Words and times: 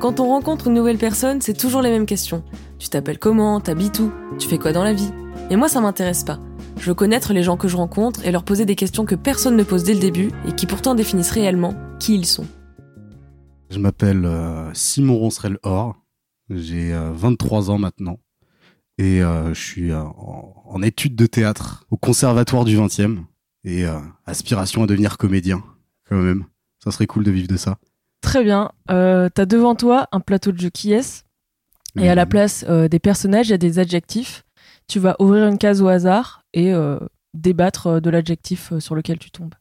Quand 0.00 0.20
on 0.20 0.28
rencontre 0.28 0.68
une 0.68 0.74
nouvelle 0.74 0.98
personne, 0.98 1.40
c'est 1.40 1.56
toujours 1.56 1.82
les 1.82 1.90
mêmes 1.90 2.06
questions. 2.06 2.44
Tu 2.78 2.88
t'appelles 2.88 3.18
comment? 3.18 3.60
T'habites 3.60 3.98
où? 3.98 4.12
Tu 4.38 4.48
fais 4.48 4.58
quoi 4.58 4.72
dans 4.72 4.84
la 4.84 4.92
vie? 4.92 5.10
Et 5.50 5.56
moi, 5.56 5.68
ça 5.68 5.80
m'intéresse 5.80 6.22
pas. 6.22 6.38
Je 6.78 6.86
veux 6.86 6.94
connaître 6.94 7.32
les 7.32 7.42
gens 7.42 7.56
que 7.56 7.68
je 7.68 7.76
rencontre 7.76 8.24
et 8.24 8.30
leur 8.30 8.44
poser 8.44 8.66
des 8.66 8.76
questions 8.76 9.04
que 9.04 9.14
personne 9.14 9.56
ne 9.56 9.64
pose 9.64 9.82
dès 9.82 9.94
le 9.94 10.00
début 10.00 10.30
et 10.46 10.52
qui 10.52 10.66
pourtant 10.66 10.94
définissent 10.94 11.30
réellement 11.30 11.74
qui 11.98 12.14
ils 12.14 12.26
sont. 12.26 12.46
Je 13.70 13.78
m'appelle 13.78 14.24
euh, 14.24 14.72
Simon 14.74 15.16
Roncerel-Or. 15.16 15.96
J'ai 16.50 16.92
23 16.94 17.70
ans 17.70 17.78
maintenant. 17.78 18.20
Et 18.98 19.22
euh, 19.22 19.52
je 19.52 19.60
suis 19.60 19.90
euh, 19.90 20.04
en, 20.04 20.80
études 20.82 21.16
de 21.16 21.26
théâtre 21.26 21.84
au 21.90 21.96
Conservatoire 21.96 22.64
du 22.64 22.76
20e. 22.76 23.24
Et 23.64 23.84
aspiration 24.26 24.84
à 24.84 24.86
devenir 24.86 25.18
comédien, 25.18 25.64
quand 26.08 26.22
même. 26.22 26.44
Ça 26.86 26.92
serait 26.92 27.06
cool 27.06 27.24
de 27.24 27.30
vivre 27.32 27.48
de 27.48 27.56
ça. 27.56 27.78
Très 28.22 28.44
bien. 28.44 28.70
Euh, 28.90 29.28
T'as 29.28 29.44
devant 29.44 29.74
toi 29.74 30.06
un 30.12 30.20
plateau 30.20 30.52
de 30.52 30.58
jeu 30.58 30.70
qui 30.70 30.92
est. 30.92 31.24
Et 31.98 32.08
à 32.08 32.14
la 32.14 32.26
place 32.26 32.62
des 32.64 32.98
personnages, 32.98 33.48
il 33.48 33.52
y 33.52 33.54
a 33.54 33.58
des 33.58 33.78
adjectifs. 33.78 34.44
Tu 34.86 35.00
vas 35.00 35.16
ouvrir 35.18 35.46
une 35.48 35.58
case 35.58 35.80
au 35.82 35.88
hasard 35.88 36.42
et 36.52 36.72
débattre 37.34 38.02
de 38.02 38.10
l'adjectif 38.10 38.72
sur 38.78 38.94
lequel 38.94 39.18
tu 39.18 39.30
tombes. 39.30 39.54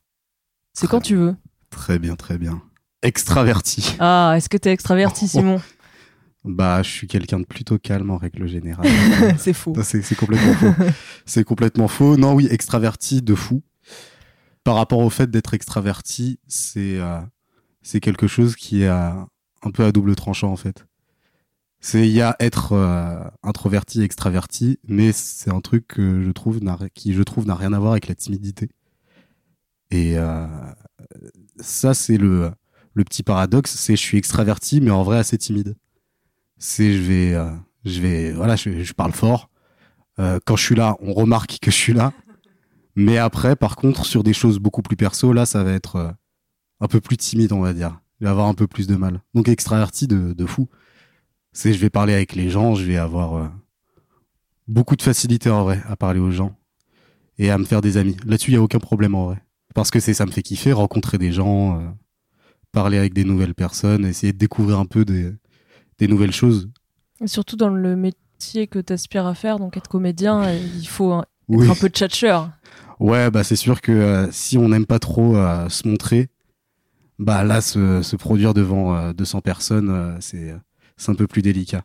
C'est 0.73 0.87
quand 0.87 1.01
tu 1.01 1.15
veux. 1.15 1.35
Très 1.69 1.97
bien, 1.97 2.15
très 2.15 2.37
bien. 2.37 2.61
Extraverti. 3.01 3.95
Ah, 3.99 4.33
est-ce 4.35 4.49
que 4.49 4.57
t'es 4.57 4.71
extraverti, 4.71 5.27
Simon? 5.27 5.61
Bah, 6.45 6.83
je 6.83 6.89
suis 6.89 7.07
quelqu'un 7.07 7.39
de 7.39 7.45
plutôt 7.45 7.79
calme 7.79 8.11
en 8.11 8.17
règle 8.17 8.47
générale. 8.47 8.87
c'est 9.37 9.53
faux. 9.53 9.73
C'est 9.81 10.15
complètement 10.15 10.53
faux. 10.53 10.83
c'est 11.25 11.43
complètement 11.43 11.87
faux. 11.87 12.17
Non, 12.17 12.33
oui, 12.33 12.47
extraverti 12.51 13.21
de 13.21 13.33
fou. 13.33 13.63
Par 14.65 14.73
rapport 14.73 14.99
au 14.99 15.11
fait 15.11 15.29
d'être 15.29 15.53
extraverti, 15.53 16.39
c'est 16.47 16.97
euh, 16.99 17.21
quelque 18.01 18.25
chose 18.25 18.55
qui 18.55 18.81
est 18.81 18.87
euh, 18.87 19.11
un 19.61 19.71
peu 19.71 19.85
à 19.85 19.91
double 19.91 20.15
tranchant 20.15 20.51
en 20.51 20.55
fait. 20.55 20.87
C'est 21.81 22.07
il 22.07 22.11
y 22.11 22.21
a 22.23 22.35
être 22.39 22.73
euh, 22.73 23.23
introverti, 23.43 24.01
extraverti, 24.01 24.79
mais 24.87 25.11
c'est 25.11 25.51
un 25.51 25.61
truc 25.61 25.87
que 25.87 26.23
je 26.23 26.31
trouve 26.31 26.59
qui 26.95 27.13
je 27.13 27.21
trouve 27.21 27.45
n'a 27.45 27.53
rien 27.53 27.73
à 27.73 27.79
voir 27.79 27.91
avec 27.91 28.07
la 28.07 28.15
timidité. 28.15 28.71
Et 29.91 30.17
euh, 30.17 30.47
ça 31.59 31.93
c'est 31.93 32.17
le 32.17 32.51
le 32.95 33.03
petit 33.03 33.21
paradoxe, 33.21 33.75
c'est 33.75 33.95
je 33.95 34.01
suis 34.01 34.17
extraverti 34.17 34.81
mais 34.81 34.89
en 34.89 35.03
vrai 35.03 35.19
assez 35.19 35.37
timide. 35.37 35.75
C'est 36.57 36.91
je 36.91 37.01
vais 37.03 37.35
je 37.85 38.01
vais 38.01 38.31
voilà, 38.31 38.55
je, 38.55 38.93
parle 38.93 39.11
fort. 39.11 39.51
Quand 40.17 40.55
je 40.55 40.63
suis 40.63 40.75
là, 40.75 40.97
on 41.01 41.13
remarque 41.13 41.59
que 41.61 41.69
je 41.69 41.75
suis 41.75 41.93
là. 41.93 42.13
Mais 42.95 43.17
après, 43.17 43.55
par 43.55 43.75
contre, 43.75 44.05
sur 44.05 44.23
des 44.23 44.33
choses 44.33 44.59
beaucoup 44.59 44.81
plus 44.81 44.95
perso, 44.95 45.33
là, 45.33 45.45
ça 45.45 45.63
va 45.63 45.71
être 45.73 45.95
euh, 45.97 46.11
un 46.79 46.87
peu 46.87 47.01
plus 47.01 47.17
timide, 47.17 47.51
on 47.51 47.61
va 47.61 47.73
dire. 47.73 47.99
Je 48.19 48.25
vais 48.25 48.31
avoir 48.31 48.47
un 48.47 48.53
peu 48.53 48.67
plus 48.67 48.87
de 48.87 48.95
mal. 48.95 49.21
Donc 49.33 49.49
extraverti 49.49 50.07
de, 50.07 50.33
de 50.33 50.45
fou. 50.45 50.69
C'est 51.51 51.73
je 51.73 51.79
vais 51.79 51.89
parler 51.89 52.13
avec 52.13 52.35
les 52.35 52.49
gens, 52.49 52.75
je 52.75 52.83
vais 52.83 52.97
avoir 52.97 53.35
euh, 53.35 53.47
beaucoup 54.67 54.95
de 54.95 55.01
facilité 55.01 55.49
en 55.49 55.63
vrai 55.63 55.81
à 55.87 55.95
parler 55.95 56.19
aux 56.19 56.31
gens 56.31 56.57
et 57.37 57.49
à 57.49 57.57
me 57.57 57.65
faire 57.65 57.81
des 57.81 57.97
amis. 57.97 58.15
Là-dessus, 58.25 58.51
il 58.51 58.53
y 58.55 58.57
a 58.57 58.61
aucun 58.61 58.79
problème 58.79 59.15
en 59.15 59.25
vrai. 59.25 59.43
Parce 59.73 59.91
que 59.91 59.99
c'est 59.99 60.13
ça 60.13 60.25
me 60.25 60.31
fait 60.31 60.41
kiffer, 60.41 60.71
rencontrer 60.71 61.17
des 61.17 61.33
gens, 61.33 61.79
euh, 61.79 61.87
parler 62.71 62.97
avec 62.97 63.13
des 63.13 63.25
nouvelles 63.25 63.55
personnes, 63.55 64.05
essayer 64.05 64.31
de 64.31 64.37
découvrir 64.37 64.79
un 64.79 64.85
peu 64.85 65.03
des, 65.03 65.33
des 65.97 66.07
nouvelles 66.07 66.31
choses. 66.31 66.69
Et 67.21 67.27
surtout 67.27 67.57
dans 67.57 67.69
le 67.69 67.95
métier 67.95 68.67
que 68.67 68.79
tu 68.79 68.93
aspires 68.93 69.25
à 69.25 69.35
faire, 69.35 69.59
donc 69.59 69.75
être 69.75 69.89
comédien, 69.89 70.49
il 70.51 70.87
faut 70.87 71.11
un, 71.11 71.25
oui. 71.47 71.69
un 71.69 71.75
peu 71.75 71.89
tchatcheur. 71.89 72.51
Ouais, 72.99 73.29
bah 73.29 73.43
c'est 73.43 73.55
sûr 73.55 73.81
que 73.81 73.91
euh, 73.91 74.31
si 74.31 74.57
on 74.57 74.69
n'aime 74.69 74.85
pas 74.85 74.99
trop 74.99 75.35
euh, 75.35 75.67
se 75.69 75.87
montrer, 75.87 76.29
bah 77.19 77.43
là 77.43 77.61
se, 77.61 78.01
se 78.01 78.15
produire 78.15 78.53
devant 78.53 78.95
euh, 78.95 79.13
200 79.13 79.41
personnes, 79.41 80.17
c'est 80.21 80.55
c'est 80.97 81.11
un 81.11 81.15
peu 81.15 81.27
plus 81.27 81.41
délicat. 81.41 81.83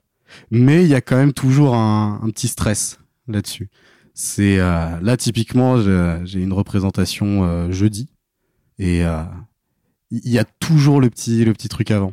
Mais 0.51 0.85
il 0.85 0.89
y 0.89 0.95
a 0.95 1.01
quand 1.01 1.17
même 1.17 1.33
toujours 1.33 1.75
un, 1.75 2.21
petit 2.31 2.49
stress 2.49 3.01
là-dessus. 3.27 3.69
C'est 4.15 4.59
là 4.59 5.17
typiquement 5.17 5.81
j'ai 6.25 6.41
une 6.41 6.53
représentation 6.53 7.71
jeudi 7.73 8.09
et 8.79 9.03
il 10.11 10.31
y 10.31 10.39
a 10.39 10.45
toujours 10.45 11.01
le 11.01 11.11
petit 11.11 11.45
le 11.45 11.53
petit 11.53 11.69
truc 11.69 11.91
avant. 11.91 12.13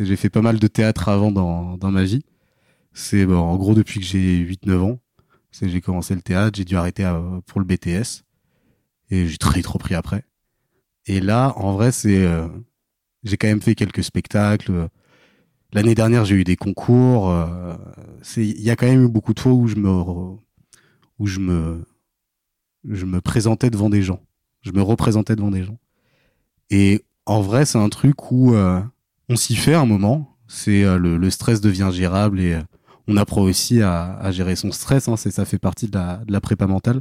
J'ai 0.00 0.16
fait 0.16 0.30
pas 0.30 0.42
mal 0.42 0.58
de 0.58 0.66
théâtre 0.66 1.08
avant 1.08 1.32
dans 1.32 1.76
dans 1.78 1.90
ma 1.90 2.04
vie. 2.04 2.24
C'est 2.92 3.26
bon, 3.26 3.38
en 3.38 3.56
gros 3.56 3.74
depuis 3.74 4.00
que 4.00 4.06
j'ai 4.06 4.38
8 4.38 4.66
9 4.66 4.82
ans, 4.82 4.98
c'est 5.50 5.68
j'ai 5.68 5.80
commencé 5.80 6.14
le 6.14 6.22
théâtre, 6.22 6.56
j'ai 6.56 6.64
dû 6.64 6.76
arrêter 6.76 7.10
pour 7.46 7.60
le 7.60 7.66
BTS 7.66 8.23
et 9.10 9.26
j'ai 9.26 9.38
très 9.38 9.62
trop 9.62 9.78
pris 9.78 9.94
après. 9.94 10.24
Et 11.06 11.20
là, 11.20 11.52
en 11.56 11.72
vrai, 11.72 11.92
c'est 11.92 12.24
euh, 12.24 12.48
j'ai 13.22 13.36
quand 13.36 13.46
même 13.46 13.62
fait 13.62 13.74
quelques 13.74 14.02
spectacles. 14.02 14.88
L'année 15.72 15.94
dernière, 15.94 16.24
j'ai 16.24 16.36
eu 16.36 16.44
des 16.44 16.56
concours. 16.56 17.30
Euh, 17.30 17.74
c'est 18.22 18.46
il 18.46 18.62
y 18.62 18.70
a 18.70 18.76
quand 18.76 18.86
même 18.86 19.04
eu 19.04 19.08
beaucoup 19.08 19.34
de 19.34 19.40
fois 19.40 19.52
où 19.52 19.66
je 19.66 19.76
me 19.76 19.90
où 21.18 21.26
je 21.26 21.40
me 21.40 21.84
je 22.88 23.04
me 23.04 23.20
présentais 23.20 23.70
devant 23.70 23.90
des 23.90 24.02
gens. 24.02 24.20
Je 24.62 24.72
me 24.72 24.82
représentais 24.82 25.36
devant 25.36 25.50
des 25.50 25.64
gens. 25.64 25.78
Et 26.70 27.04
en 27.26 27.40
vrai, 27.40 27.66
c'est 27.66 27.78
un 27.78 27.88
truc 27.88 28.30
où 28.30 28.54
euh, 28.54 28.80
on 29.28 29.36
s'y 29.36 29.56
fait 29.56 29.74
un 29.74 29.86
moment. 29.86 30.36
C'est 30.46 30.84
le, 30.98 31.30
stress 31.30 31.60
devient 31.60 31.90
gérable 31.92 32.38
et 32.38 32.58
on 33.08 33.16
apprend 33.16 33.42
aussi 33.42 33.82
à, 33.82 34.16
à 34.18 34.30
gérer 34.30 34.56
son 34.56 34.72
stress. 34.72 35.08
Hein, 35.08 35.16
c'est 35.16 35.30
ça 35.30 35.44
fait 35.44 35.58
partie 35.58 35.88
de 35.88 35.96
la, 35.96 36.18
de 36.24 36.32
la 36.32 36.40
prépa 36.40 36.66
mentale. 36.66 37.00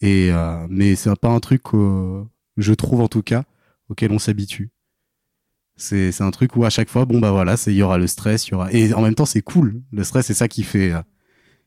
Et 0.00 0.30
euh, 0.32 0.66
mais 0.68 0.94
c'est 0.94 1.14
pas 1.16 1.28
un 1.28 1.40
truc, 1.40 1.62
je 1.72 2.72
trouve 2.74 3.00
en 3.00 3.08
tout 3.08 3.22
cas, 3.22 3.44
auquel 3.88 4.12
on 4.12 4.18
s'habitue. 4.18 4.70
C'est 5.76 6.12
c'est 6.12 6.24
un 6.24 6.30
truc 6.30 6.56
où 6.56 6.64
à 6.64 6.70
chaque 6.70 6.88
fois, 6.88 7.04
bon 7.04 7.20
bah 7.20 7.30
voilà, 7.30 7.56
il 7.66 7.74
y 7.74 7.82
aura 7.82 7.98
le 7.98 8.06
stress, 8.06 8.48
il 8.48 8.52
y 8.52 8.54
aura 8.54 8.72
et 8.72 8.92
en 8.94 9.02
même 9.02 9.14
temps 9.14 9.26
c'est 9.26 9.42
cool. 9.42 9.80
Le 9.92 10.04
stress, 10.04 10.26
c'est 10.26 10.34
ça 10.34 10.48
qui 10.48 10.62
fait 10.62 10.92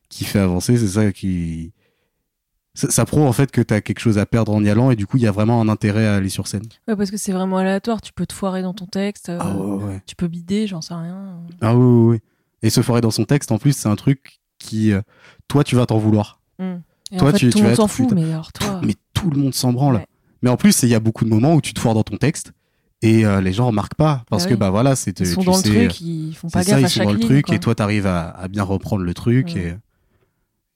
qui 0.09 0.25
fait 0.25 0.39
avancer, 0.39 0.77
c'est 0.77 0.87
ça 0.87 1.11
qui 1.11 1.73
ça, 2.73 2.89
ça 2.89 3.05
prouve 3.05 3.23
en 3.23 3.33
fait 3.33 3.51
que 3.51 3.61
tu 3.61 3.73
as 3.73 3.81
quelque 3.81 3.99
chose 3.99 4.17
à 4.17 4.25
perdre 4.25 4.53
en 4.53 4.63
y 4.63 4.69
allant 4.69 4.91
et 4.91 4.95
du 4.95 5.05
coup 5.05 5.17
il 5.17 5.23
y 5.23 5.27
a 5.27 5.31
vraiment 5.31 5.59
un 5.61 5.67
intérêt 5.67 6.05
à 6.05 6.15
aller 6.15 6.29
sur 6.29 6.47
scène. 6.47 6.63
Ouais, 6.87 6.95
parce 6.95 7.11
que 7.11 7.17
c'est 7.17 7.31
vraiment 7.31 7.57
aléatoire, 7.57 8.01
tu 8.01 8.13
peux 8.13 8.25
te 8.25 8.33
foirer 8.33 8.61
dans 8.61 8.73
ton 8.73 8.85
texte, 8.85 9.29
euh, 9.29 9.37
ah 9.41 9.55
ouais, 9.55 9.83
ouais. 9.83 10.01
tu 10.05 10.15
peux 10.15 10.27
bider, 10.27 10.67
j'en 10.67 10.81
sais 10.81 10.93
rien. 10.93 11.41
Ah 11.59 11.75
oui, 11.75 11.83
oui, 11.83 12.13
oui. 12.13 12.19
Et 12.63 12.69
se 12.69 12.81
foirer 12.81 13.01
dans 13.01 13.11
son 13.11 13.25
texte 13.25 13.51
en 13.51 13.57
plus, 13.57 13.73
c'est 13.75 13.89
un 13.89 13.95
truc 13.95 14.39
qui, 14.57 14.93
euh, 14.93 15.01
toi 15.47 15.63
tu 15.63 15.75
vas 15.75 15.85
t'en 15.85 15.97
vouloir. 15.97 16.39
Mm. 16.59 16.75
Et 17.11 17.17
toi 17.17 17.29
en 17.29 17.31
fait, 17.31 17.37
tu, 17.39 17.49
tout 17.49 17.59
le 17.59 17.65
monde 17.65 17.75
s'en 17.75 17.87
fout, 17.87 18.11
mais 18.13 18.23
alors 18.31 18.51
toi. 18.53 18.79
Mais 18.83 18.95
tout 19.13 19.29
le 19.29 19.37
monde 19.39 19.53
s'en 19.53 19.73
branle. 19.73 19.95
Ouais. 19.95 20.05
Mais 20.41 20.49
en 20.49 20.57
plus, 20.57 20.81
il 20.83 20.89
y 20.89 20.95
a 20.95 20.99
beaucoup 20.99 21.25
de 21.25 21.29
moments 21.29 21.53
où 21.55 21.61
tu 21.61 21.73
te 21.73 21.79
foires 21.79 21.93
dans 21.93 22.03
ton 22.03 22.17
texte 22.17 22.51
et 23.03 23.25
euh, 23.25 23.41
les 23.41 23.51
gens 23.53 23.67
remarquent 23.67 23.95
pas 23.95 24.23
parce 24.29 24.43
Bah 24.45 24.49
que 24.51 24.55
bah 24.55 24.69
voilà, 24.69 24.95
c'est 24.95 25.19
Ils 25.19 25.27
sont 25.27 25.41
tu 25.41 25.45
dans 25.47 25.53
sais, 25.53 25.69
le 25.69 25.87
truc, 25.87 26.01
ils 26.01 26.33
font 26.35 26.49
pas 26.49 26.63
c'est 26.63 26.69
ça, 26.71 26.75
gaffe 26.75 26.81
ils 26.81 26.85
à 26.85 26.89
sont 26.89 26.93
chaque 26.95 27.03
dans 27.07 27.13
le 27.13 27.17
ligne, 27.19 27.27
truc 27.27 27.45
quoi. 27.47 27.55
et 27.55 27.59
toi 27.59 27.75
t'arrives 27.75 28.07
à, 28.07 28.29
à 28.29 28.47
bien 28.47 28.63
reprendre 28.63 29.03
le 29.03 29.13
truc 29.13 29.53
Ouais. 29.55 29.77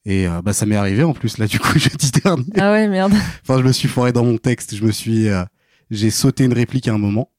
et 0.06 0.22
et 0.24 0.28
euh, 0.28 0.42
bah 0.44 0.54
ça 0.54 0.66
m'est 0.68 0.76
arrivé 0.76 1.04
en 1.04 1.14
plus 1.14 1.38
là 1.40 1.48
du 1.48 1.58
coup 1.60 1.80
jeudi 1.80 2.12
dernier. 2.24 2.46
Ah 2.58 2.72
ouais, 2.72 2.88
merde. 2.88 3.14
Enfin, 3.44 3.60
je 3.60 3.64
me 3.66 3.72
suis 3.72 3.88
foiré 3.88 4.12
dans 4.12 4.24
mon 4.24 4.38
texte, 4.38 4.76
je 4.76 4.84
me 4.86 4.92
suis 4.92 5.30
euh, 5.30 5.44
j'ai 5.90 6.10
sauté 6.12 6.44
une 6.46 6.54
réplique 6.54 6.88
à 6.88 6.94
un 6.94 6.98
moment 7.00 7.30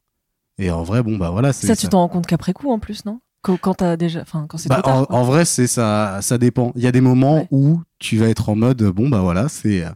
et 0.59 0.71
en 0.71 0.83
vrai 0.83 1.03
bon 1.03 1.17
bah 1.17 1.31
voilà, 1.31 1.53
c'est 1.53 1.67
Ça, 1.67 1.77
tu 1.77 1.87
t'en 1.89 1.99
rends 1.99 2.09
compte 2.09 2.27
qu'après 2.27 2.53
coup, 2.53 2.71
en 2.73 2.79
plus, 2.81 3.05
non? 3.05 3.21
Quand, 3.47 3.57
quand 3.57 3.75
t'as 3.75 3.97
déjà. 3.97 4.23
Enfin, 4.23 4.47
quand 4.49 4.59
c'est 4.59 4.69
Bah, 4.69 4.83
trop 4.83 4.91
tard. 5.05 5.07
en, 5.09 5.23
vrai, 5.23 5.45
c'est 5.45 5.69
ça, 5.69 6.19
ça 6.21 6.37
dépend. 6.37 6.73
Il 6.75 6.83
y 6.83 6.87
a 6.89 6.93
des 6.93 7.01
moments 7.01 7.37
Ouais. 7.43 7.49
où 7.53 7.81
tu 8.01 8.17
vas 8.19 8.29
être 8.29 8.49
en 8.49 8.57
mode 8.57 8.83
bon 8.83 9.09
bah 9.09 9.21
voilà, 9.21 9.49
c'est 9.49 9.85
euh, 9.85 9.91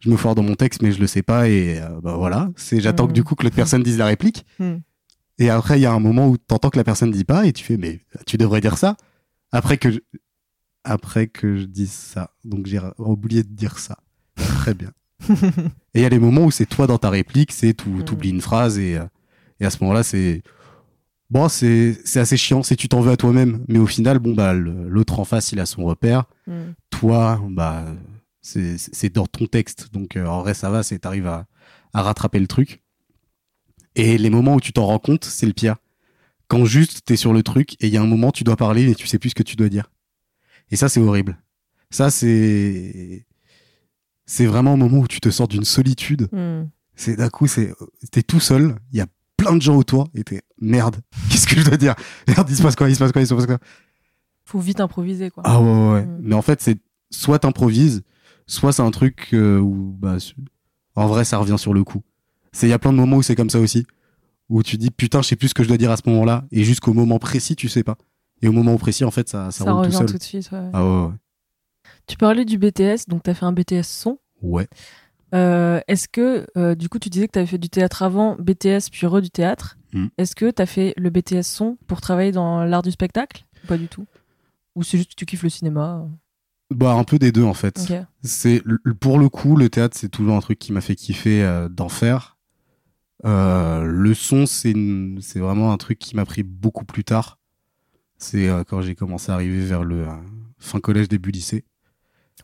je 0.00 0.10
me 0.10 0.16
foire 0.16 0.34
dans 0.34 0.42
mon 0.42 0.56
texte 0.56 0.82
mais 0.82 0.90
je 0.92 1.00
le 1.00 1.06
sais 1.06 1.22
pas 1.22 1.48
et 1.48 1.78
euh, 1.80 2.00
bah 2.02 2.16
voilà, 2.16 2.48
c'est 2.56 2.80
j'attends 2.80 3.06
que 3.06 3.12
du 3.12 3.22
coup 3.22 3.34
que 3.36 3.44
l'autre 3.44 3.54
personne 3.56 3.82
dise 3.82 3.96
la 3.98 4.06
réplique. 4.06 4.44
Hmm. 4.58 4.78
Et 5.38 5.50
après 5.50 5.78
il 5.78 5.82
y 5.82 5.86
a 5.86 5.92
un 5.92 6.00
moment 6.00 6.26
où 6.28 6.36
t'entends 6.36 6.68
que 6.70 6.76
la 6.78 6.84
personne 6.84 7.10
dit 7.12 7.24
pas 7.24 7.46
et 7.46 7.52
tu 7.52 7.64
fais 7.64 7.76
mais 7.76 8.00
tu 8.26 8.36
devrais 8.36 8.60
dire 8.60 8.76
ça 8.76 8.96
après 9.52 9.78
que 9.78 9.90
je... 9.92 9.98
après 10.84 11.28
que 11.28 11.56
je 11.56 11.64
dise 11.66 11.92
ça. 11.92 12.30
Donc 12.44 12.66
j'ai 12.66 12.80
oublié 12.98 13.42
de 13.42 13.48
dire 13.48 13.78
ça. 13.78 13.96
Très 14.36 14.74
bien. 14.74 14.90
et 15.30 15.34
il 15.96 16.02
y 16.02 16.04
a 16.04 16.08
les 16.08 16.18
moments 16.18 16.44
où 16.44 16.50
c'est 16.50 16.66
toi 16.66 16.86
dans 16.86 16.98
ta 16.98 17.10
réplique, 17.10 17.52
c'est 17.52 17.72
tout 17.74 17.90
Mhm. 17.90 18.04
t'oublies 18.04 18.30
une 18.30 18.40
phrase 18.40 18.78
et 18.78 18.96
euh, 18.98 19.04
et 19.60 19.64
à 19.66 19.70
ce 19.70 19.78
moment-là 19.82 20.02
c'est 20.02 20.42
bon 21.30 21.48
c'est 21.48 21.96
assez 22.16 22.36
chiant, 22.36 22.62
c'est 22.62 22.76
tu 22.76 22.88
t'en 22.88 23.00
veux 23.00 23.12
à 23.12 23.16
toi-même 23.16 23.64
mais 23.68 23.78
au 23.78 23.86
final 23.86 24.18
bon 24.18 24.34
bah 24.34 24.52
l'autre 24.54 25.20
en 25.20 25.24
face 25.24 25.52
il 25.52 25.60
a 25.60 25.66
son 25.66 25.84
repère 25.84 26.24
Hmm. 26.46 26.72
toi, 26.90 27.40
bah, 27.50 27.86
c'est 28.42 29.12
dans 29.14 29.26
ton 29.26 29.46
texte. 29.46 29.92
Donc, 29.92 30.16
euh, 30.16 30.26
en 30.26 30.40
vrai, 30.40 30.52
ça 30.54 30.68
va, 30.68 30.82
c'est 30.82 30.98
t'arrives 30.98 31.28
à, 31.28 31.46
à 31.92 32.02
rattraper 32.02 32.40
le 32.40 32.48
truc. 32.48 32.82
Et 33.94 34.18
les 34.18 34.30
moments 34.30 34.56
où 34.56 34.60
tu 34.60 34.72
t'en 34.72 34.86
rends 34.86 34.98
compte, 34.98 35.24
c'est 35.24 35.46
le 35.46 35.52
pire. 35.52 35.76
Quand 36.48 36.64
juste 36.64 37.02
t'es 37.04 37.14
sur 37.14 37.32
le 37.32 37.44
truc 37.44 37.74
et 37.74 37.86
il 37.86 37.92
y 37.92 37.96
a 37.96 38.02
un 38.02 38.06
moment 38.06 38.32
tu 38.32 38.42
dois 38.42 38.56
parler 38.56 38.84
mais 38.86 38.96
tu 38.96 39.06
sais 39.06 39.20
plus 39.20 39.30
ce 39.30 39.34
que 39.36 39.44
tu 39.44 39.54
dois 39.54 39.68
dire. 39.68 39.92
Et 40.72 40.76
ça, 40.76 40.88
c'est 40.88 41.00
horrible. 41.00 41.38
Ça, 41.90 42.10
c'est 42.10 43.26
c'est 44.26 44.46
vraiment 44.46 44.72
un 44.72 44.76
moment 44.76 44.98
où 44.98 45.06
tu 45.06 45.20
te 45.20 45.30
sors 45.30 45.46
d'une 45.46 45.64
solitude. 45.64 46.28
Hmm. 46.32 46.64
C'est 46.96 47.14
d'un 47.16 47.28
coup, 47.28 47.46
c'est 47.46 47.72
t'es 48.10 48.22
tout 48.24 48.40
seul. 48.40 48.74
Il 48.92 48.98
y 48.98 49.00
a 49.00 49.06
plein 49.42 49.56
de 49.56 49.62
gens 49.62 49.76
autour 49.76 50.08
et 50.14 50.24
t'es 50.24 50.42
merde. 50.60 50.96
Qu'est-ce 51.30 51.46
que 51.46 51.58
je 51.60 51.64
dois 51.64 51.76
dire? 51.76 51.94
Merde, 52.28 52.46
il 52.50 52.56
se 52.56 52.62
passe 52.62 52.76
quoi 52.76 52.88
Il 52.88 52.94
se 52.94 52.98
passe 53.00 53.12
quoi 53.12 53.22
Il 53.22 53.26
se 53.26 53.34
passe 53.34 53.46
quoi? 53.46 53.58
Faut 54.44 54.58
vite 54.60 54.80
improviser, 54.80 55.30
quoi. 55.30 55.42
ah 55.46 55.60
ouais, 55.60 55.68
ouais, 55.68 55.92
ouais. 55.92 56.06
Mm. 56.06 56.18
Mais 56.22 56.34
en 56.34 56.42
fait, 56.42 56.60
c'est 56.60 56.78
soit 57.10 57.38
t'improvises, 57.40 58.02
soit 58.46 58.72
c'est 58.72 58.82
un 58.82 58.90
truc 58.90 59.28
euh, 59.32 59.58
où, 59.58 59.96
bah, 59.98 60.16
en 60.96 61.06
vrai, 61.06 61.24
ça 61.24 61.38
revient 61.38 61.58
sur 61.58 61.72
le 61.74 61.84
coup. 61.84 62.02
C'est, 62.52 62.66
il 62.66 62.70
y 62.70 62.72
a 62.72 62.78
plein 62.78 62.92
de 62.92 62.98
moments 62.98 63.16
où 63.18 63.22
c'est 63.22 63.36
comme 63.36 63.50
ça 63.50 63.60
aussi. 63.60 63.86
où 64.48 64.62
tu 64.64 64.76
dis 64.76 64.90
putain, 64.90 65.22
je 65.22 65.28
sais 65.28 65.36
plus 65.36 65.48
ce 65.48 65.54
que 65.54 65.62
je 65.62 65.68
dois 65.68 65.76
dire 65.76 65.90
à 65.92 65.96
ce 65.96 66.02
moment-là, 66.06 66.44
et 66.50 66.64
jusqu'au 66.64 66.92
moment 66.92 67.18
précis, 67.20 67.54
tu 67.54 67.68
sais 67.68 67.84
pas. 67.84 67.96
Et 68.42 68.48
au 68.48 68.52
moment 68.52 68.76
précis, 68.76 69.04
en 69.04 69.10
fait, 69.12 69.28
ça, 69.28 69.50
ça, 69.52 69.64
Ça 69.64 69.70
roule 69.72 69.82
tout 69.82 69.86
revient 69.88 69.98
seul. 69.98 70.06
tout 70.10 70.18
de 70.18 70.22
suite. 70.22 70.50
ouais. 70.50 70.70
Ah 70.72 70.84
ouais, 70.84 71.06
ouais. 71.06 71.12
Tu 72.08 72.16
parlais 72.16 72.44
du 72.44 72.58
BTS, 72.58 73.06
donc 73.06 73.22
tu 73.22 73.30
as 73.30 73.34
fait 73.34 73.44
un 73.46 73.52
BTS 73.52 73.82
son. 73.84 74.18
Ouais. 74.42 74.66
Euh, 75.34 75.80
Est-ce 75.88 76.08
que, 76.08 76.46
euh, 76.56 76.74
du 76.74 76.88
coup, 76.88 76.98
tu 76.98 77.08
disais 77.08 77.26
que 77.26 77.32
tu 77.32 77.38
avais 77.38 77.46
fait 77.46 77.58
du 77.58 77.68
théâtre 77.68 78.02
avant, 78.02 78.36
BTS, 78.38 78.90
puis 78.90 79.06
re 79.06 79.20
du 79.20 79.30
théâtre. 79.30 79.76
Mm. 79.92 80.06
Est-ce 80.18 80.34
que 80.34 80.50
tu 80.50 80.62
as 80.62 80.66
fait 80.66 80.94
le 80.96 81.10
BTS 81.10 81.42
son 81.42 81.76
pour 81.86 82.00
travailler 82.00 82.32
dans 82.32 82.64
l'art 82.64 82.82
du 82.82 82.90
spectacle 82.90 83.44
Ou 83.64 83.66
Pas 83.66 83.78
du 83.78 83.88
tout? 83.88 84.06
Ou 84.76 84.82
c'est 84.82 84.98
juste 84.98 85.10
que 85.10 85.16
tu 85.16 85.26
kiffes 85.26 85.42
le 85.42 85.48
cinéma? 85.48 86.06
Bah, 86.70 86.92
un 86.92 87.04
peu 87.04 87.18
des 87.18 87.32
deux, 87.32 87.42
en 87.42 87.54
fait. 87.54 87.92
C'est 88.22 88.62
pour 89.00 89.18
le 89.18 89.28
coup 89.28 89.56
le 89.56 89.68
théâtre 89.68 89.96
c'est 89.98 90.08
toujours 90.08 90.36
un 90.36 90.40
truc 90.40 90.58
qui 90.58 90.72
m'a 90.72 90.80
fait 90.80 90.94
kiffer 90.94 91.42
euh, 91.42 91.68
d'en 91.68 91.88
faire. 91.88 92.36
Euh, 93.26 93.82
le 93.82 94.14
son 94.14 94.46
c'est 94.46 94.72
vraiment 95.36 95.72
un 95.72 95.76
truc 95.76 95.98
qui 95.98 96.16
m'a 96.16 96.24
pris 96.24 96.42
beaucoup 96.42 96.84
plus 96.84 97.04
tard. 97.04 97.38
C'est 98.18 98.48
quand 98.68 98.82
j'ai 98.82 98.94
commencé 98.94 99.32
à 99.32 99.34
arriver 99.34 99.64
vers 99.64 99.82
le 99.82 100.06
fin 100.58 100.78
collège 100.78 101.08
début 101.08 101.30
lycée. 101.30 101.64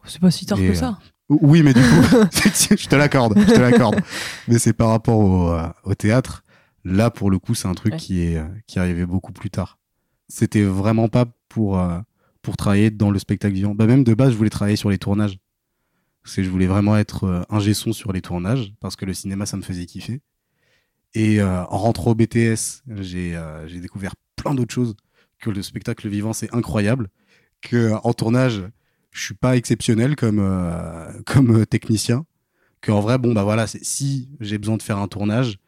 C'est 0.05 0.21
pas 0.21 0.31
si 0.31 0.47
tard 0.47 0.59
Et, 0.59 0.69
que 0.69 0.75
ça. 0.75 0.99
Oui 1.29 1.63
mais 1.63 1.75
du 1.75 1.81
coup 1.81 1.87
je 2.77 2.87
te 2.87 2.95
l'accorde, 2.97 3.39
je 3.39 3.53
te 3.55 3.59
l'accorde. 3.61 4.01
Mais 4.49 4.59
c'est 4.59 4.73
par 4.73 4.89
rapport 4.91 5.19
au, 5.19 5.51
euh, 5.53 5.69
au 5.85 5.95
théâtre. 5.95 6.45
Là 6.85 7.11
pour 7.11 7.31
le 7.31 7.39
coup 7.39 7.55
c'est 7.55 7.67
un 7.69 7.75
truc 7.75 7.95
Ouais. 7.95 7.99
qui 7.99 8.23
est 8.23 8.37
euh, 8.37 8.47
qui 8.67 8.79
arrivait 8.79 9.07
beaucoup 9.07 9.33
plus 9.33 9.51
tard. 9.51 9.79
C'était 10.29 10.63
vraiment 10.63 11.09
pas 11.09 11.25
pour 11.49 11.79
euh, 11.81 11.99
pour 12.43 12.57
travailler 12.57 12.91
dans 12.91 13.11
le 13.11 13.19
spectacle 13.19 13.55
vivant. 13.55 13.75
Bah 13.75 13.87
même 13.87 14.05
de 14.05 14.15
base 14.15 14.33
je 14.33 14.37
voulais 14.37 14.51
travailler 14.51 14.77
sur 14.77 14.91
les 14.91 14.99
tournages. 14.99 15.39
Parce 16.23 16.37
que 16.37 16.43
je 16.43 16.51
voulais 16.51 16.67
vraiment 16.67 16.97
être 16.97 17.25
euh, 17.25 17.43
ingé 17.51 17.73
son 17.75 17.93
sur 17.93 18.13
les 18.13 18.21
tournages 18.21 18.73
parce 18.81 18.97
que 18.97 19.05
le 19.05 19.15
cinéma 19.15 19.47
ça 19.47 19.57
me 19.57 19.63
faisait 19.63 19.87
kiffer. 19.87 20.21
Et 21.15 21.43
en 21.43 21.79
rentrant 21.79 22.11
au 22.11 22.15
BTS, 22.15 22.83
j'ai 22.99 23.41
j'ai 23.69 23.81
découvert 23.81 24.15
plein 24.37 24.55
d'autres 24.55 24.75
choses 24.75 24.95
que 25.39 25.49
le 25.49 25.63
spectacle 25.63 26.07
vivant 26.09 26.35
c'est 26.35 26.55
incroyable 26.55 27.09
que 27.63 27.93
en 28.05 28.13
tournage 28.13 28.63
je 29.17 29.25
suis 29.25 29.35
pas 29.35 29.57
exceptionnel 29.57 30.15
comme 30.17 30.39
euh, 30.41 31.11
comme 31.27 31.61
euh, 31.63 31.65
technicien. 31.67 32.27
Que 32.83 32.93
en 32.93 33.01
vrai 33.01 33.19
bon 33.19 33.33
bah 33.33 33.43
voilà 33.43 33.67
si 33.67 34.29
j'ai 34.41 34.59
besoin 34.59 34.77
de 34.77 34.83
faire 34.83 34.99
un 34.99 35.09
tournage 35.09 35.59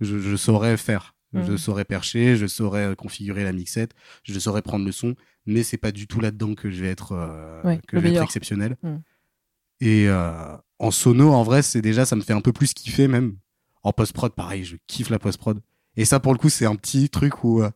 je, 0.00 0.18
je 0.18 0.36
saurais 0.36 0.76
faire. 0.76 1.14
Je 1.34 1.40
Mhm. 1.52 1.58
saurais 1.58 1.84
percher 1.84 2.36
je 2.36 2.46
saurais 2.46 2.84
euh, 2.84 2.94
configurer 2.94 3.42
la 3.42 3.52
mixette 3.52 3.92
je 4.22 4.38
saurais 4.38 4.62
prendre 4.62 4.84
le 4.86 4.92
son 4.92 5.16
mais 5.46 5.64
c'est 5.64 5.76
pas 5.78 5.90
du 5.90 6.06
tout 6.06 6.20
là-dedans 6.20 6.54
que 6.54 6.70
je 6.70 6.80
vais 6.82 6.88
être 6.90 7.10
euh, 7.12 7.60
Ouais, 7.64 7.80
que 7.88 7.96
je 7.98 8.02
vais 8.02 8.10
être 8.10 8.22
exceptionnel. 8.22 8.76
Mhm. 8.84 9.02
et 9.80 10.08
euh, 10.08 10.56
en 10.78 10.90
sono 10.90 11.32
en 11.32 11.42
vrai 11.42 11.62
c'est 11.62 11.82
déjà 11.82 12.04
ça 12.06 12.14
me 12.16 12.20
fait 12.22 12.32
un 12.34 12.40
peu 12.40 12.52
plus 12.52 12.72
kiffer 12.72 13.08
même. 13.08 13.36
En 13.82 13.92
post 13.92 14.12
prod 14.12 14.32
pareil 14.32 14.64
je 14.64 14.76
kiffe 14.86 15.10
la 15.10 15.18
post 15.18 15.38
prod 15.38 15.60
et 15.96 16.04
ça 16.04 16.20
pour 16.20 16.32
le 16.32 16.38
coup 16.38 16.48
c'est 16.50 16.66
un 16.66 16.76
petit 16.76 17.08
truc 17.10 17.42
où 17.44 17.62
euh, 17.62 17.70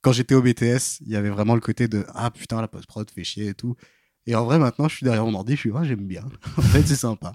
quand 0.00 0.12
j'étais 0.12 0.34
au 0.34 0.42
BTS 0.42 1.00
il 1.02 1.08
y 1.08 1.16
avait 1.16 1.28
vraiment 1.30 1.54
le 1.54 1.60
côté 1.60 1.88
de 1.88 2.04
ah 2.14 2.30
putain 2.30 2.60
la 2.62 2.68
post 2.68 2.86
prod 2.86 3.08
fait 3.10 3.24
chier 3.24 3.48
et 3.48 3.54
tout 3.54 3.76
et 4.26 4.34
en 4.34 4.44
vrai 4.44 4.58
maintenant 4.58 4.88
je 4.88 4.96
suis 4.96 5.04
derrière 5.04 5.24
mon 5.24 5.34
ordi 5.34 5.54
je 5.54 5.60
suis 5.60 5.72
ah 5.74 5.84
j'aime 5.84 6.06
bien. 6.06 6.24
En 6.58 6.62
fait 6.62 6.82
c'est 6.86 6.96
sympa. 6.96 7.32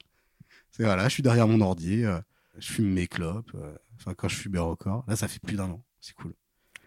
C'est 0.72 0.84
voilà 0.84 1.08
je 1.08 1.14
suis 1.14 1.24
derrière 1.24 1.48
mon 1.48 1.62
ordi 1.62 2.04
euh, 2.06 2.20
je 2.58 2.72
fume 2.72 2.92
mes 2.94 3.08
clopes 3.08 3.52
euh, 3.56 3.76
enfin 4.00 4.14
quand 4.14 4.28
je 4.28 4.36
fumais 4.36 4.60
encore 4.60 5.04
là 5.08 5.16
ça 5.16 5.28
fait 5.28 5.40
plus 5.40 5.56
d'un 5.56 5.70
an 5.70 5.84
c'est 6.00 6.16
cool. 6.16 6.34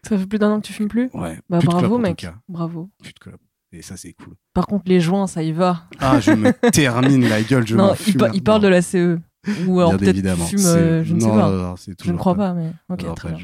Ça 0.09 0.17
fait 0.17 0.27
plus 0.27 0.39
d'un 0.39 0.51
an 0.51 0.61
que 0.61 0.67
tu 0.67 0.73
fumes 0.73 0.89
plus? 0.89 1.11
Ouais 1.13 1.39
Bah 1.49 1.59
plus 1.59 1.67
bravo 1.67 1.99
mec, 1.99 2.27
bravo. 2.49 2.91
plus 3.03 3.13
de 3.13 3.19
clopes. 3.19 3.41
Et 3.73 3.83
ça 3.83 3.97
c'est 3.97 4.13
cool. 4.15 4.35
Par 4.55 4.67
contre 4.67 4.85
les 4.89 5.01
joints 5.01 5.27
ça 5.27 5.43
y 5.43 5.53
va. 5.53 5.85
ah 5.99 6.21
je 6.21 6.33
me 6.33 6.53
termine 6.73 7.29
la 7.29 7.43
gueule 7.43 7.67
je 7.67 7.77
non, 7.77 7.95
il, 8.07 8.17
pa- 8.17 8.31
il 8.33 8.43
parle 8.43 8.63
de 8.63 8.69
la 8.69 8.83
CE. 8.83 9.21
Ou 9.67 9.81
alors 9.81 9.97
Bien 9.97 9.99
peut-être 10.13 10.55
euh, 10.67 11.03
je 11.05 11.15
ne 11.15 11.21
sais 11.21 11.27
non, 11.27 11.35
pas. 11.35 11.51
non, 11.51 11.75
Je 12.03 12.13
ne 12.13 12.17
crois 12.19 12.35
pas, 12.35 12.53
mais 12.53 12.73
ok, 12.89 13.15
très. 13.15 13.35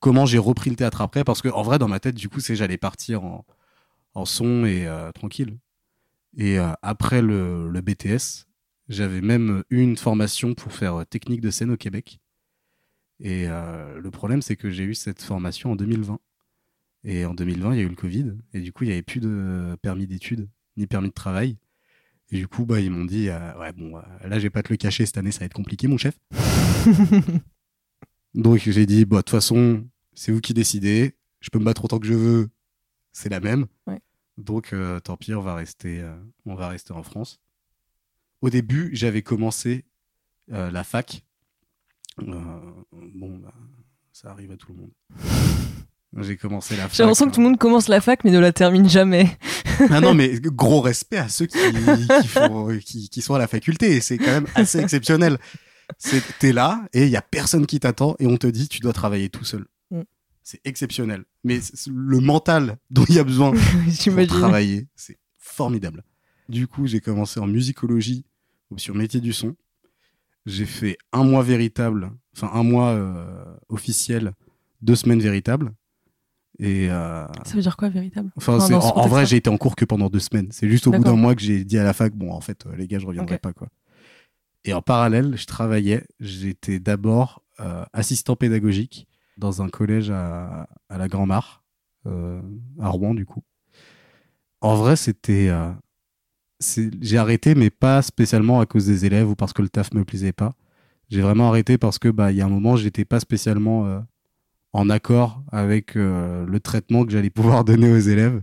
Comment 0.00 0.26
j'ai 0.26 0.38
repris 0.38 0.70
le 0.70 0.76
théâtre 0.76 1.00
après? 1.00 1.22
Parce 1.22 1.42
que 1.42 1.48
en 1.48 1.62
vrai, 1.62 1.78
dans 1.78 1.86
ma 1.86 2.00
tête, 2.00 2.14
du 2.16 2.28
coup, 2.28 2.40
c'est 2.40 2.56
j'allais 2.56 2.78
partir 2.78 3.22
en, 3.24 3.44
en 4.14 4.24
son 4.24 4.64
et 4.64 4.86
euh, 4.86 5.10
tranquille. 5.12 5.58
Et 6.36 6.58
euh, 6.58 6.72
après 6.82 7.22
le, 7.22 7.68
le 7.68 7.80
BTS, 7.80 8.46
j'avais 8.88 9.20
même 9.20 9.62
eu 9.70 9.80
une 9.80 9.96
formation 9.96 10.54
pour 10.54 10.72
faire 10.72 11.00
euh, 11.00 11.04
technique 11.04 11.40
de 11.40 11.50
scène 11.50 11.70
au 11.70 11.76
Québec. 11.76 12.20
Et 13.24 13.46
le 13.46 14.10
problème, 14.10 14.42
c'est 14.42 14.56
que 14.56 14.68
j'ai 14.68 14.82
eu 14.82 14.96
cette 14.96 15.22
formation 15.22 15.70
en 15.70 15.76
2020. 15.76 16.18
Et 17.04 17.24
en 17.24 17.34
2020, 17.34 17.74
il 17.74 17.78
y 17.78 17.80
a 17.80 17.84
eu 17.84 17.88
le 17.88 17.94
Covid. 17.94 18.32
Et 18.52 18.60
du 18.60 18.72
coup, 18.72 18.82
il 18.82 18.88
n'y 18.88 18.94
avait 18.94 19.02
plus 19.02 19.20
de 19.20 19.76
permis 19.80 20.08
d'études, 20.08 20.48
ni 20.76 20.88
permis 20.88 21.10
de 21.10 21.14
travail. 21.14 21.56
Et 22.32 22.38
du 22.38 22.48
coup, 22.48 22.64
bah, 22.64 22.80
ils 22.80 22.90
m'ont 22.90 23.04
dit, 23.04 23.28
euh, 23.28 23.58
ouais, 23.58 23.72
bon, 23.72 23.98
euh, 23.98 24.00
là, 24.26 24.38
je 24.38 24.44
vais 24.44 24.50
pas 24.50 24.62
te 24.62 24.72
le 24.72 24.78
cacher, 24.78 25.04
cette 25.04 25.18
année, 25.18 25.30
ça 25.30 25.40
va 25.40 25.46
être 25.46 25.52
compliqué, 25.52 25.86
mon 25.86 25.98
chef. 25.98 26.18
Donc 28.34 28.58
j'ai 28.58 28.86
dit, 28.86 29.04
bah, 29.04 29.18
de 29.18 29.20
toute 29.20 29.30
façon, 29.30 29.86
c'est 30.14 30.32
vous 30.32 30.40
qui 30.40 30.54
décidez. 30.54 31.14
Je 31.40 31.50
peux 31.50 31.58
me 31.58 31.64
battre 31.64 31.84
autant 31.84 31.98
que 31.98 32.06
je 32.06 32.14
veux. 32.14 32.48
C'est 33.12 33.28
la 33.28 33.40
même. 33.40 33.66
Ouais. 33.86 34.00
Donc 34.38 34.72
euh, 34.72 34.98
tant 35.00 35.16
pis, 35.16 35.34
on 35.34 35.42
va 35.42 35.54
rester, 35.54 36.00
euh, 36.00 36.14
on 36.46 36.54
va 36.54 36.68
rester 36.68 36.92
en 36.92 37.02
France. 37.02 37.40
Au 38.40 38.50
début, 38.50 38.90
j'avais 38.92 39.22
commencé 39.22 39.84
euh, 40.52 40.70
la 40.70 40.82
fac. 40.84 41.24
Bon, 42.18 43.38
bah, 43.38 43.52
ça 44.12 44.30
arrive 44.30 44.50
à 44.52 44.56
tout 44.56 44.72
le 44.72 44.78
monde. 44.78 44.90
J'ai 46.18 46.36
commencé 46.36 46.76
la 46.76 46.82
fac. 46.82 46.92
J'ai 46.94 47.02
l'impression 47.04 47.26
que 47.26 47.34
tout 47.34 47.40
le 47.40 47.46
monde 47.46 47.58
commence 47.58 47.88
la 47.88 48.00
fac 48.02 48.22
mais 48.24 48.30
ne 48.30 48.38
la 48.38 48.52
termine 48.52 48.86
jamais. 48.88 49.34
Ah 49.90 50.00
non, 50.00 50.12
mais 50.14 50.38
gros 50.42 50.82
respect 50.82 51.16
à 51.16 51.28
ceux 51.30 51.46
qui, 51.46 51.56
qui, 52.20 52.28
font- 52.28 52.78
qui, 52.84 53.08
qui 53.08 53.22
sont 53.22 53.34
à 53.34 53.38
la 53.38 53.46
faculté. 53.48 53.98
C'est 54.00 54.18
quand 54.18 54.26
même 54.26 54.46
assez 54.54 54.78
exceptionnel. 54.78 55.38
T'es 56.38 56.52
là 56.52 56.86
et 56.92 57.04
il 57.04 57.10
y 57.10 57.16
a 57.16 57.22
personne 57.22 57.66
qui 57.66 57.80
t'attend 57.80 58.14
et 58.18 58.26
on 58.26 58.36
te 58.36 58.46
dit 58.46 58.68
tu 58.68 58.80
dois 58.80 58.92
travailler 58.92 59.30
tout 59.30 59.44
seul. 59.44 59.64
C'est 60.42 60.60
exceptionnel. 60.64 61.24
Mais 61.44 61.60
le 61.88 62.20
mental 62.20 62.78
dont 62.90 63.04
il 63.08 63.14
y 63.14 63.18
a 63.18 63.24
besoin 63.24 63.52
pour 64.04 64.26
travailler, 64.26 64.88
c'est 64.96 65.18
formidable. 65.38 66.02
Du 66.48 66.66
coup, 66.66 66.86
j'ai 66.86 67.00
commencé 67.00 67.38
en 67.40 67.46
musicologie, 67.46 68.24
option 68.70 68.94
métier 68.94 69.20
du 69.20 69.32
son. 69.32 69.54
J'ai 70.44 70.66
fait 70.66 70.98
un 71.12 71.22
mois 71.22 71.42
véritable, 71.42 72.10
enfin 72.36 72.50
un 72.52 72.64
mois 72.64 72.88
euh, 72.88 73.44
officiel, 73.68 74.32
deux 74.80 74.96
semaines 74.96 75.20
véritables. 75.20 75.72
Et 76.58 76.90
euh, 76.90 77.26
Ça 77.44 77.54
veut 77.54 77.62
dire 77.62 77.76
quoi 77.76 77.88
véritable? 77.88 78.30
Enfin, 78.36 78.56
Enfin, 78.56 78.74
en, 78.74 79.06
vrai, 79.06 79.24
j'ai 79.24 79.36
été 79.36 79.48
en 79.48 79.56
cours 79.56 79.76
que 79.76 79.84
pendant 79.84 80.10
deux 80.10 80.20
semaines. 80.20 80.48
C'est 80.50 80.68
juste 80.68 80.86
au 80.86 80.90
bout 80.90 81.02
d'un 81.02 81.16
mois 81.16 81.34
que 81.34 81.40
j'ai 81.40 81.64
dit 81.64 81.78
à 81.78 81.84
la 81.84 81.92
fac, 81.92 82.14
bon, 82.14 82.32
en 82.32 82.40
fait, 82.40 82.66
euh, 82.66 82.76
les 82.76 82.88
gars, 82.88 82.98
je 82.98 83.06
reviendrai 83.06 83.38
pas, 83.38 83.52
quoi. 83.52 83.68
Et 84.64 84.74
en 84.74 84.82
parallèle, 84.82 85.36
je 85.36 85.46
travaillais. 85.46 86.04
J'étais 86.20 86.78
d'abord 86.80 87.42
assistant 87.92 88.34
pédagogique 88.34 89.06
dans 89.36 89.62
un 89.62 89.68
collège 89.68 90.10
à, 90.10 90.68
la 90.90 91.08
Grand-Mare, 91.08 91.62
euh, 92.06 92.40
à 92.80 92.88
Rouen, 92.88 93.14
du 93.14 93.26
coup. 93.26 93.42
En 94.60 94.76
vrai, 94.76 94.96
c'était. 94.96 95.48
euh, 95.48 95.72
j'ai 97.00 97.18
arrêté, 97.18 97.54
mais 97.54 97.70
pas 97.70 98.02
spécialement 98.02 98.60
à 98.60 98.66
cause 98.66 98.86
des 98.86 99.04
élèves 99.04 99.28
ou 99.28 99.34
parce 99.34 99.52
que 99.52 99.62
le 99.62 99.68
taf 99.68 99.92
me 99.94 100.04
plaisait 100.04 100.32
pas. 100.32 100.54
J'ai 101.08 101.20
vraiment 101.20 101.48
arrêté 101.48 101.76
parce 101.76 101.98
que, 101.98 102.08
bah, 102.08 102.30
il 102.30 102.38
y 102.38 102.40
a 102.40 102.46
un 102.46 102.48
moment, 102.48 102.76
j'étais 102.76 103.04
pas 103.04 103.20
spécialement 103.20 103.86
euh, 103.86 104.00
en 104.72 104.88
accord 104.88 105.42
avec 105.50 105.94
le 105.96 106.58
traitement 106.60 107.04
que 107.04 107.12
j'allais 107.12 107.30
pouvoir 107.30 107.64
donner 107.66 107.92
aux 107.92 107.98
élèves. 107.98 108.42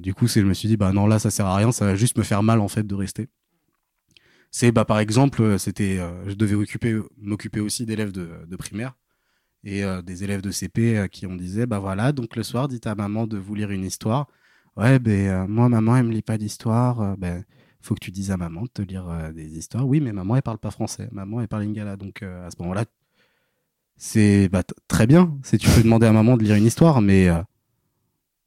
Du 0.00 0.14
coup, 0.14 0.26
je 0.26 0.40
me 0.40 0.52
suis 0.52 0.68
dit, 0.68 0.76
bah 0.76 0.92
non, 0.92 1.06
là, 1.06 1.18
ça 1.18 1.30
sert 1.30 1.46
à 1.46 1.56
rien, 1.56 1.72
ça 1.72 1.86
va 1.86 1.94
juste 1.94 2.18
me 2.18 2.22
faire 2.24 2.42
mal, 2.42 2.60
en 2.60 2.68
fait, 2.68 2.86
de 2.86 2.94
rester. 2.94 3.28
C'est, 4.50 4.72
bah, 4.72 4.84
par 4.84 4.98
exemple, 4.98 5.58
c'était, 5.58 5.98
je 6.26 6.34
devais 6.34 6.54
occuper, 6.54 7.00
m'occuper 7.16 7.60
aussi 7.60 7.86
d'élèves 7.86 8.12
de, 8.12 8.28
de 8.46 8.56
primaire 8.56 8.94
et 9.66 9.84
euh, 9.84 10.00
des 10.00 10.22
élèves 10.22 10.42
de 10.42 10.52
CP 10.52 10.96
euh, 10.96 11.08
qui 11.08 11.26
on 11.26 11.34
disait, 11.34 11.66
bah 11.66 11.80
voilà, 11.80 12.12
donc 12.12 12.36
le 12.36 12.44
soir, 12.44 12.68
dites 12.68 12.86
à 12.86 12.94
maman 12.94 13.26
de 13.26 13.36
vous 13.36 13.54
lire 13.56 13.72
une 13.72 13.84
histoire. 13.84 14.28
Ouais, 14.76 14.98
ben, 15.00 15.28
euh, 15.28 15.46
moi, 15.48 15.68
maman, 15.68 15.96
elle 15.96 16.04
me 16.06 16.12
lit 16.12 16.22
pas 16.22 16.38
d'histoire, 16.38 17.16
ben, 17.18 17.44
faut 17.80 17.94
que 17.94 18.00
tu 18.00 18.12
dises 18.12 18.30
à 18.30 18.36
maman 18.36 18.62
de 18.62 18.68
te 18.68 18.82
lire 18.82 19.32
des 19.34 19.58
histoires. 19.58 19.86
Oui, 19.86 20.00
mais 20.00 20.12
maman, 20.12 20.36
elle 20.36 20.42
parle 20.42 20.58
pas 20.58 20.70
français. 20.70 21.08
Maman, 21.12 21.40
elle 21.40 21.48
parle 21.48 21.62
lingala. 21.64 21.96
Donc, 21.96 22.22
à 22.22 22.50
ce 22.50 22.56
moment-là, 22.60 22.84
c'est 23.96 24.48
bah, 24.48 24.62
très 24.88 25.06
bien. 25.06 25.36
C'est 25.42 25.58
tu 25.58 25.68
peux 25.70 25.82
demander 25.82 26.06
à 26.06 26.12
maman 26.12 26.36
de 26.36 26.44
lire 26.44 26.56
une 26.56 26.66
histoire, 26.66 27.00
mais 27.00 27.28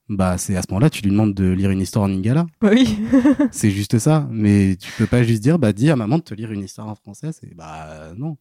bah 0.10 0.38
c'est 0.38 0.56
à 0.56 0.62
ce 0.64 0.68
moment-là 0.72 0.90
tu 0.90 1.04
lui 1.04 1.12
demandes 1.12 1.36
de 1.36 1.52
lire 1.52 1.70
une 1.70 1.82
histoire 1.82 2.06
en 2.06 2.08
lingala. 2.08 2.48
Bah 2.60 2.72
oui. 2.74 2.98
C'est 3.52 3.70
juste 3.70 4.00
ça. 4.00 4.28
Mais 4.32 4.76
tu 4.76 4.92
peux 4.94 5.06
pas 5.06 5.22
juste 5.22 5.44
dire 5.44 5.60
bah 5.60 5.72
dis 5.72 5.90
à 5.92 5.96
maman 5.96 6.18
de 6.18 6.24
te 6.24 6.34
lire 6.34 6.52
une 6.52 6.64
histoire 6.64 6.88
en 6.88 6.96
français. 6.96 7.32
C'est 7.32 7.54
bah 7.56 8.14
non. 8.18 8.38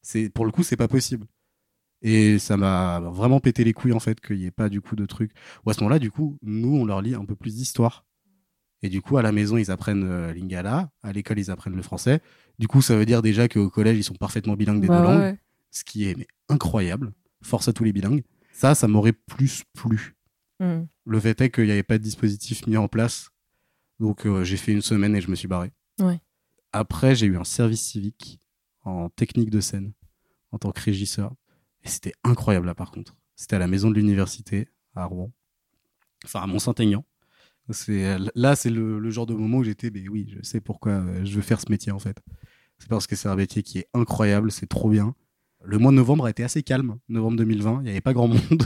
C'est 0.00 0.30
pour 0.30 0.46
le 0.46 0.52
coup 0.52 0.62
c'est 0.62 0.76
pas 0.76 0.88
possible. 0.88 1.26
Et 2.02 2.38
ça 2.38 2.56
m'a 2.56 3.00
vraiment 3.00 3.40
pété 3.40 3.64
les 3.64 3.72
couilles 3.72 3.92
en 3.92 3.98
fait 4.00 4.20
qu'il 4.20 4.36
y 4.38 4.46
ait 4.46 4.50
pas 4.52 4.68
du 4.68 4.80
coup 4.80 4.94
de 4.96 5.06
trucs. 5.06 5.32
Ou 5.66 5.70
à 5.70 5.74
ce 5.74 5.80
moment-là 5.80 5.98
du 5.98 6.10
coup 6.10 6.38
nous 6.42 6.76
on 6.76 6.84
leur 6.84 7.02
lit 7.02 7.14
un 7.14 7.24
peu 7.24 7.34
plus 7.34 7.56
d'histoire. 7.56 8.04
Et 8.82 8.88
du 8.88 9.02
coup 9.02 9.16
à 9.16 9.22
la 9.22 9.32
maison 9.32 9.56
ils 9.56 9.70
apprennent 9.70 10.04
euh, 10.04 10.32
lingala, 10.32 10.90
à 11.02 11.12
l'école 11.12 11.38
ils 11.40 11.50
apprennent 11.50 11.74
le 11.74 11.82
français. 11.82 12.20
Du 12.58 12.68
coup 12.68 12.82
ça 12.82 12.96
veut 12.96 13.06
dire 13.06 13.22
déjà 13.22 13.48
qu'au 13.48 13.68
collège 13.68 13.98
ils 13.98 14.04
sont 14.04 14.14
parfaitement 14.14 14.54
bilingues 14.54 14.80
des 14.80 14.86
Bah 14.88 14.98
deux 14.98 15.04
langues 15.04 15.20
ouais. 15.20 15.38
ce 15.72 15.82
qui 15.82 16.08
est 16.08 16.16
mais, 16.16 16.28
incroyable. 16.48 17.12
Force 17.42 17.68
à 17.68 17.72
tous 17.72 17.84
les 17.84 17.92
bilingues. 17.92 18.22
Ça, 18.52 18.74
ça 18.74 18.88
m'aurait 18.88 19.12
plus 19.12 19.62
plu. 19.74 20.16
Hmm. 20.58 20.86
Le 21.04 21.20
fait 21.20 21.40
est 21.40 21.50
qu'il 21.50 21.64
n'y 21.66 21.70
avait 21.70 21.84
pas 21.84 21.98
de 21.98 22.02
dispositif 22.02 22.66
mis 22.66 22.76
en 22.76 22.88
place. 22.88 23.30
Donc 24.00 24.26
euh, 24.26 24.42
j'ai 24.44 24.56
fait 24.56 24.72
une 24.72 24.82
semaine 24.82 25.14
et 25.14 25.20
je 25.20 25.30
me 25.30 25.36
suis 25.36 25.48
barré. 25.48 25.72
Ouais. 26.00 26.20
Après, 26.72 27.14
j'ai 27.14 27.26
eu 27.26 27.36
un 27.36 27.44
service 27.44 27.80
civique 27.82 28.40
en 28.82 29.08
technique 29.08 29.50
de 29.50 29.60
scène 29.60 29.92
en 30.52 30.58
tant 30.58 30.70
que 30.72 30.80
régisseur. 30.80 31.34
C'était 31.88 32.12
incroyable 32.24 32.66
là 32.66 32.74
par 32.74 32.90
contre. 32.90 33.16
C'était 33.36 33.56
à 33.56 33.58
la 33.58 33.66
maison 33.66 33.90
de 33.90 33.94
l'université 33.94 34.68
à 34.94 35.04
Rouen, 35.04 35.30
enfin 36.24 36.40
à 36.40 36.46
Mont-Saint-Aignan. 36.46 37.04
C'est 37.70 38.16
là, 38.34 38.56
c'est 38.56 38.70
le, 38.70 38.98
le 38.98 39.10
genre 39.10 39.26
de 39.26 39.34
moment 39.34 39.58
où 39.58 39.64
j'étais, 39.64 39.90
mais 39.90 40.08
oui, 40.08 40.32
je 40.34 40.42
sais 40.42 40.60
pourquoi 40.60 40.92
euh, 40.92 41.24
je 41.24 41.34
veux 41.36 41.42
faire 41.42 41.60
ce 41.60 41.70
métier 41.70 41.92
en 41.92 41.98
fait. 41.98 42.16
C'est 42.78 42.88
parce 42.88 43.06
que 43.06 43.14
c'est 43.16 43.28
un 43.28 43.36
métier 43.36 43.62
qui 43.62 43.78
est 43.78 43.88
incroyable, 43.92 44.50
c'est 44.50 44.66
trop 44.66 44.88
bien. 44.88 45.14
Le 45.64 45.76
mois 45.78 45.90
de 45.90 45.96
novembre 45.96 46.24
a 46.26 46.30
été 46.30 46.42
assez 46.44 46.62
calme, 46.62 46.98
novembre 47.08 47.36
2020, 47.38 47.80
il 47.80 47.84
n'y 47.84 47.90
avait 47.90 48.00
pas 48.00 48.12
grand 48.14 48.28
monde. 48.28 48.62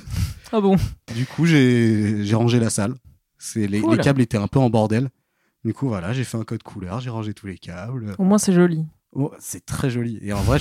Ah 0.52 0.60
bon? 0.60 0.76
Du 1.14 1.24
coup, 1.26 1.46
j'ai 1.46 2.24
j'ai 2.24 2.34
rangé 2.34 2.60
la 2.60 2.70
salle. 2.70 2.94
C'est 3.38 3.66
les, 3.66 3.80
Cool. 3.80 3.96
les 3.96 4.02
câbles 4.02 4.20
étaient 4.20 4.36
un 4.38 4.46
peu 4.48 4.58
en 4.60 4.70
bordel. 4.70 5.10
Du 5.64 5.72
coup, 5.74 5.88
voilà, 5.88 6.12
j'ai 6.12 6.24
fait 6.24 6.36
un 6.36 6.44
code 6.44 6.62
couleur, 6.62 7.00
j'ai 7.00 7.10
rangé 7.10 7.34
tous 7.34 7.46
les 7.46 7.56
câbles. 7.58 8.14
Au 8.18 8.24
moins, 8.24 8.38
c'est 8.38 8.52
joli. 8.52 8.84
Oh, 9.12 9.32
c'est 9.38 9.64
très 9.66 9.90
joli. 9.90 10.18
Et 10.22 10.32
en 10.32 10.40
vrai, 10.42 10.58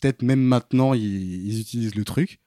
peut-être 0.00 0.22
même 0.22 0.40
maintenant, 0.42 0.92
ils, 0.94 1.46
ils 1.46 1.60
utilisent 1.60 1.94
le 1.94 2.04
truc. 2.04 2.40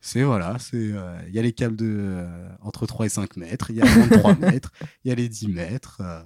C'est 0.00 0.22
voilà, 0.22 0.56
c'est 0.58 0.76
euh, 0.92 1.18
il 1.28 1.34
y 1.34 1.38
a 1.38 1.42
les 1.42 1.52
câbles 1.52 1.74
de 1.76 1.86
euh, 1.98 2.48
entre 2.60 2.86
3 2.86 3.06
et 3.06 3.08
5 3.08 3.36
mètres, 3.36 3.70
il 3.70 3.76
y 3.76 3.82
a 3.82 3.86
23 3.86 4.34
mètres, 4.38 4.70
il 5.04 5.08
y 5.08 5.12
a 5.12 5.14
les 5.14 5.28
10 5.28 5.48
mètres. 5.48 5.98
euh, 6.00 6.20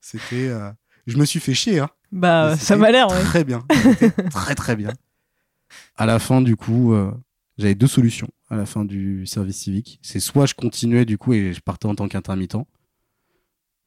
C'était, 0.00 0.50
je 1.06 1.16
me 1.18 1.24
suis 1.24 1.40
fait 1.40 1.52
chier. 1.54 1.80
Hein. 1.80 1.90
Bah, 2.12 2.56
ça 2.56 2.76
m'a 2.76 2.90
l'air, 2.90 3.08
ouais. 3.10 3.20
Très 3.22 3.44
bien, 3.44 3.66
très 4.30 4.54
très 4.54 4.76
bien. 4.76 4.92
À 5.96 6.06
la 6.06 6.18
fin, 6.18 6.40
du 6.40 6.56
coup, 6.56 6.94
j'avais 7.58 7.74
deux 7.74 7.86
solutions. 7.88 8.28
À 8.50 8.56
la 8.56 8.64
fin 8.64 8.86
du 8.86 9.26
service 9.26 9.58
civique, 9.58 9.98
c'est 10.00 10.20
soit 10.20 10.46
je 10.46 10.54
continuais 10.54 11.04
du 11.04 11.18
coup 11.18 11.34
et 11.34 11.52
je 11.52 11.60
partais 11.60 11.84
en 11.86 11.94
tant 11.94 12.08
qu'intermittent, 12.08 12.56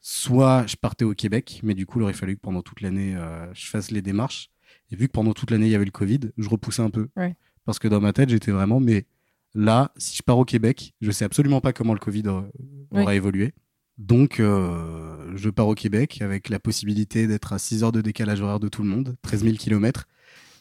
soit 0.01 0.65
je 0.67 0.75
partais 0.75 1.05
au 1.05 1.13
Québec, 1.13 1.61
mais 1.63 1.73
du 1.73 1.85
coup, 1.85 1.99
il 1.99 2.03
aurait 2.03 2.13
fallu 2.13 2.35
que 2.35 2.41
pendant 2.41 2.61
toute 2.61 2.81
l'année, 2.81 3.15
euh, 3.15 3.51
je 3.53 3.67
fasse 3.67 3.91
les 3.91 4.01
démarches. 4.01 4.49
Et 4.91 4.95
vu 4.95 5.07
que 5.07 5.13
pendant 5.13 5.33
toute 5.33 5.51
l'année, 5.51 5.67
il 5.67 5.71
y 5.71 5.75
avait 5.75 5.85
le 5.85 5.91
Covid, 5.91 6.19
je 6.37 6.49
repoussais 6.49 6.81
un 6.81 6.89
peu. 6.89 7.07
Ouais. 7.15 7.35
Parce 7.65 7.79
que 7.79 7.87
dans 7.87 8.01
ma 8.01 8.11
tête, 8.11 8.29
j'étais 8.29 8.51
vraiment, 8.51 8.79
mais 8.79 9.05
là, 9.53 9.91
si 9.97 10.17
je 10.17 10.23
pars 10.23 10.37
au 10.37 10.45
Québec, 10.45 10.93
je 11.01 11.11
sais 11.11 11.25
absolument 11.25 11.61
pas 11.61 11.71
comment 11.71 11.93
le 11.93 11.99
Covid 11.99 12.27
aura, 12.27 12.45
aura 12.91 13.15
évolué. 13.15 13.53
Donc, 13.97 14.39
euh, 14.39 15.31
je 15.35 15.49
pars 15.49 15.67
au 15.67 15.75
Québec 15.75 16.21
avec 16.21 16.49
la 16.49 16.59
possibilité 16.59 17.27
d'être 17.27 17.53
à 17.53 17.59
6 17.59 17.83
heures 17.83 17.91
de 17.91 18.01
décalage 18.01 18.41
horaire 18.41 18.59
de 18.59 18.67
tout 18.67 18.81
le 18.81 18.89
monde, 18.89 19.15
13 19.21 19.43
000 19.43 19.55
km, 19.57 20.07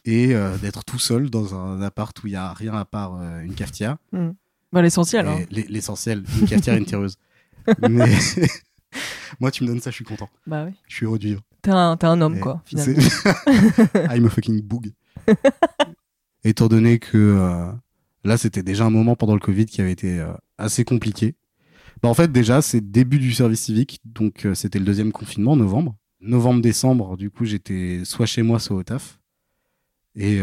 et 0.05 0.35
euh, 0.35 0.57
d'être 0.59 0.85
tout 0.85 0.99
seul 0.99 1.31
dans 1.31 1.55
un 1.55 1.81
appart 1.81 2.17
où 2.23 2.27
il 2.27 2.35
y 2.35 2.37
a 2.37 2.53
rien 2.53 2.75
à 2.75 2.85
part 2.85 3.17
euh, 3.17 3.41
une 3.41 3.55
cafetière. 3.55 3.97
Bah, 4.73 4.83
l'essentiel, 4.83 5.27
hein. 5.27 5.39
L'essentiel, 5.51 6.25
une 6.41 6.47
cafetière 6.47 6.75
et 6.75 6.79
une 6.79 6.85
tireuse. 6.87 7.17
Mais 7.89 8.15
moi, 9.39 9.51
tu 9.51 9.63
me 9.63 9.69
donnes 9.69 9.81
ça, 9.81 9.91
je 9.91 9.97
suis 9.97 10.05
content. 10.05 10.29
Bah 10.47 10.65
oui. 10.67 10.73
Je 10.89 10.97
suis 10.97 11.07
heureux 11.07 11.19
de 11.19 11.25
vivre. 11.25 11.43
T'es 11.63 11.71
un, 11.71 11.97
un 12.01 12.21
homme, 12.21 12.37
Et 12.37 12.41
quoi, 12.41 12.63
finalement. 12.65 12.95
I'm 14.11 14.27
a 14.27 14.31
fucking 14.31 14.63
boog. 14.63 14.93
Étant 16.45 16.69
donné 16.69 16.99
que 16.99 17.19
euh, 17.19 17.71
là, 18.25 18.39
c'était 18.39 18.63
déjà 18.63 18.87
un 18.87 18.91
moment 18.91 19.15
pendant 19.15 19.35
le 19.35 19.41
Covid 19.41 19.67
qui 19.67 19.81
avait 19.81 19.93
été 19.93 20.19
euh, 20.19 20.33
assez 20.57 20.85
compliqué. 20.85 21.37
Bah, 22.03 22.09
en 22.09 22.15
fait, 22.15 22.33
déjà, 22.33 22.63
c'est 22.63 22.81
le 22.81 22.87
début 22.87 23.19
du 23.19 23.33
service 23.33 23.61
civique, 23.61 24.01
donc 24.05 24.47
euh, 24.47 24.55
c'était 24.55 24.79
le 24.79 24.87
deuxième 24.87 25.13
confinement, 25.13 25.55
novembre. 25.55 25.97
Novembre-décembre, 26.21 27.17
du 27.17 27.31
coup, 27.31 27.45
j'étais 27.45 28.03
soit 28.05 28.27
chez 28.27 28.43
moi, 28.43 28.59
soit 28.59 28.77
au 28.77 28.83
taf. 28.83 29.21
Et 30.17 30.41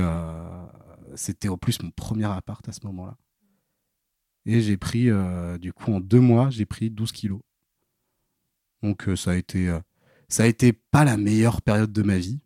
c'était 1.13 1.49
en 1.49 1.57
plus 1.57 1.83
mon 1.83 1.91
premier 1.91 2.25
appart 2.25 2.67
à 2.67 2.71
ce 2.71 2.79
moment-là. 2.85 3.15
Et 4.45 4.61
j'ai 4.61 4.77
pris, 4.77 5.09
du 5.59 5.73
coup, 5.73 5.91
en 5.93 5.99
deux 5.99 6.21
mois, 6.21 6.49
j'ai 6.49 6.65
pris 6.65 6.89
12 6.89 7.11
kilos. 7.11 7.41
Donc, 8.83 9.07
euh, 9.07 9.15
ça 9.15 9.31
a 9.31 9.35
été, 9.35 9.69
euh, 9.69 9.79
ça 10.29 10.43
a 10.43 10.45
été 10.45 10.73
pas 10.73 11.03
la 11.05 11.17
meilleure 11.17 11.61
période 11.61 11.91
de 11.91 12.01
ma 12.03 12.17
vie. 12.17 12.39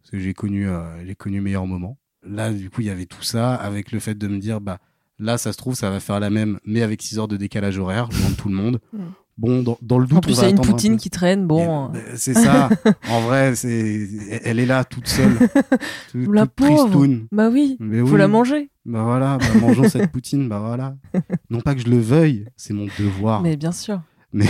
Parce 0.00 0.10
que 0.10 0.18
j'ai 0.18 0.34
connu, 0.34 0.68
euh, 0.68 1.04
j'ai 1.06 1.14
connu 1.14 1.40
meilleurs 1.40 1.66
moments. 1.66 1.98
Là, 2.24 2.52
du 2.52 2.70
coup, 2.70 2.80
il 2.82 2.86
y 2.86 2.90
avait 2.90 3.06
tout 3.06 3.22
ça 3.22 3.54
avec 3.54 3.92
le 3.92 3.98
fait 3.98 4.14
de 4.16 4.28
me 4.28 4.38
dire, 4.38 4.60
bah, 4.60 4.78
là, 5.18 5.38
ça 5.38 5.52
se 5.52 5.58
trouve, 5.58 5.74
ça 5.74 5.90
va 5.90 6.00
faire 6.00 6.20
la 6.20 6.30
même, 6.30 6.58
mais 6.64 6.82
avec 6.82 7.02
6 7.02 7.18
heures 7.18 7.28
de 7.28 7.36
décalage 7.36 7.78
horaire, 7.78 8.08
loin 8.12 8.30
de 8.30 8.36
tout 8.36 8.48
le 8.48 8.54
monde. 8.54 8.80
Mm. 8.92 8.98
Bon, 9.38 9.62
dans, 9.62 9.78
dans 9.80 9.98
le 9.98 10.06
doute, 10.06 10.18
En 10.18 10.20
plus, 10.20 10.34
il 10.36 10.42
y 10.42 10.44
a 10.44 10.48
une 10.50 10.58
un 10.58 10.62
poutine 10.62 10.98
qui 10.98 11.08
traîne, 11.08 11.46
bon. 11.46 11.88
Bah, 11.88 11.98
c'est 12.16 12.34
ça. 12.34 12.68
en 13.08 13.22
vrai, 13.22 13.54
c'est, 13.56 14.08
elle 14.44 14.60
est 14.60 14.66
là 14.66 14.84
toute 14.84 15.08
seule. 15.08 15.36
toute, 16.12 16.28
La 16.32 16.42
toute 16.46 16.54
pauvre. 16.54 16.82
tristoune. 16.82 17.26
Bah 17.32 17.48
oui, 17.50 17.76
Mais 17.80 18.00
faut 18.00 18.12
oui. 18.12 18.18
la 18.18 18.28
manger. 18.28 18.70
Bah 18.84 19.02
voilà, 19.04 19.38
bah, 19.38 19.46
mangeons 19.60 19.88
cette 19.88 20.12
poutine, 20.12 20.48
bah 20.48 20.60
voilà. 20.60 20.96
Non 21.50 21.60
pas 21.60 21.74
que 21.74 21.80
je 21.80 21.88
le 21.88 21.98
veuille, 21.98 22.46
c'est 22.56 22.74
mon 22.74 22.86
devoir. 22.98 23.40
Mais 23.42 23.56
bien 23.56 23.72
sûr. 23.72 24.02
Mais, 24.34 24.46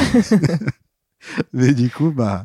mais 1.53 1.75
du 1.75 1.91
coup, 1.91 2.11
bah, 2.11 2.43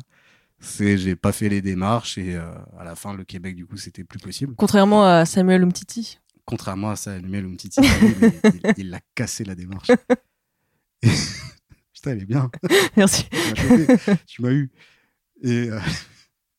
c'est, 0.60 0.98
j'ai 0.98 1.16
pas 1.16 1.32
fait 1.32 1.48
les 1.48 1.62
démarches 1.62 2.18
et 2.18 2.34
euh, 2.36 2.52
à 2.78 2.84
la 2.84 2.94
fin, 2.94 3.14
le 3.14 3.24
Québec, 3.24 3.54
du 3.56 3.66
coup, 3.66 3.76
c'était 3.76 4.04
plus 4.04 4.18
possible. 4.18 4.54
Contrairement 4.56 5.04
à 5.04 5.24
Samuel 5.24 5.62
Umtiti. 5.62 6.18
Contrairement 6.44 6.90
à 6.90 6.96
Samuel 6.96 7.44
Umtiti, 7.44 7.80
il, 7.80 8.32
il- 8.44 8.72
il 8.78 8.90
l'a 8.90 9.00
cassé 9.14 9.44
la 9.44 9.54
démarche. 9.54 9.90
Et- 11.02 11.08
Putain, 11.92 12.12
elle 12.12 12.22
est 12.22 12.26
bien. 12.26 12.50
Merci. 12.96 13.28
Tu 13.30 13.36
m'as 13.36 13.54
chopé. 13.86 14.16
tu 14.26 14.42
m'as 14.42 14.50
eu. 14.52 14.70
Et, 15.42 15.68
euh, 15.70 15.80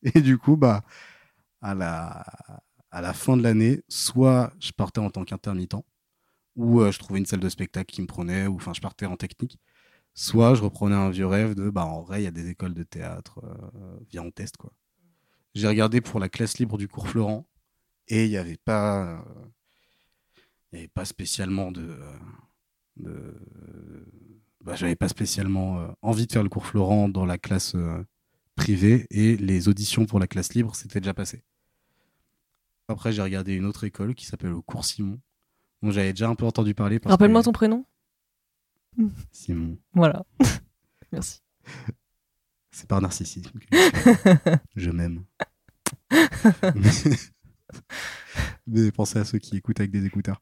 et 0.04 0.22
du 0.22 0.38
coup, 0.38 0.58
bah, 0.58 0.84
à 1.62 1.74
la, 1.74 2.26
à 2.92 3.02
la 3.02 3.14
fin 3.14 3.38
de 3.38 3.44
l'année, 3.44 3.82
soit 3.88 4.52
je 4.60 4.72
partais 4.72 5.00
en 5.00 5.10
tant 5.10 5.24
qu'intermittent, 5.24 5.76
ou 6.56 6.82
euh, 6.82 6.92
je 6.92 7.00
trouvais 7.00 7.20
une 7.20 7.26
salle 7.26 7.40
de 7.40 7.50
spectacle 7.50 7.94
qui 7.94 8.02
me 8.02 8.08
prenait, 8.08 8.48
ou 8.48 8.56
enfin, 8.56 8.74
je 8.74 8.82
partais 8.82 9.06
en 9.06 9.16
technique, 9.16 9.58
soit 10.14 10.56
je 10.56 10.62
reprenais 10.62 10.96
un 10.96 11.10
vieux 11.10 11.28
rêve 11.28 11.56
de, 11.56 11.70
bah, 11.70 11.86
en 11.86 12.02
vrai, 12.02 12.22
il 12.22 12.26
y 12.26 12.28
a 12.28 12.32
des 12.32 12.50
écoles 12.50 12.74
de 12.74 12.84
théâtre, 12.84 13.40
euh, 13.44 13.98
viens, 14.10 14.24
on 14.24 14.32
teste, 14.32 14.58
quoi. 14.58 14.72
J'ai 15.56 15.68
regardé 15.68 16.02
pour 16.02 16.20
la 16.20 16.30
classe 16.30 16.58
libre 16.60 16.78
du 16.78 16.88
cours 16.88 17.08
Florent, 17.08 17.48
et 18.08 18.26
il 18.26 18.30
n'y 18.30 18.38
avait 18.38 18.58
pas, 18.58 19.06
euh, 19.06 19.20
il 20.72 20.76
y 20.76 20.80
avait 20.80 20.88
pas 20.88 21.06
spécialement 21.06 21.72
de, 21.72 21.82
euh, 21.82 22.18
de 22.98 23.36
bah, 24.64 24.76
j'avais 24.76 24.96
pas 24.96 25.08
spécialement 25.08 25.80
euh, 25.80 25.88
envie 26.02 26.28
de 26.28 26.32
faire 26.32 26.44
le 26.44 26.50
cours 26.50 26.66
Florent 26.66 27.10
dans 27.10 27.26
la 27.26 27.38
classe 27.38 27.76
privée 28.56 29.08
et 29.10 29.38
les 29.38 29.70
auditions 29.70 30.06
pour 30.06 30.20
la 30.20 30.28
classe 30.28 30.54
libre 30.54 30.76
c'était 30.76 31.00
déjà 31.00 31.14
passé. 31.14 31.44
Après 32.90 33.12
j'ai 33.12 33.22
regardé 33.22 33.54
une 33.54 33.66
autre 33.66 33.84
école 33.86 34.16
qui 34.16 34.26
s'appelle 34.26 34.50
le 34.50 34.62
cours 34.62 34.84
Simon 34.84 35.20
dont 35.82 35.92
j'avais 35.92 36.12
déjà 36.12 36.28
un 36.28 36.36
peu 36.36 36.46
entendu 36.46 36.74
parler. 36.76 37.00
Rappelle-moi 37.06 37.42
que- 37.42 37.46
ton 37.46 37.52
prénom. 37.54 37.86
Simon. 39.32 39.78
Voilà. 39.94 40.26
Merci. 41.12 41.42
C'est 42.72 42.88
par 42.88 43.02
narcissisme. 43.02 43.52
que 43.60 43.66
je- 43.72 44.58
je 44.76 44.90
m'aime. 44.92 45.24
Mais... 48.68 48.92
Pensez 48.92 49.20
à 49.20 49.26
ceux 49.26 49.40
qui 49.40 49.58
écoutent 49.58 49.80
avec 49.80 49.92
des 49.92 50.06
écouteurs. 50.06 50.40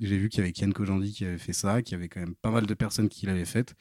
J'ai 0.00 0.18
vu 0.18 0.28
qu'il 0.28 0.38
y 0.40 0.42
avait 0.42 0.52
Ken 0.52 0.72
Kojandi 0.72 1.12
qui 1.12 1.24
avait 1.24 1.38
fait 1.38 1.52
ça, 1.52 1.82
qu'il 1.82 1.92
y 1.92 1.94
avait 1.96 2.08
quand 2.08 2.20
même 2.20 2.34
pas 2.34 2.50
mal 2.50 2.66
de 2.66 2.74
personnes 2.74 3.08
qui 3.08 3.26
l'avaient 3.26 3.44
faite. 3.44 3.74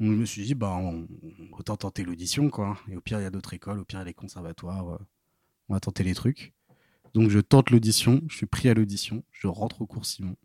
Donc, 0.00 0.12
je 0.12 0.16
me 0.16 0.24
suis 0.26 0.42
dit, 0.44 0.54
bah, 0.54 0.74
on- 0.76 1.08
autant 1.52 1.76
tenter 1.76 2.04
l'audition, 2.04 2.50
quoi. 2.50 2.78
Et 2.88 2.96
au 2.96 3.00
pire, 3.00 3.18
il 3.20 3.24
y 3.24 3.26
a 3.26 3.30
d'autres 3.30 3.54
écoles, 3.54 3.78
au 3.80 3.84
pire, 3.84 3.98
il 3.98 4.02
y 4.02 4.04
a 4.04 4.06
les 4.06 4.14
conservatoires. 4.14 4.88
euh, 4.94 4.98
on 5.68 5.74
va 5.74 5.80
tenter 5.80 6.04
les 6.04 6.14
trucs. 6.14 6.52
Donc, 7.14 7.30
je 7.30 7.40
tente 7.40 7.70
l'audition, 7.70 8.22
je 8.28 8.36
suis 8.36 8.46
pris 8.46 8.68
à 8.68 8.74
l'audition, 8.74 9.24
je 9.32 9.46
rentre 9.48 9.82
au 9.82 9.86
cours 9.86 10.06
Simon. 10.06 10.36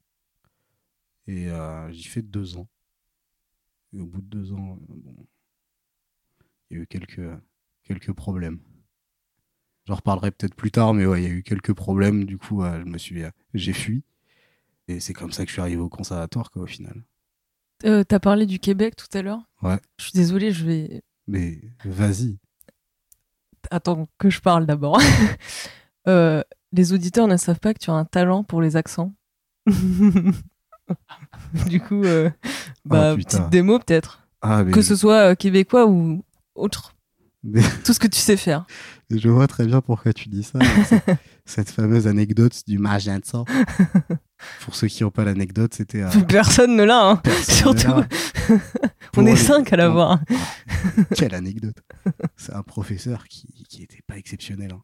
Et 1.27 1.49
euh, 1.49 1.91
j'y 1.91 2.03
fais 2.05 2.21
deux 2.21 2.57
ans. 2.57 2.67
Et 3.95 3.99
au 3.99 4.05
bout 4.05 4.21
de 4.21 4.27
deux 4.27 4.53
ans, 4.53 4.79
euh, 4.89 4.93
bon, 4.95 5.15
il 6.69 6.77
y 6.77 6.79
a 6.79 6.83
eu 6.83 6.87
quelques, 6.87 7.21
quelques 7.83 8.13
problèmes. 8.13 8.59
J'en 9.85 9.95
reparlerai 9.95 10.31
peut-être 10.31 10.55
plus 10.55 10.71
tard, 10.71 10.93
mais 10.93 11.05
ouais, 11.05 11.21
il 11.21 11.27
y 11.27 11.31
a 11.31 11.33
eu 11.35 11.43
quelques 11.43 11.73
problèmes. 11.73 12.23
Du 12.25 12.37
coup, 12.37 12.63
je 12.63 12.83
me 12.85 12.97
suis, 12.97 13.23
euh, 13.23 13.29
j'ai 13.53 13.73
fui. 13.73 14.03
Et 14.87 14.99
c'est 14.99 15.13
comme 15.13 15.31
ça 15.31 15.43
que 15.43 15.49
je 15.49 15.53
suis 15.53 15.61
arrivé 15.61 15.81
au 15.81 15.89
conservatoire, 15.89 16.51
quoi, 16.51 16.63
au 16.63 16.67
final. 16.67 17.03
Euh, 17.85 18.03
T'as 18.03 18.19
parlé 18.19 18.45
du 18.45 18.59
Québec 18.59 18.95
tout 18.95 19.17
à 19.17 19.21
l'heure 19.21 19.41
Ouais. 19.61 19.79
Je 19.97 20.05
suis 20.05 20.13
désolée, 20.13 20.51
je 20.51 20.65
vais. 20.65 21.03
Mais 21.27 21.59
vas-y. 21.83 22.37
Attends 23.71 24.07
que 24.17 24.29
je 24.29 24.39
parle 24.41 24.65
d'abord. 24.65 24.99
Euh, 26.05 26.43
les 26.73 26.91
auditeurs 26.91 27.29
ne 27.29 27.37
savent 27.37 27.61
pas 27.61 27.73
que 27.73 27.79
tu 27.79 27.89
as 27.89 27.93
un 27.93 28.03
talent 28.03 28.43
pour 28.43 28.61
les 28.61 28.75
accents. 28.75 29.15
du 31.67 31.79
coup, 31.79 32.03
euh, 32.03 32.29
bah, 32.85 33.11
Oh, 33.13 33.17
putain. 33.17 33.37
petite 33.39 33.49
démo 33.51 33.79
peut-être. 33.79 34.27
Ah, 34.41 34.63
mais, 34.63 34.71
Que 34.71 34.81
ce 34.81 34.95
soit 34.95 35.31
euh, 35.31 35.35
québécois 35.35 35.85
ou 35.87 36.23
autre. 36.55 36.95
mais 37.43 37.61
Tout 37.83 37.93
ce 37.93 37.99
que 37.99 38.07
tu 38.07 38.19
sais 38.19 38.37
faire. 38.37 38.65
je 39.09 39.29
vois 39.29 39.47
très 39.47 39.65
bien 39.65 39.81
pourquoi 39.81 40.11
tu 40.13 40.29
dis 40.29 40.43
ça. 40.43 40.59
Cette 41.45 41.69
fameuse 41.69 42.07
anecdote 42.07 42.61
du 42.67 42.77
magenta. 42.79 43.43
Pour 44.61 44.75
ceux 44.75 44.87
qui 44.87 45.03
n'ont 45.03 45.11
pas 45.11 45.23
l'anecdote, 45.23 45.73
c'était. 45.73 46.01
euh, 46.03 46.09
Personne 46.27 46.75
ne 46.75 46.83
l'a, 46.83 47.01
hein. 47.09 47.21
Surtout. 47.47 47.87
là. 47.87 48.07
On 49.15 49.25
est 49.25 49.35
cinq 49.35 49.71
à 49.73 49.77
l'avoir. 49.77 50.19
Ah, 50.29 50.35
quelle 51.15 51.35
anecdote. 51.35 51.77
C'est 52.35 52.53
un 52.53 52.63
professeur 52.63 53.25
qui, 53.27 53.47
qui 53.69 53.83
était 53.83 54.01
pas 54.07 54.17
exceptionnel. 54.17 54.71
hein. 54.73 54.81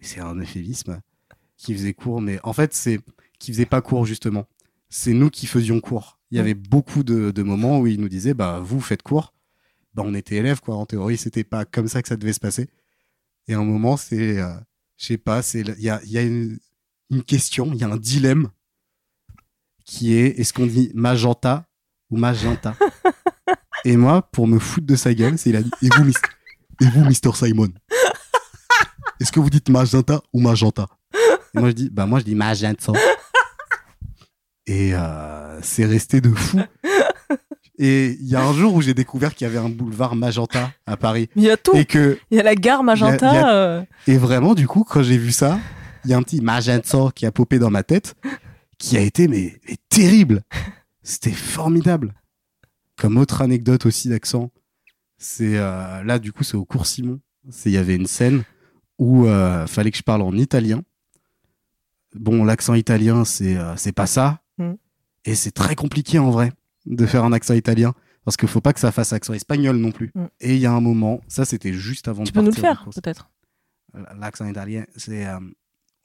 C'est 0.00 0.20
un 0.20 0.34
euphémisme 0.36 1.00
qui 1.56 1.74
faisait 1.74 1.94
cours, 1.94 2.20
mais 2.20 2.38
en 2.44 2.52
fait, 2.52 2.72
c'est 2.74 3.00
qui 3.38 3.52
faisait 3.52 3.66
pas 3.66 3.80
cours 3.82 4.04
justement. 4.06 4.46
C'est 4.90 5.12
nous 5.12 5.30
qui 5.30 5.46
faisions 5.46 5.80
cours. 5.80 6.18
Il 6.30 6.36
y 6.36 6.40
avait 6.40 6.54
beaucoup 6.54 7.02
de, 7.02 7.30
de 7.30 7.42
moments 7.42 7.80
où 7.80 7.86
il 7.86 8.00
nous 8.00 8.08
disait, 8.08 8.34
bah, 8.34 8.60
vous 8.62 8.80
faites 8.80 9.02
cours. 9.02 9.32
Bah, 9.94 10.02
on 10.04 10.14
était 10.14 10.36
élèves, 10.36 10.60
quoi. 10.60 10.76
En 10.76 10.86
théorie, 10.86 11.16
c'était 11.16 11.44
pas 11.44 11.64
comme 11.64 11.88
ça 11.88 12.02
que 12.02 12.08
ça 12.08 12.16
devait 12.16 12.32
se 12.32 12.40
passer. 12.40 12.68
Et 13.48 13.54
à 13.54 13.58
un 13.58 13.64
moment, 13.64 13.96
c'est, 13.96 14.38
euh, 14.38 14.54
je 14.96 15.06
sais 15.06 15.18
pas, 15.18 15.42
c'est, 15.42 15.60
il 15.60 15.82
y 15.82 15.90
a, 15.90 16.00
y 16.04 16.18
a 16.18 16.22
une, 16.22 16.58
une 17.10 17.22
question, 17.22 17.70
il 17.72 17.78
y 17.80 17.84
a 17.84 17.88
un 17.88 17.96
dilemme. 17.96 18.50
qui 19.84 20.12
est 20.14 20.38
est-ce 20.38 20.52
qu'on 20.52 20.66
dit 20.66 20.90
magenta 20.94 21.66
ou 22.10 22.18
magenta? 22.18 22.74
Et 23.86 23.96
moi, 23.96 24.22
pour 24.22 24.46
me 24.46 24.58
foutre 24.58 24.86
de 24.86 24.96
sa 24.96 25.14
gueule, 25.14 25.38
c'est 25.38 25.48
il 25.50 25.56
a 25.56 25.62
dit 25.62 25.70
et 25.82 25.88
vous, 25.96 26.04
Mis- 26.04 26.14
et 26.82 26.86
vous, 26.90 27.04
Mr. 27.04 27.34
Simon? 27.34 27.68
Est-ce 29.20 29.32
que 29.32 29.40
vous 29.40 29.48
dites 29.50 29.68
magenta 29.70 30.22
ou 30.32 30.40
magenta? 30.40 30.88
Et 31.54 31.58
moi 31.58 31.70
je 31.70 31.74
dis 31.74 31.90
bah 31.90 32.04
moi 32.06 32.18
je 32.20 32.24
dis 32.24 32.34
magenta. 32.34 32.92
Et 34.68 34.94
euh, 34.94 35.58
c'est 35.62 35.84
resté 35.86 36.20
de 36.20 36.30
fou. 36.30 36.60
Et 37.80 38.16
il 38.20 38.26
y 38.26 38.34
a 38.34 38.42
un 38.44 38.52
jour 38.52 38.74
où 38.74 38.82
j'ai 38.82 38.92
découvert 38.92 39.34
qu'il 39.36 39.46
y 39.46 39.48
avait 39.50 39.58
un 39.58 39.68
boulevard 39.68 40.16
magenta 40.16 40.72
à 40.84 40.96
Paris 40.96 41.28
Il 41.36 41.44
y 41.44 41.50
a 41.50 41.56
tout. 41.56 41.76
et 41.76 41.84
que 41.84 42.18
Il 42.32 42.36
y 42.36 42.40
a 42.40 42.42
la 42.42 42.56
gare 42.56 42.82
Magenta. 42.82 43.32
Y 43.32 43.36
a- 43.36 43.52
euh, 43.54 43.82
et 44.08 44.16
vraiment, 44.18 44.54
du 44.56 44.66
coup, 44.66 44.82
quand 44.82 45.02
j'ai 45.02 45.16
vu 45.16 45.30
ça, 45.30 45.60
il 46.04 46.10
y 46.10 46.14
a 46.14 46.16
un 46.16 46.22
petit 46.22 46.40
magenta 46.40 47.10
qui 47.14 47.24
a 47.24 47.30
popé 47.30 47.60
dans 47.60 47.70
ma 47.70 47.84
tête, 47.84 48.16
qui 48.78 48.96
a 48.96 49.00
été 49.00 49.28
mais, 49.28 49.60
mais 49.68 49.76
terrible. 49.88 50.42
C'était 51.04 51.30
formidable. 51.30 52.14
Comme 52.96 53.16
autre 53.16 53.42
anecdote 53.42 53.86
aussi 53.86 54.08
d'accent, 54.08 54.50
c'est 55.16 55.56
euh, 55.56 56.02
là 56.02 56.18
du 56.18 56.32
coup 56.32 56.42
c'est 56.42 56.56
au 56.56 56.64
cours 56.64 56.84
Simon. 56.86 57.20
C'est 57.48 57.70
il 57.70 57.74
y 57.74 57.78
avait 57.78 57.94
une 57.94 58.08
scène 58.08 58.42
où 58.98 59.26
euh, 59.26 59.68
fallait 59.68 59.92
que 59.92 59.96
je 59.98 60.02
parle 60.02 60.22
en 60.22 60.32
italien. 60.32 60.82
Bon, 62.16 62.44
l'accent 62.44 62.74
italien 62.74 63.24
c'est 63.24 63.56
c'est 63.76 63.92
pas 63.92 64.06
ça. 64.08 64.40
Et 65.24 65.34
c'est 65.34 65.50
très 65.52 65.74
compliqué 65.74 66.18
en 66.18 66.30
vrai 66.30 66.52
de 66.86 67.04
faire 67.06 67.24
un 67.24 67.32
accent 67.32 67.54
italien 67.54 67.92
parce 68.24 68.36
qu'il 68.36 68.48
faut 68.48 68.60
pas 68.60 68.72
que 68.72 68.80
ça 68.80 68.92
fasse 68.92 69.12
accent 69.12 69.32
espagnol 69.34 69.76
non 69.76 69.90
plus. 69.92 70.10
Mm. 70.14 70.24
Et 70.40 70.54
il 70.54 70.60
y 70.60 70.66
a 70.66 70.72
un 70.72 70.80
moment, 70.80 71.20
ça 71.28 71.44
c'était 71.44 71.72
juste 71.72 72.08
avant 72.08 72.24
Tu 72.24 72.32
de 72.32 72.34
peux 72.34 72.40
nous 72.44 72.50
le 72.50 72.60
partir 72.62 72.84
faire, 72.84 72.88
peut-être? 73.02 73.30
L'accent 74.18 74.46
italien, 74.46 74.84
c'est 74.96 75.26
euh, 75.26 75.38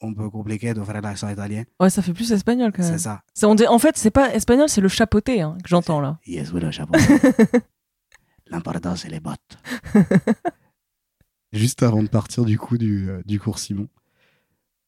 un 0.00 0.12
peu 0.14 0.30
compliqué 0.30 0.72
de 0.74 0.82
faire 0.82 1.00
l'accent 1.02 1.28
italien. 1.28 1.64
Ouais, 1.80 1.90
ça 1.90 2.00
fait 2.02 2.14
plus 2.14 2.32
espagnol 2.32 2.72
quand 2.74 2.82
même. 2.82 2.92
C'est 2.92 2.98
ça. 2.98 3.22
C'est- 3.34 3.44
on 3.46 3.54
dit- 3.54 3.66
En 3.66 3.78
fait, 3.78 3.96
c'est 3.98 4.10
pas 4.10 4.34
espagnol, 4.34 4.68
c'est 4.68 4.80
le 4.80 4.88
chapeauté 4.88 5.42
hein, 5.42 5.56
que 5.62 5.68
j'entends 5.68 6.00
là. 6.00 6.18
Yes, 6.26 6.50
oui, 6.52 6.60
le 6.60 6.70
chapeau. 6.70 6.94
L'important, 8.46 8.96
c'est 8.96 9.08
les 9.10 9.20
bottes. 9.20 9.58
Juste 11.52 11.82
avant 11.82 12.02
de 12.02 12.08
partir 12.08 12.44
du 12.44 12.58
coup 12.58 12.78
du, 12.78 13.08
euh, 13.08 13.22
du 13.24 13.38
cours 13.38 13.58
Simon, 13.58 13.88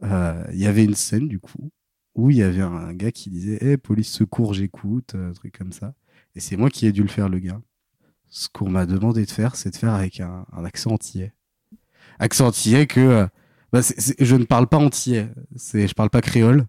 euh, 0.02 0.44
il 0.52 0.58
y 0.58 0.66
avait 0.66 0.84
une 0.84 0.94
scène 0.94 1.28
du 1.28 1.38
coup 1.38 1.70
où 2.16 2.30
il 2.30 2.38
y 2.38 2.42
avait 2.42 2.62
un 2.62 2.92
gars 2.94 3.12
qui 3.12 3.30
disait 3.30 3.58
Eh, 3.60 3.76
police 3.76 4.10
secours, 4.10 4.54
j'écoute, 4.54 5.14
un 5.14 5.32
truc 5.32 5.56
comme 5.56 5.72
ça. 5.72 5.94
Et 6.34 6.40
c'est 6.40 6.56
moi 6.56 6.70
qui 6.70 6.86
ai 6.86 6.92
dû 6.92 7.02
le 7.02 7.08
faire, 7.08 7.28
le 7.28 7.38
gars. 7.38 7.60
Ce 8.28 8.48
qu'on 8.48 8.68
m'a 8.68 8.86
demandé 8.86 9.24
de 9.24 9.30
faire, 9.30 9.54
c'est 9.56 9.70
de 9.70 9.76
faire 9.76 9.94
avec 9.94 10.20
un, 10.20 10.44
accent 10.64 10.92
antillais. 10.92 11.32
Accent 12.18 12.48
antillais 12.48 12.86
que 12.86 13.00
euh, 13.00 13.26
bah, 13.72 13.80
je 14.18 14.36
ne 14.36 14.44
parle 14.44 14.66
pas 14.66 14.78
antillais, 14.78 15.28
c'est 15.56 15.86
je 15.86 15.94
parle 15.94 16.10
pas 16.10 16.20
créole. 16.22 16.66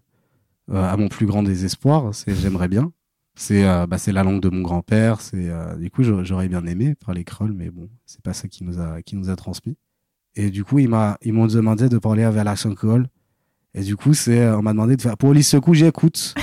euh, 0.70 0.82
à 0.82 0.96
mon 0.96 1.08
plus 1.08 1.26
grand 1.26 1.42
désespoir, 1.42 2.14
c'est 2.14 2.34
j'aimerais 2.34 2.68
bien. 2.68 2.92
C'est 3.34 3.64
euh, 3.66 3.86
bah, 3.86 3.98
la 4.08 4.22
langue 4.24 4.40
de 4.42 4.48
mon 4.50 4.62
grand-père. 4.62 5.20
C'est 5.20 5.48
euh, 5.48 5.76
du 5.76 5.90
coup 5.90 6.02
j'aurais 6.02 6.48
bien 6.48 6.66
aimé 6.66 6.94
parler 6.94 7.24
créole, 7.24 7.52
mais 7.52 7.70
bon, 7.70 7.88
c'est 8.06 8.22
pas 8.22 8.34
ça 8.34 8.48
qui 8.48 8.64
nous 8.64 8.80
a 8.80 9.02
qui 9.02 9.16
nous 9.16 9.30
a 9.30 9.36
transmis. 9.36 9.76
Et 10.34 10.50
du 10.50 10.64
coup, 10.64 10.78
il 10.78 10.88
m'a 10.88 11.18
ils 11.22 11.32
m'ont 11.32 11.46
demandé 11.46 11.88
de 11.88 11.98
parler 11.98 12.24
avec 12.24 12.44
l'accent 12.44 12.74
créole. 12.74 13.08
Et 13.74 13.82
du 13.82 13.96
coup, 13.96 14.14
c'est 14.14 14.40
euh, 14.40 14.58
on 14.58 14.62
m'a 14.62 14.72
demandé 14.72 14.96
de 14.96 15.02
faire 15.02 15.16
police 15.16 15.48
secours, 15.48 15.74
j'écoute. 15.74 16.34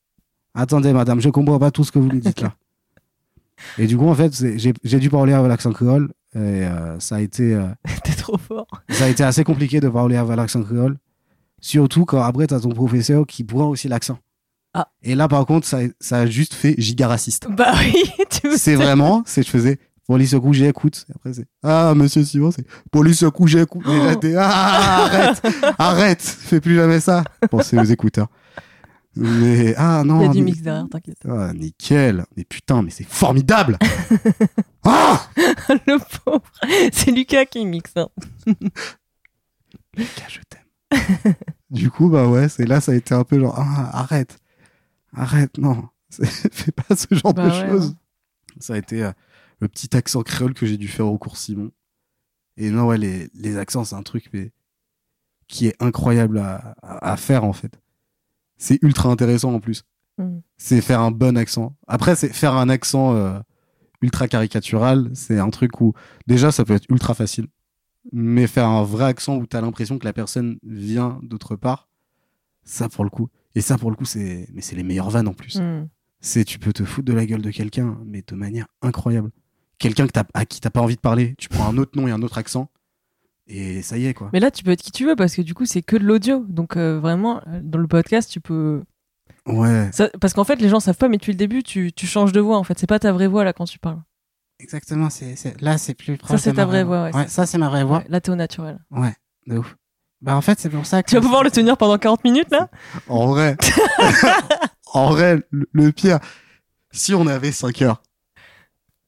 Attendez, 0.54 0.92
madame, 0.92 1.20
je 1.20 1.28
comprends 1.30 1.58
pas 1.58 1.70
tout 1.70 1.84
ce 1.84 1.92
que 1.92 1.98
vous 1.98 2.10
me 2.10 2.20
dites 2.20 2.40
là. 2.40 2.54
Et 3.78 3.86
du 3.86 3.96
coup, 3.96 4.08
en 4.08 4.14
fait, 4.14 4.32
j'ai 4.56 4.98
dû 4.98 5.08
parler 5.08 5.32
avec 5.32 5.48
l'accent 5.48 5.72
créole. 5.72 6.10
Et 6.34 6.38
euh, 6.38 6.98
ça 6.98 7.16
a 7.16 7.20
été 7.20 7.54
euh, 7.54 7.66
T'es 8.04 8.14
trop 8.14 8.38
fort. 8.38 8.66
ça 8.88 9.04
a 9.04 9.08
été 9.08 9.22
assez 9.22 9.44
compliqué 9.44 9.80
de 9.80 9.88
parler 9.88 10.16
avec 10.16 10.36
l'accent 10.36 10.62
créole. 10.62 10.96
Surtout 11.60 12.04
quand 12.04 12.22
après, 12.22 12.46
t'as 12.46 12.60
ton 12.60 12.70
professeur 12.70 13.26
qui 13.26 13.44
prend 13.44 13.68
aussi 13.68 13.88
l'accent. 13.88 14.18
Ah. 14.74 14.88
Et 15.02 15.14
là, 15.14 15.28
par 15.28 15.44
contre, 15.46 15.66
ça, 15.66 15.80
ça 16.00 16.20
a 16.20 16.26
juste 16.26 16.54
fait 16.54 16.74
giga 16.78 17.06
raciste. 17.06 17.46
Bah 17.50 17.72
oui, 17.78 18.02
tu 18.30 18.48
me 18.48 18.56
C'est 18.56 18.74
vraiment, 18.74 19.22
c'est 19.26 19.42
je 19.42 19.50
faisais 19.50 19.78
police 20.06 20.34
coup 20.34 20.52
j'écoute. 20.52 21.06
Après, 21.14 21.32
c'est 21.32 21.46
ah, 21.62 21.92
monsieur 21.94 22.24
Simon, 22.24 22.50
c'est 22.50 22.66
police 22.90 23.24
coup 23.34 23.46
j'écoute. 23.46 23.84
Et 23.86 23.98
là, 23.98 24.16
t'es 24.20 24.34
ah, 24.36 25.04
arrête, 25.04 25.42
arrête, 25.78 26.22
fais 26.22 26.60
plus 26.60 26.74
jamais 26.76 27.00
ça. 27.00 27.24
Pensez 27.50 27.78
aux 27.78 27.84
écouteurs. 27.84 28.28
Mais 29.14 29.74
ah 29.76 30.02
non. 30.04 30.20
Il 30.20 30.26
y 30.26 30.28
a 30.28 30.32
du 30.32 30.38
mais- 30.38 30.44
mix 30.46 30.62
derrière, 30.62 30.88
t'inquiète. 30.88 31.18
Ah, 31.28 31.52
nickel. 31.52 32.24
Mais 32.36 32.44
putain, 32.44 32.82
mais 32.82 32.90
c'est 32.90 33.04
formidable. 33.06 33.78
ah 34.84 35.28
le 35.68 35.98
pauvre. 36.24 36.42
C'est 36.92 37.10
Lucas 37.10 37.44
qui 37.44 37.64
mixe. 37.66 37.92
hein. 37.96 38.08
Lucas, 39.96 40.28
je 40.28 40.38
t'aime. 40.48 41.34
du 41.70 41.90
coup, 41.90 42.08
bah 42.08 42.26
ouais, 42.26 42.48
c'est 42.48 42.64
là, 42.64 42.80
ça 42.80 42.92
a 42.92 42.94
été 42.94 43.14
un 43.14 43.24
peu 43.24 43.38
genre, 43.38 43.54
ah, 43.58 43.98
arrête, 43.98 44.38
arrête, 45.14 45.58
non, 45.58 45.88
fais 46.10 46.72
pas 46.72 46.96
ce 46.96 47.14
genre 47.14 47.34
Bah 47.34 47.48
de 47.48 47.50
ouais, 47.50 47.68
choses. 47.68 47.94
Ça 48.60 48.74
a 48.74 48.78
été 48.78 49.02
euh, 49.04 49.12
le 49.62 49.68
petit 49.68 49.96
accent 49.96 50.22
créole 50.22 50.54
que 50.54 50.66
j'ai 50.66 50.76
dû 50.76 50.88
faire 50.88 51.06
au 51.06 51.16
cours 51.18 51.36
Simon. 51.36 51.70
Et 52.56 52.70
non, 52.70 52.86
ouais, 52.86 52.98
les, 52.98 53.30
les 53.34 53.56
accents, 53.56 53.84
c'est 53.84 53.94
un 53.94 54.02
truc 54.02 54.28
mais, 54.32 54.52
qui 55.48 55.68
est 55.68 55.76
incroyable 55.80 56.38
à, 56.38 56.74
à- 56.82 57.12
à 57.12 57.16
faire, 57.16 57.44
en 57.44 57.52
fait. 57.52 57.80
C'est 58.58 58.78
ultra 58.82 59.08
intéressant 59.08 59.54
en 59.54 59.60
plus. 59.60 59.84
Mm. 60.18 60.38
C'est 60.58 60.80
faire 60.80 61.00
un 61.00 61.10
bon 61.10 61.38
accent. 61.38 61.76
Après, 61.86 62.16
c'est 62.16 62.32
faire 62.32 62.54
un 62.54 62.68
accent 62.68 63.14
euh, 63.14 63.38
ultra 64.02 64.28
caricatural, 64.28 65.10
c'est 65.14 65.38
un 65.38 65.50
truc 65.50 65.80
où, 65.80 65.94
déjà, 66.26 66.52
ça 66.52 66.64
peut 66.64 66.74
être 66.74 66.90
ultra 66.90 67.14
facile 67.14 67.46
mais 68.10 68.46
faire 68.48 68.66
un 68.66 68.82
vrai 68.82 69.04
accent 69.04 69.36
où 69.36 69.46
t'as 69.46 69.60
l'impression 69.60 69.98
que 69.98 70.04
la 70.04 70.12
personne 70.12 70.58
vient 70.64 71.20
d'autre 71.22 71.54
part, 71.56 71.88
ça 72.64 72.88
pour 72.88 73.04
le 73.04 73.10
coup. 73.10 73.28
Et 73.54 73.60
ça 73.60 73.78
pour 73.78 73.90
le 73.90 73.96
coup, 73.96 74.04
c'est 74.04 74.48
mais 74.52 74.60
c'est 74.60 74.74
les 74.74 74.82
meilleures 74.82 75.10
vannes 75.10 75.28
en 75.28 75.34
plus. 75.34 75.60
Hmm. 75.60 75.88
C'est 76.20 76.44
tu 76.44 76.58
peux 76.58 76.72
te 76.72 76.84
foutre 76.84 77.06
de 77.06 77.12
la 77.12 77.26
gueule 77.26 77.42
de 77.42 77.50
quelqu'un, 77.50 77.98
mais 78.04 78.24
de 78.26 78.34
manière 78.34 78.66
incroyable. 78.80 79.30
Quelqu'un 79.78 80.06
que 80.06 80.12
t'as- 80.12 80.24
à 80.34 80.44
qui 80.44 80.60
t'as 80.60 80.70
pas 80.70 80.80
envie 80.80 80.96
de 80.96 81.00
parler, 81.00 81.34
tu 81.38 81.48
prends 81.48 81.66
un 81.68 81.76
autre 81.78 81.98
nom 81.98 82.06
et 82.06 82.12
un 82.12 82.22
autre 82.22 82.38
accent, 82.38 82.68
et 83.48 83.82
ça 83.82 83.96
y 83.98 84.06
est 84.06 84.14
quoi. 84.14 84.30
Mais 84.32 84.40
là, 84.40 84.50
tu 84.50 84.62
peux 84.62 84.70
être 84.70 84.82
qui 84.82 84.92
tu 84.92 85.04
veux 85.06 85.16
parce 85.16 85.34
que 85.34 85.42
du 85.42 85.54
coup, 85.54 85.66
c'est 85.66 85.82
que 85.82 85.96
de 85.96 86.04
l'audio. 86.04 86.44
Donc 86.48 86.76
euh, 86.76 86.98
vraiment, 87.00 87.40
euh, 87.48 87.60
dans 87.62 87.78
le 87.78 87.88
podcast, 87.88 88.30
tu 88.30 88.40
peux. 88.40 88.82
Ouais, 89.46 89.90
Ça- 89.92 90.08
parce 90.20 90.34
qu'en 90.34 90.44
fait, 90.44 90.56
les 90.56 90.68
gens 90.68 90.78
savent 90.78 90.96
pas, 90.96 91.08
mais 91.08 91.16
depuis 91.16 91.32
le 91.32 91.36
début, 91.38 91.62
tu, 91.64 91.92
tu 91.92 92.06
changes 92.06 92.30
de 92.32 92.40
voix. 92.40 92.58
En 92.58 92.62
fait, 92.64 92.78
c'est 92.78 92.86
pas 92.86 93.00
ta 93.00 93.10
vraie 93.12 93.26
voix 93.26 93.42
là 93.44 93.52
quand 93.52 93.64
tu 93.64 93.78
parles. 93.80 94.00
exactement. 94.60 95.10
C'est 95.10 95.34
c'est- 95.34 95.60
là 95.60 95.76
c'est 95.78 95.94
plus 95.94 96.16
Ça, 96.28 96.38
c'est 96.38 96.52
ta 96.52 96.64
vraie 96.64 96.84
voix. 96.84 97.10
Ouais, 97.10 97.26
ça 97.26 97.46
c'est 97.46 97.58
ma 97.58 97.68
vraie 97.68 97.82
voix. 97.82 97.98
Ouais, 97.98 98.06
là, 98.08 98.20
t'es 98.20 98.30
au 98.30 98.36
naturel. 98.36 98.78
Ouais, 98.92 99.14
de 99.48 99.58
ouf. 99.58 99.76
Bah 100.20 100.36
en 100.36 100.40
fait 100.40 100.60
c'est 100.60 100.70
pour 100.70 100.86
ça 100.86 101.02
que 101.02 101.08
Tu 101.08 101.16
vas 101.16 101.20
pouvoir 101.20 101.42
le 101.42 101.50
tenir 101.50 101.76
pendant 101.76 101.98
40 101.98 102.22
minutes 102.22 102.52
là? 102.52 102.70
En 103.08 103.26
vrai, 103.26 103.56
en 104.94 105.10
vrai, 105.10 105.40
le, 105.50 105.68
le 105.72 105.90
pire, 105.92 106.20
si 106.92 107.12
on 107.14 107.26
avait 107.26 107.50
5 107.52 107.82
heures, 107.82 108.02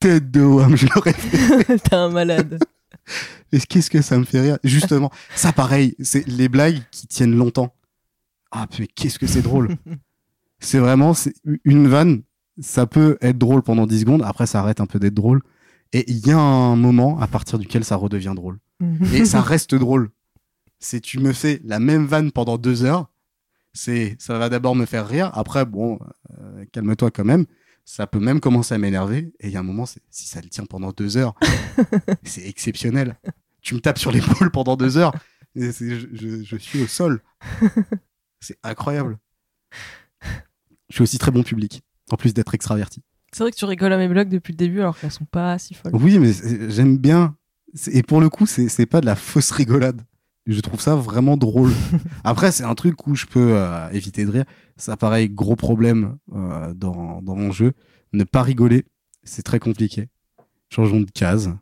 tête 0.04 0.30
de 0.30 0.42
homme, 0.42 0.76
je 0.76 0.86
l'aurais 0.94 1.14
fait. 1.14 1.78
T'es 1.78 1.94
un 1.94 2.10
malade. 2.10 2.58
Mais 3.50 3.58
qu'est-ce 3.60 3.88
que 3.88 4.02
ça 4.02 4.18
me 4.18 4.24
fait 4.24 4.40
rire? 4.40 4.58
Justement, 4.62 5.10
ça 5.34 5.50
pareil, 5.50 5.94
c'est 5.98 6.26
les 6.28 6.50
blagues 6.50 6.82
qui 6.90 7.06
tiennent 7.06 7.34
longtemps. 7.34 7.74
Ah, 8.50 8.66
mais 8.78 8.86
qu'est-ce 8.86 9.18
que 9.18 9.26
c'est 9.26 9.40
drôle 9.40 9.76
C'est 10.60 10.78
vraiment 10.78 11.14
une 11.64 11.88
vanne, 11.88 12.22
ça 12.60 12.86
peut 12.86 13.16
être 13.22 13.38
drôle 13.38 13.62
pendant 13.62 13.86
10 13.86 14.00
secondes, 14.00 14.22
après 14.22 14.46
ça 14.46 14.60
arrête 14.60 14.80
un 14.82 14.86
peu 14.86 14.98
d'être 14.98 15.14
drôle. 15.14 15.40
Et 15.94 16.04
il 16.10 16.26
y 16.26 16.32
a 16.32 16.38
un 16.38 16.76
moment 16.76 17.18
à 17.18 17.26
partir 17.26 17.58
duquel 17.58 17.82
ça 17.82 17.96
redevient 17.96 18.34
drôle. 18.36 18.58
Et 19.14 19.24
ça 19.24 19.40
reste 19.42 19.74
drôle. 19.74 20.10
C'est 20.80 21.00
tu 21.00 21.18
me 21.18 21.32
fais 21.32 21.62
la 21.64 21.78
même 21.78 22.04
vanne 22.04 22.30
pendant 22.30 22.58
deux 22.58 22.84
heures, 22.84 23.10
c'est 23.72 24.16
ça 24.18 24.38
va 24.38 24.50
d'abord 24.50 24.76
me 24.76 24.84
faire 24.84 25.08
rire. 25.08 25.30
Après, 25.32 25.64
bon, 25.64 25.98
euh, 26.38 26.64
calme-toi 26.72 27.10
quand 27.10 27.24
même. 27.24 27.46
Ça 27.84 28.06
peut 28.06 28.18
même 28.20 28.40
commencer 28.40 28.74
à 28.74 28.78
m'énerver. 28.78 29.32
Et 29.40 29.48
il 29.48 29.50
y 29.52 29.56
a 29.56 29.60
un 29.60 29.64
moment, 29.64 29.84
si 29.86 30.00
ça 30.26 30.40
le 30.40 30.48
tient 30.48 30.64
pendant 30.64 30.92
deux 30.92 31.16
heures, 31.16 31.34
c'est 32.24 32.46
exceptionnel. 32.48 33.16
Tu 33.60 33.74
me 33.74 33.80
tapes 33.80 33.98
sur 33.98 34.10
l'épaule 34.12 34.50
pendant 34.50 34.76
deux 34.76 34.96
heures, 34.98 35.14
et 35.54 35.70
je, 35.72 36.06
je- 36.12 36.42
je 36.44 36.56
suis 36.56 36.82
au 36.82 36.86
sol. 36.86 37.22
C'est 38.40 38.58
incroyable. 38.62 39.18
Je 40.90 40.94
suis 40.96 41.02
aussi 41.02 41.18
très 41.18 41.30
bon 41.30 41.42
public, 41.42 41.82
en 42.10 42.16
plus 42.16 42.34
d'être 42.34 42.54
extraverti. 42.54 43.02
C'est 43.32 43.42
vrai 43.42 43.50
que 43.50 43.56
tu 43.56 43.64
rigoles 43.64 43.92
à 43.92 43.98
mes 43.98 44.08
blagues 44.08 44.28
depuis 44.28 44.52
le 44.52 44.56
début 44.58 44.80
alors 44.80 44.98
qu'elles 44.98 45.10
sont 45.10 45.24
pas 45.24 45.58
si 45.58 45.74
folles. 45.74 45.94
Oui, 45.94 46.18
mais 46.18 46.32
j'aime 46.70 46.98
bien. 46.98 47.36
Et 47.88 48.02
pour 48.02 48.20
le 48.20 48.28
coup, 48.28 48.46
c'est 48.46 48.86
pas 48.86 49.00
de 49.00 49.06
la 49.06 49.16
fausse 49.16 49.50
rigolade. 49.50 50.02
Je 50.46 50.60
trouve 50.60 50.80
ça 50.80 50.94
vraiment 50.94 51.36
drôle. 51.36 51.72
Après, 52.24 52.52
c'est 52.52 52.64
un 52.64 52.74
truc 52.74 53.06
où 53.06 53.14
je 53.14 53.26
peux 53.26 53.56
euh, 53.56 53.88
éviter 53.90 54.24
de 54.26 54.30
rire. 54.30 54.44
Ça 54.76 54.96
pareil, 54.96 55.28
gros 55.30 55.56
problème 55.56 56.18
euh, 56.34 56.74
dans, 56.74 57.22
dans 57.22 57.34
mon 57.34 57.50
jeu. 57.50 57.72
Ne 58.12 58.24
pas 58.24 58.42
rigoler, 58.42 58.84
c'est 59.22 59.42
très 59.42 59.58
compliqué. 59.58 60.08
Changeons 60.68 61.00
de 61.00 61.10
case. 61.10 61.54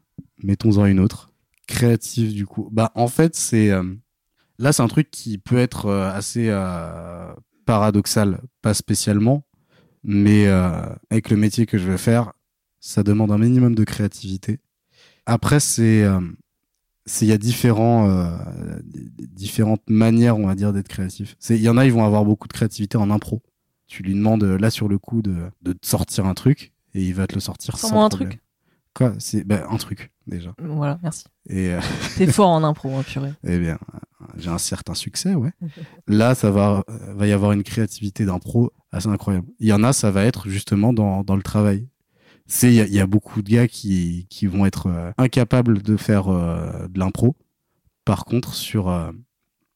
Mettons-en 0.43 0.87
une 0.87 0.99
autre. 0.99 1.33
Créatif, 1.69 2.35
du 2.35 2.45
coup. 2.47 2.69
Bah, 2.73 2.91
en 2.97 3.07
fait, 3.09 3.37
c'est. 3.37 3.71
euh, 3.71 3.85
là, 4.59 4.73
c'est 4.73 4.83
un 4.83 4.89
truc 4.89 5.11
qui 5.11 5.39
peut 5.39 5.59
être 5.59 5.91
assez 5.93 6.51
paradoxal. 7.65 8.41
Pas 8.63 8.75
spécialement. 8.75 9.45
Mais 10.05 10.47
avec 11.11 11.31
le 11.31 11.37
métier 11.37 11.67
que 11.67 11.79
je 11.79 11.89
veux 11.89 11.97
faire, 11.97 12.33
ça 12.81 13.03
demande 13.05 13.31
un 13.31 13.39
minimum 13.39 13.75
de 13.77 13.85
créativité. 13.85 14.59
Après, 15.27 15.61
c'est- 15.61 16.05
il 17.21 17.29
y 17.29 17.33
a 17.33 17.39
différents 17.39 18.09
euh, 18.09 18.37
différentes 19.35 19.89
manières, 19.89 20.39
on 20.39 20.47
va 20.47 20.55
dire, 20.55 20.73
d'être 20.73 20.89
créatif. 20.89 21.37
C'est 21.39 21.57
il 21.57 21.63
y 21.63 21.69
en 21.69 21.77
a, 21.77 21.85
ils 21.85 21.93
vont 21.93 22.05
avoir 22.05 22.25
beaucoup 22.25 22.49
de 22.49 22.53
créativité 22.53 22.97
en 22.97 23.11
impro. 23.11 23.43
Tu 23.87 24.03
lui 24.03 24.15
demandes 24.15 24.45
là 24.45 24.71
sur 24.71 24.89
le 24.89 24.99
coup 24.99 25.23
de, 25.23 25.37
de 25.63 25.73
te 25.73 25.87
sortir 25.87 26.27
un 26.27 26.35
truc 26.35 26.73
et 26.95 27.03
il 27.03 27.15
va 27.15 27.27
te 27.27 27.35
le 27.35 27.41
sortir 27.41 27.77
Sans 27.79 27.89
sans 27.89 27.95
moi 27.95 28.05
un 28.05 28.09
truc. 28.09 28.41
Quoi 28.95 29.15
C'est 29.19 29.45
bah, 29.45 29.67
un 29.71 29.77
truc 29.77 30.13
déjà. 30.27 30.55
Voilà, 30.59 30.99
merci. 31.03 31.25
Et 31.49 31.73
euh, 31.73 31.81
T'es 32.17 32.27
fort 32.27 32.51
en 32.51 32.63
impro, 32.63 32.95
hein, 32.95 33.03
purée. 33.03 33.33
eh 33.45 33.59
bien, 33.59 33.79
euh, 33.95 34.27
j'ai 34.37 34.51
un 34.51 34.59
certain 34.59 34.95
succès, 34.95 35.35
ouais. 35.35 35.53
Là, 36.07 36.35
ça 36.35 36.51
va, 36.51 36.85
euh, 36.89 37.15
va 37.15 37.27
y 37.27 37.33
avoir 37.33 37.53
une 37.53 37.63
créativité 37.63 38.25
d'impro 38.25 38.71
assez 38.91 39.09
incroyable. 39.09 39.47
Il 39.61 39.67
y 39.67 39.73
en 39.73 39.83
a, 39.83 39.93
ça 39.93 40.11
va 40.11 40.25
être 40.25 40.49
justement 40.49 40.93
dans, 40.93 41.25
dans 41.25 41.37
le 41.37 41.43
travail. 41.43 41.89
C'est, 42.55 42.69
il 42.69 42.75
y 42.75 42.81
a, 42.81 42.87
il 42.87 42.93
y 42.93 43.01
a 43.01 43.07
beaucoup 43.07 43.41
de 43.41 43.49
gars 43.51 43.67
qui, 43.67 44.27
qui 44.29 44.47
vont 44.47 44.67
être 44.67 44.89
euh, 44.89 45.11
incapables 45.17 45.81
de 45.81 45.97
faire 45.97 46.29
euh, 46.29 46.87
de 46.89 46.99
l'impro. 46.99 47.35
Par 48.05 48.27
contre, 48.27 48.53
sur 48.55 48.91
euh, 48.91 49.11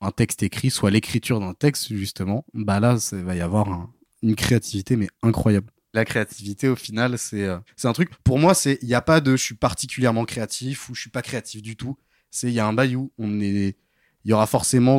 un 0.03 0.11
texte 0.11 0.43
écrit, 0.43 0.69
soit 0.69 0.91
l'écriture 0.91 1.41
d'un 1.41 1.55
texte, 1.55 1.95
justement, 1.95 2.45
bah 2.53 2.79
là, 2.79 2.99
ça 2.99 3.17
va 3.23 3.35
y 3.35 3.41
avoir 3.41 3.71
un- 3.71 3.91
une 4.23 4.35
créativité, 4.37 4.97
mais 4.97 5.09
incroyable. 5.23 5.71
La 5.95 6.05
créativité, 6.05 6.69
au 6.69 6.77
final, 6.77 7.17
c'est 7.17 7.49
c'est 7.77 7.89
un 7.89 7.95
truc. 7.95 8.11
Pour 8.23 8.39
moi, 8.39 8.53
c'est 8.53 8.79
il 8.83 8.89
n'y 8.89 8.95
a 8.95 9.01
pas 9.01 9.23
de 9.23 9.37
je 9.37 9.43
suis 9.43 9.55
particulièrement 9.55 10.27
créatif 10.27 10.91
ou 10.91 10.95
je 10.95 11.01
suis 11.01 11.11
pas 11.11 11.23
créatif 11.23 11.63
du 11.63 11.77
tout. 11.77 11.97
C'est 12.31 12.49
il 12.49 12.55
y 12.55 12.61
a 12.61 12.67
un 12.67 12.75
bayou. 12.75 13.11
On 13.17 13.41
est, 13.41 13.79
il 14.25 14.31
y 14.31 14.35
aura 14.35 14.47
forcément 14.47 14.99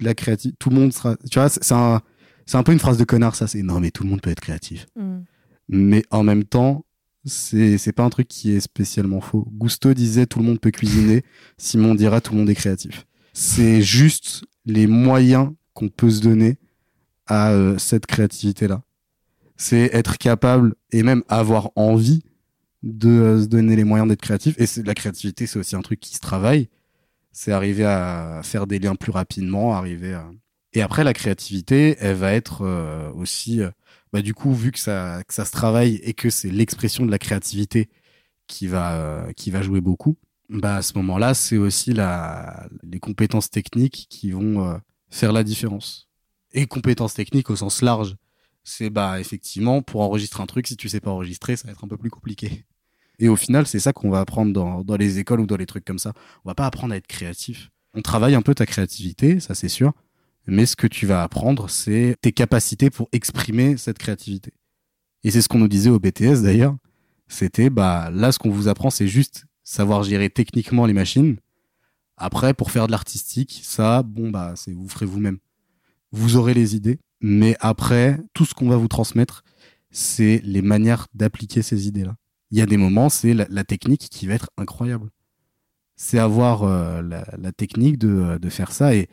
de 0.00 0.04
la 0.04 0.14
créativité. 0.14 0.54
Tout 0.60 0.68
le 0.68 0.76
monde 0.76 0.92
sera. 0.92 1.16
Tu 1.30 1.38
vois, 1.38 1.48
c'est 1.48 1.72
un, 1.72 2.02
un 2.52 2.62
peu 2.62 2.72
une 2.72 2.78
phrase 2.78 2.98
de 2.98 3.04
connard. 3.04 3.34
Ça, 3.34 3.46
c'est 3.46 3.62
non, 3.62 3.80
mais 3.80 3.90
tout 3.90 4.04
le 4.04 4.10
monde 4.10 4.20
peut 4.20 4.30
être 4.30 4.40
créatif. 4.40 4.86
Mm. 4.96 5.20
Mais 5.70 6.02
en 6.10 6.22
même 6.22 6.44
temps, 6.44 6.84
c'est 7.28 7.78
c'est 7.78 7.92
pas 7.92 8.02
un 8.04 8.10
truc 8.10 8.28
qui 8.28 8.52
est 8.52 8.60
spécialement 8.60 9.20
faux. 9.20 9.46
Gusto 9.52 9.94
disait 9.94 10.26
tout 10.26 10.38
le 10.38 10.44
monde 10.44 10.60
peut 10.60 10.70
cuisiner. 10.70 11.22
Simon 11.58 11.94
dira 11.94 12.20
tout 12.20 12.32
le 12.32 12.38
monde 12.40 12.50
est 12.50 12.54
créatif. 12.54 13.06
C'est 13.32 13.82
juste 13.82 14.44
les 14.66 14.86
moyens 14.86 15.52
qu'on 15.74 15.88
peut 15.88 16.10
se 16.10 16.20
donner 16.20 16.58
à 17.26 17.50
euh, 17.52 17.78
cette 17.78 18.06
créativité-là. 18.06 18.82
C'est 19.56 19.90
être 19.92 20.18
capable 20.18 20.74
et 20.92 21.02
même 21.02 21.22
avoir 21.28 21.70
envie 21.76 22.22
de 22.82 23.08
euh, 23.08 23.42
se 23.42 23.46
donner 23.46 23.76
les 23.76 23.84
moyens 23.84 24.08
d'être 24.08 24.20
créatif. 24.22 24.54
Et 24.58 24.66
c'est- 24.66 24.82
la 24.86 24.94
créativité, 24.94 25.46
c'est 25.46 25.58
aussi 25.58 25.76
un 25.76 25.82
truc 25.82 26.00
qui 26.00 26.14
se 26.14 26.20
travaille. 26.20 26.68
C'est 27.32 27.52
arriver 27.52 27.84
à 27.84 28.40
faire 28.44 28.66
des 28.66 28.78
liens 28.78 28.94
plus 28.96 29.12
rapidement, 29.12 29.74
arriver 29.74 30.14
à... 30.14 30.30
Et 30.72 30.82
après, 30.82 31.04
la 31.04 31.12
créativité, 31.14 31.96
elle 32.00 32.16
va 32.16 32.32
être 32.32 32.62
euh, 32.62 33.10
aussi, 33.12 33.60
bah, 34.12 34.22
du 34.22 34.34
coup, 34.34 34.54
vu 34.54 34.72
que 34.72 34.78
ça, 34.78 35.22
que 35.26 35.34
ça 35.34 35.44
se 35.44 35.52
travaille 35.52 35.96
et 35.96 36.14
que 36.14 36.30
c'est 36.30 36.50
l'expression 36.50 37.06
de 37.06 37.10
la 37.10 37.18
créativité 37.18 37.88
qui 38.46 38.66
va, 38.66 38.96
euh, 38.96 39.32
qui 39.32 39.50
va 39.50 39.62
jouer 39.62 39.80
beaucoup, 39.80 40.16
bah, 40.48 40.76
à 40.76 40.82
ce 40.82 40.94
moment-là, 40.98 41.34
c'est 41.34 41.58
aussi 41.58 41.92
la, 41.92 42.68
les 42.82 43.00
compétences 43.00 43.50
techniques 43.50 44.06
qui 44.08 44.30
vont 44.30 44.64
euh, 44.64 44.78
faire 45.10 45.32
la 45.32 45.44
différence. 45.44 46.08
Et 46.52 46.66
compétences 46.66 47.14
techniques 47.14 47.50
au 47.50 47.56
sens 47.56 47.82
large, 47.82 48.16
c'est 48.64 48.90
bah 48.90 49.20
effectivement 49.20 49.82
pour 49.82 50.02
enregistrer 50.02 50.42
un 50.42 50.46
truc, 50.46 50.66
si 50.66 50.76
tu 50.76 50.88
sais 50.88 51.00
pas 51.00 51.10
enregistrer, 51.10 51.56
ça 51.56 51.68
va 51.68 51.72
être 51.72 51.84
un 51.84 51.88
peu 51.88 51.96
plus 51.96 52.10
compliqué. 52.10 52.64
Et 53.18 53.28
au 53.28 53.36
final, 53.36 53.66
c'est 53.66 53.80
ça 53.80 53.92
qu'on 53.92 54.10
va 54.10 54.20
apprendre 54.20 54.52
dans, 54.52 54.82
dans 54.84 54.96
les 54.96 55.18
écoles 55.18 55.40
ou 55.40 55.46
dans 55.46 55.56
les 55.56 55.66
trucs 55.66 55.84
comme 55.84 55.98
ça. 55.98 56.12
On 56.44 56.50
va 56.50 56.54
pas 56.54 56.66
apprendre 56.66 56.94
à 56.94 56.96
être 56.96 57.06
créatif. 57.06 57.70
On 57.94 58.02
travaille 58.02 58.34
un 58.34 58.42
peu 58.42 58.54
ta 58.54 58.66
créativité, 58.66 59.40
ça 59.40 59.54
c'est 59.54 59.68
sûr. 59.68 59.92
Mais 60.48 60.64
ce 60.64 60.76
que 60.76 60.86
tu 60.86 61.04
vas 61.04 61.22
apprendre, 61.22 61.68
c'est 61.68 62.16
tes 62.22 62.32
capacités 62.32 62.88
pour 62.88 63.10
exprimer 63.12 63.76
cette 63.76 63.98
créativité. 63.98 64.54
Et 65.22 65.30
c'est 65.30 65.42
ce 65.42 65.48
qu'on 65.48 65.58
nous 65.58 65.68
disait 65.68 65.90
au 65.90 66.00
BTS 66.00 66.42
d'ailleurs. 66.42 66.74
C'était, 67.28 67.68
bah, 67.68 68.10
là, 68.10 68.32
ce 68.32 68.38
qu'on 68.38 68.48
vous 68.48 68.66
apprend, 68.66 68.88
c'est 68.88 69.08
juste 69.08 69.44
savoir 69.62 70.02
gérer 70.04 70.30
techniquement 70.30 70.86
les 70.86 70.94
machines. 70.94 71.36
Après, 72.16 72.54
pour 72.54 72.70
faire 72.70 72.86
de 72.86 72.92
l'artistique, 72.92 73.60
ça, 73.62 74.02
bon, 74.02 74.30
bah, 74.30 74.54
c'est, 74.56 74.72
vous 74.72 74.88
ferez 74.88 75.04
vous-même. 75.04 75.36
Vous 76.12 76.36
aurez 76.36 76.54
les 76.54 76.74
idées. 76.74 76.98
Mais 77.20 77.54
après, 77.60 78.18
tout 78.32 78.46
ce 78.46 78.54
qu'on 78.54 78.70
va 78.70 78.76
vous 78.76 78.88
transmettre, 78.88 79.44
c'est 79.90 80.40
les 80.44 80.62
manières 80.62 81.08
d'appliquer 81.12 81.60
ces 81.60 81.88
idées-là. 81.88 82.16
Il 82.50 82.56
y 82.56 82.62
a 82.62 82.66
des 82.66 82.78
moments, 82.78 83.10
c'est 83.10 83.34
la, 83.34 83.64
technique 83.64 84.08
qui 84.08 84.26
va 84.26 84.32
être 84.32 84.48
incroyable. 84.56 85.10
C'est 85.96 86.18
avoir 86.18 86.62
euh, 86.62 87.02
la, 87.02 87.26
la 87.36 87.52
technique 87.52 87.98
de, 87.98 88.38
de 88.38 88.48
faire 88.48 88.72
ça 88.72 88.94
et, 88.94 89.10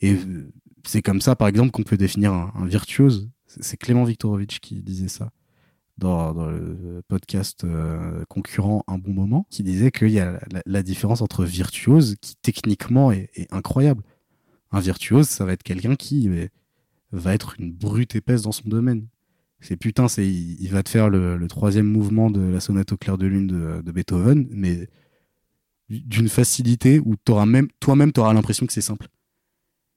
et 0.00 0.12
euh, 0.12 0.52
c'est 0.86 1.02
comme 1.02 1.20
ça, 1.20 1.36
par 1.36 1.48
exemple, 1.48 1.70
qu'on 1.70 1.82
peut 1.82 1.96
définir 1.96 2.32
un, 2.32 2.66
virtuose. 2.66 3.30
C'est 3.46 3.76
Clément 3.76 4.04
Viktorovitch 4.04 4.60
qui 4.60 4.82
disait 4.82 5.08
ça 5.08 5.30
dans, 5.98 6.32
le 6.32 7.02
podcast 7.08 7.64
euh, 7.64 8.24
concurrent 8.28 8.84
Un 8.86 8.98
bon 8.98 9.12
moment, 9.12 9.46
qui 9.50 9.62
disait 9.62 9.90
qu'il 9.90 10.10
y 10.10 10.20
a 10.20 10.40
la, 10.66 10.82
différence 10.82 11.22
entre 11.22 11.44
virtuose, 11.44 12.16
qui 12.20 12.36
techniquement 12.36 13.12
est, 13.12 13.30
incroyable. 13.50 14.02
Un 14.72 14.80
virtuose, 14.80 15.28
ça 15.28 15.44
va 15.44 15.52
être 15.52 15.62
quelqu'un 15.62 15.96
qui 15.96 16.28
va 17.12 17.34
être 17.34 17.54
une 17.58 17.72
brute 17.72 18.14
épaisse 18.14 18.42
dans 18.42 18.52
son 18.52 18.68
domaine. 18.68 19.06
C'est 19.60 19.76
putain, 19.76 20.06
c'est 20.06 20.26
il, 20.26 20.68
va 20.68 20.82
te 20.82 20.90
faire 20.90 21.08
le, 21.08 21.44
troisième 21.48 21.86
mouvement 21.86 22.30
de 22.30 22.40
la 22.40 22.60
sonate 22.60 22.92
au 22.92 22.96
clair 22.96 23.16
de 23.16 23.26
lune 23.26 23.46
de, 23.82 23.92
Beethoven, 23.92 24.46
mais 24.50 24.88
d'une 25.88 26.28
facilité 26.28 27.00
où 27.00 27.16
t'auras 27.16 27.46
même 27.46 27.68
toi-même 27.80 28.12
t'auras 28.12 28.34
l'impression 28.34 28.66
que 28.66 28.72
c'est 28.72 28.80
simple. 28.80 29.08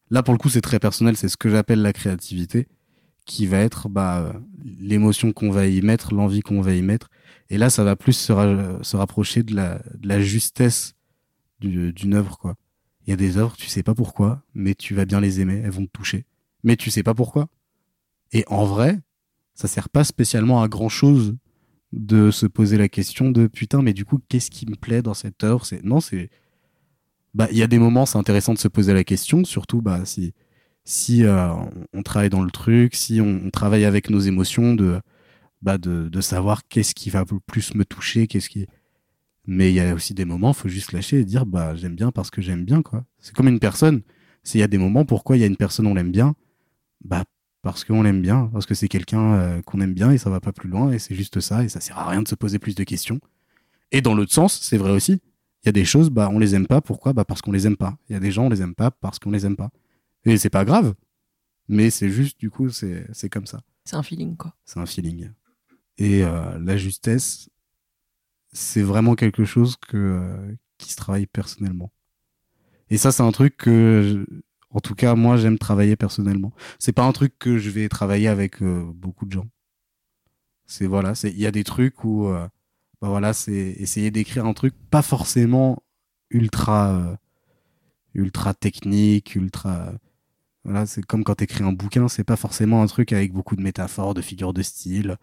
Là 0.10 0.24
pour 0.24 0.34
le 0.34 0.38
coup 0.40 0.50
c'est 0.50 0.62
très 0.62 0.80
personnel, 0.80 1.16
c'est 1.18 1.30
ce 1.30 1.38
que 1.38 1.50
j'appelle 1.50 1.82
la 1.82 1.94
créativité, 1.94 2.68
qui 3.26 3.46
va 3.46 3.60
être 3.60 3.90
bah 3.90 4.34
l'émotion 4.80 5.32
qu'on 5.34 5.52
va 5.52 5.68
y 5.68 5.82
mettre, 5.82 6.14
l'envie 6.14 6.42
qu'on 6.42 6.62
va 6.62 6.74
y 6.74 6.82
mettre, 6.82 7.10
et 7.50 7.58
là 7.58 7.70
ça 7.70 7.84
va 7.84 7.96
plus 7.96 8.14
se, 8.14 8.32
ra- 8.32 8.80
se 8.82 8.98
rapprocher 8.98 9.44
de 9.44 9.56
la, 9.56 10.20
justesse 10.22 10.96
du- 11.60 11.94
d'une 11.94 12.16
œuvre 12.16 12.38
quoi. 12.38 12.56
Il 13.06 13.12
y 13.12 13.14
a 13.14 13.18
des 13.18 13.38
œuvres 13.38 13.56
tu 13.56 13.68
sais 13.68 13.84
pas 13.84 13.94
pourquoi, 13.96 14.44
mais 14.54 14.76
tu 14.76 14.96
vas 14.96 15.06
bien 15.06 15.22
les 15.22 15.42
aimer, 15.42 15.62
elles 15.64 15.72
vont 15.72 15.86
te 15.86 15.92
toucher, 15.92 16.26
mais 16.64 16.76
tu 16.76 16.90
sais 16.92 17.04
pas 17.04 17.14
pourquoi. 17.14 17.48
Et 18.32 18.44
en 18.48 18.66
vrai, 18.66 19.00
ça 19.54 19.68
sert 19.68 19.90
pas 19.90 20.04
spécialement 20.04 20.62
à 20.64 20.68
grand 20.68 20.90
chose 20.90 21.36
de 21.92 22.32
se 22.32 22.46
poser 22.46 22.78
la 22.78 22.88
question 22.88 23.32
de 23.32 23.48
putain 23.48 23.82
mais 23.82 23.94
du 23.94 24.06
coup 24.06 24.20
qu'est-ce 24.30 24.52
qui 24.52 24.68
me 24.68 24.76
plaît 24.76 25.02
dans 25.02 25.16
cette 25.16 25.44
œuvre? 25.44 25.66
Non 25.84 26.00
c'est 26.00 26.30
bah 27.34 27.48
il 27.52 27.58
y 27.58 27.64
a 27.64 27.68
des 27.68 27.80
moments 27.80 28.06
c'est 28.06 28.18
intéressant 28.18 28.54
de 28.54 28.60
se 28.60 28.68
poser 28.68 28.94
la 28.94 29.04
question 29.04 29.44
surtout 29.44 29.82
bah 29.82 30.06
si 30.06 30.34
si 30.86 31.24
euh, 31.24 31.50
on, 31.94 32.02
travaille 32.02 32.30
dans 32.30 32.42
le 32.42 32.52
truc 32.52 32.96
si 32.96 33.22
on, 33.22 33.50
travaille 33.52 33.86
avec 33.86 34.10
nos 34.10 34.20
émotions 34.20 34.74
de 34.74 35.00
bah 35.62 35.78
de, 35.78 36.22
savoir 36.22 36.68
qu'est-ce 36.68 36.96
qui 36.96 37.10
va 37.10 37.26
plus 37.46 37.76
me 37.76 37.86
toucher 37.86 38.28
qu'est-ce 38.28 38.50
qui 38.50 38.66
mais 39.46 39.72
il 39.72 39.76
y 39.76 39.80
a 39.80 39.94
aussi 39.94 40.14
des 40.14 40.26
moments 40.26 40.54
faut 40.54 40.70
juste 40.70 40.92
lâcher 40.92 41.20
et 41.20 41.26
dire 41.26 41.46
bah 41.46 41.76
j'aime 41.76 41.96
bien 41.96 42.12
parce 42.12 42.32
que 42.32 42.42
j'aime 42.42 42.66
bien 42.66 42.82
c'est 43.20 43.36
comme 43.36 43.48
une 43.48 43.60
personne 43.60 44.02
s'il 44.44 44.62
y 44.62 44.64
a 44.64 44.68
des 44.68 44.78
moments 44.78 45.06
pourquoi 45.06 45.38
il 45.38 45.42
y 45.42 45.44
a 45.44 45.48
une 45.48 45.58
personne 45.58 45.88
on 45.88 45.94
l'aime 45.94 46.12
bien? 46.12 46.36
Bah 47.04 47.24
parce 47.62 47.84
qu'on 47.84 48.04
l'aime 48.04 48.22
bien, 48.22 48.50
parce 48.54 48.66
que 48.66 48.74
c'est 48.74 48.88
quelqu'un 48.88 49.34
euh, 49.34 49.62
qu'on 49.62 49.82
aime 49.82 49.94
bien 49.94 50.12
et 50.12 50.18
ça 50.18 50.30
va 50.30 50.40
pas 50.40 50.54
plus 50.54 50.70
loin 50.70 50.92
et 50.92 51.00
c'est 51.00 51.16
juste 51.16 51.40
ça 51.40 51.64
et 51.64 51.70
ça 51.70 51.80
sert 51.80 51.98
à 51.98 52.10
rien 52.10 52.22
de 52.22 52.28
se 52.28 52.36
poser 52.36 52.60
plus 52.60 52.76
de 52.76 52.84
questions. 52.84 53.20
Et 53.92 54.02
dans 54.02 54.16
l'autre 54.16 54.32
sens, 54.32 54.60
c'est 54.62 54.78
vrai 54.78 54.92
aussi. 54.92 55.22
Il 55.64 55.68
y 55.68 55.70
a 55.70 55.74
des 55.74 55.86
choses, 55.86 56.10
bah 56.10 56.30
on 56.32 56.40
les 56.40 56.56
aime 56.56 56.68
pas. 56.68 56.82
Pourquoi? 56.82 57.14
Bah 57.14 57.26
parce 57.26 57.42
qu'on 57.42 57.52
les 57.52 57.68
aime 57.68 57.78
pas. 57.78 57.98
Il 58.10 58.14
y 58.14 58.16
a 58.16 58.20
des 58.20 58.32
gens 58.32 58.46
on 58.46 58.50
les 58.50 58.62
aime 58.62 58.76
pas 58.76 58.92
parce 58.92 59.20
qu'on 59.20 59.32
les 59.32 59.46
aime 59.46 59.56
pas. 59.58 59.70
Et 60.26 60.38
c'est 60.38 60.50
pas 60.50 60.66
grave, 60.66 60.94
mais 61.68 61.90
c'est 61.90 62.10
juste 62.10 62.40
du 62.40 62.50
coup 62.50 62.70
c'est 62.70 63.06
c'est 63.14 63.30
comme 63.30 63.46
ça. 63.46 63.62
C'est 63.86 63.96
un 63.96 64.04
feeling, 64.04 64.38
quoi. 64.38 64.56
C'est 64.66 64.80
un 64.80 64.86
feeling. 64.86 65.32
Et 65.98 66.24
euh, 66.24 66.58
la 66.60 66.78
justesse, 66.78 67.50
c'est 68.54 68.82
vraiment 68.82 69.16
quelque 69.16 69.46
chose 69.46 69.76
que 69.78 69.98
euh, 69.98 70.56
qui 70.78 70.92
se 70.92 70.96
travaille 70.96 71.28
personnellement. 71.28 71.92
Et 72.90 72.98
ça 72.98 73.12
c'est 73.12 73.24
un 73.24 73.32
truc 73.32 73.58
que 73.58 74.26
je- 74.30 74.42
en 74.72 74.80
tout 74.82 74.94
cas, 74.94 75.16
moi, 75.16 75.36
j'aime 75.36 75.58
travailler 75.58 75.96
personnellement. 75.96 76.54
C'est 76.78 76.92
pas 76.92 77.04
un 77.04 77.12
truc 77.12 77.34
que 77.40 77.58
je 77.58 77.72
vais 77.72 77.90
travailler 77.90 78.28
avec 78.28 78.62
euh, 78.62 78.84
beaucoup 78.94 79.26
de 79.26 79.32
gens. 79.32 79.48
C'est 80.68 80.86
voilà, 80.86 81.16
c'est 81.16 81.32
il 81.32 81.40
y 81.40 81.48
a 81.48 81.52
des 81.52 81.64
trucs 81.64 82.04
où 82.04 82.28
euh, 82.28 82.48
bah 83.02 83.08
voilà, 83.10 83.34
c'est 83.34 83.54
essayer 83.54 84.12
d'écrire 84.12 84.46
un 84.46 84.54
truc 84.54 84.74
pas 84.90 85.02
forcément 85.02 85.82
ultra 86.30 86.94
euh, 86.96 87.16
ultra 88.14 88.54
technique, 88.54 89.36
ultra 89.36 89.94
voilà, 90.66 90.86
c'est 90.86 91.02
comme 91.06 91.24
quand 91.24 91.36
t'écris 91.36 91.64
un 91.64 91.72
bouquin, 91.74 92.08
c'est 92.10 92.24
pas 92.26 92.36
forcément 92.36 92.82
un 92.82 92.88
truc 92.88 93.14
avec 93.14 93.32
beaucoup 93.34 93.56
de 93.56 93.62
métaphores, 93.62 94.14
de 94.14 94.22
figures 94.22 94.54
de 94.54 94.62
style, 94.62 95.18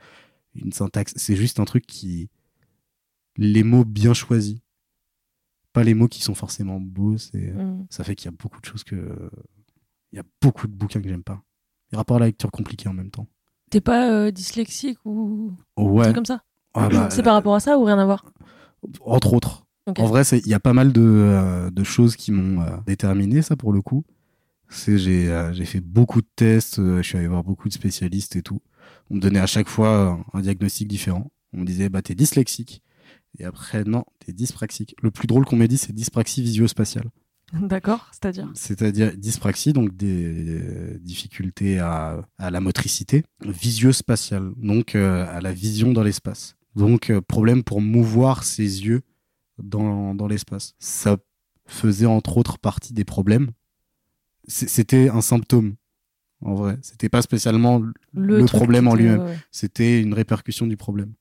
une 0.55 0.73
syntaxe, 0.73 1.13
c'est 1.17 1.37
juste 1.37 1.61
un 1.61 1.65
truc 1.67 1.87
qui 1.87 2.31
les 3.37 3.63
mots 3.63 3.85
bien 3.85 4.15
choisis. 4.15 4.59
Pas 5.75 5.85
les 5.85 5.93
mots 5.93 6.09
qui 6.09 6.23
sont 6.23 6.35
forcément 6.35 6.81
beaux, 6.81 7.19
c'est 7.19 7.53
Mm. 7.53 7.87
ça 7.91 8.03
fait 8.03 8.15
qu'il 8.15 8.31
y 8.31 8.35
a 8.35 8.37
beaucoup 8.39 8.61
de 8.61 8.65
choses 8.65 8.83
que. 8.83 9.31
Il 10.13 10.17
y 10.17 10.19
a 10.19 10.25
beaucoup 10.41 10.67
de 10.67 10.73
bouquins 10.73 11.03
que 11.03 11.09
j'aime 11.09 11.23
pas. 11.25 11.43
Les 11.93 11.99
rapports 11.99 12.17
à 12.17 12.21
la 12.21 12.27
lecture 12.27 12.51
compliqués 12.51 12.89
en 12.89 12.95
même 12.95 13.11
temps. 13.11 13.27
T'es 13.71 13.83
pas 13.83 14.11
euh, 14.11 14.31
dyslexique 14.31 14.99
ou 15.05 15.55
Ouais. 15.77 16.15
comme 16.15 16.25
ça? 16.25 16.43
Ah 16.77 16.89
bah, 16.93 17.09
C'est 17.11 17.23
par 17.23 17.35
rapport 17.35 17.55
à 17.55 17.61
ça 17.61 17.79
ou 17.79 17.85
rien 17.85 17.99
à 17.99 18.05
voir? 18.05 18.25
Entre 19.05 19.33
autres. 19.33 19.67
En 19.99 20.07
vrai, 20.07 20.23
il 20.33 20.49
y 20.49 20.55
a 20.55 20.61
pas 20.61 20.73
mal 20.73 20.93
de, 20.93 21.01
euh, 21.01 21.71
de 21.71 21.85
choses 21.85 22.17
qui 22.17 22.33
m'ont 22.33 22.61
euh, 22.61 22.77
déterminé, 22.87 23.41
ça, 23.43 23.57
pour 23.57 23.73
le 23.73 23.83
coup. 23.83 24.05
J'ai 24.69 25.31
euh, 25.31 25.53
j'ai 25.53 25.65
fait 25.65 25.81
beaucoup 25.81 26.21
de 26.21 26.27
tests, 26.35 26.79
je 26.79 27.03
suis 27.03 27.17
allé 27.17 27.29
voir 27.29 27.45
beaucoup 27.45 27.69
de 27.69 27.73
spécialistes 27.73 28.35
et 28.35 28.43
tout. 28.43 28.61
On 29.11 29.15
me 29.15 29.21
donnait 29.21 29.39
à 29.39 29.47
chaque 29.47 29.69
fois 29.69 30.21
un, 30.33 30.41
diagnostic 30.41 30.89
différent. 30.89 31.31
On 31.53 31.61
me 31.61 31.65
disait, 31.65 31.89
bah, 31.89 32.03
t'es 32.03 32.17
dyslexique. 32.17 32.83
Et 33.39 33.45
après, 33.45 33.85
non, 33.85 34.05
t'es 34.19 34.33
dyspraxique. 34.33 34.97
Le 35.03 35.13
plus 35.13 35.29
drôle 35.29 35.45
qu'on 35.45 35.55
m'ait 35.55 35.69
dit, 35.69 35.79
c'est 35.79 35.93
dyspraxie 35.93 36.43
visio-spatiale. 36.43 37.09
D'accord, 37.53 38.09
c'est-à-dire? 38.11 38.51
C'est-à-dire 38.55 39.17
dyspraxie, 39.17 39.73
donc 39.73 39.97
des 39.97 40.99
difficultés 40.99 41.79
à, 41.79 42.23
à 42.39 42.51
la 42.51 42.61
motricité, 42.61 43.23
visio-spatiale, 43.45 44.51
donc 44.57 44.97
à 44.97 45.41
la 45.41 45.53
vision 45.53 45.93
dans 45.93 46.03
l'espace. 46.03 46.56
Donc 46.77 47.11
euh, 47.11 47.21
problème 47.21 47.65
pour 47.65 47.81
mouvoir 47.81 48.45
ses 48.45 48.85
yeux 48.87 49.03
dans, 49.59 50.15
dans 50.15 50.27
l'espace. 50.29 50.75
Ça 50.79 51.17
faisait 51.67 52.07
entre 52.07 52.37
autres 52.37 52.59
partie 52.59 52.93
des 52.93 53.05
problèmes. 53.05 53.51
C'était 54.47 55.09
un 55.09 55.23
symptôme, 55.23 55.75
en 56.41 56.55
vrai. 56.55 56.79
C'était 56.83 57.09
pas 57.09 57.23
spécialement 57.23 57.83
le, 58.13 58.45
problème 58.45 58.87
en 58.87 58.95
lui-même. 58.95 59.21
ouais. 59.23 59.39
C'était 59.51 60.01
une 60.01 60.15
répercussion 60.15 60.67
du 60.69 60.77
problème. 60.77 61.15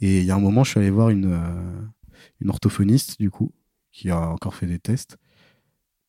Et 0.00 0.20
il 0.20 0.26
y 0.26 0.30
a 0.30 0.34
un 0.34 0.40
moment, 0.40 0.64
je 0.64 0.70
suis 0.72 0.80
allé 0.80 0.90
voir 0.90 1.08
une, 1.08 1.32
euh, 1.32 1.82
une 2.40 2.50
orthophoniste, 2.50 3.18
du 3.18 3.30
coup, 3.30 3.52
qui 3.92 4.10
a 4.10 4.28
encore 4.28 4.54
fait 4.54 4.66
des 4.66 4.78
tests. 4.78 5.16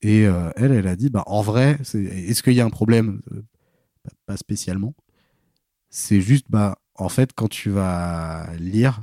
Et 0.02 0.26
euh, 0.28 0.52
elle, 0.58 0.74
elle 0.74 0.88
a 0.88 0.98
dit, 0.98 1.10
bah, 1.10 1.24
en 1.28 1.42
vrai, 1.42 1.78
est-ce 1.82 2.44
qu'il 2.44 2.54
y 2.54 2.60
a 2.62 2.66
un 2.66 2.70
problème? 2.70 3.22
Pas- 4.04 4.12
Pas 4.26 4.38
spécialement. 4.38 4.94
C'est 5.90 6.20
juste, 6.20 6.48
bah, 6.50 6.78
en 6.96 7.10
fait, 7.10 7.34
quand 7.34 7.48
tu 7.50 7.70
vas 7.70 8.48
lire, 8.58 9.02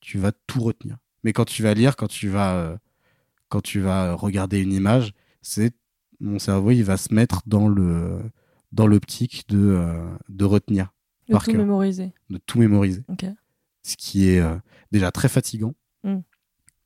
tu 0.00 0.18
vas 0.18 0.32
tout 0.46 0.60
retenir. 0.60 0.96
Mais 1.24 1.32
quand 1.32 1.44
tu 1.44 1.62
vas 1.62 1.74
lire, 1.74 1.96
quand 1.96 2.06
tu 2.08 2.28
vas, 2.28 2.54
euh, 2.56 2.76
quand 3.48 3.60
tu 3.60 3.80
vas 3.80 4.14
regarder 4.14 4.60
une 4.60 4.72
image, 4.72 5.12
c'est 5.42 5.74
mon 6.20 6.38
cerveau, 6.38 6.70
il 6.70 6.84
va 6.84 6.96
se 6.96 7.12
mettre 7.12 7.42
dans 7.46 7.68
le 7.68 8.20
dans 8.72 8.86
l'optique 8.86 9.44
de, 9.48 9.58
euh, 9.58 10.08
de 10.28 10.44
retenir, 10.44 10.92
De 11.28 11.32
par 11.32 11.44
tout 11.44 11.50
cœur. 11.52 11.60
mémoriser. 11.60 12.12
de 12.30 12.38
tout 12.38 12.58
mémoriser 12.58 13.04
ce 13.82 13.96
qui 13.96 14.28
est 14.28 14.40
euh, 14.40 14.56
déjà 14.92 15.10
très 15.12 15.28
fatigant 15.28 15.74
Mm. 16.04 16.18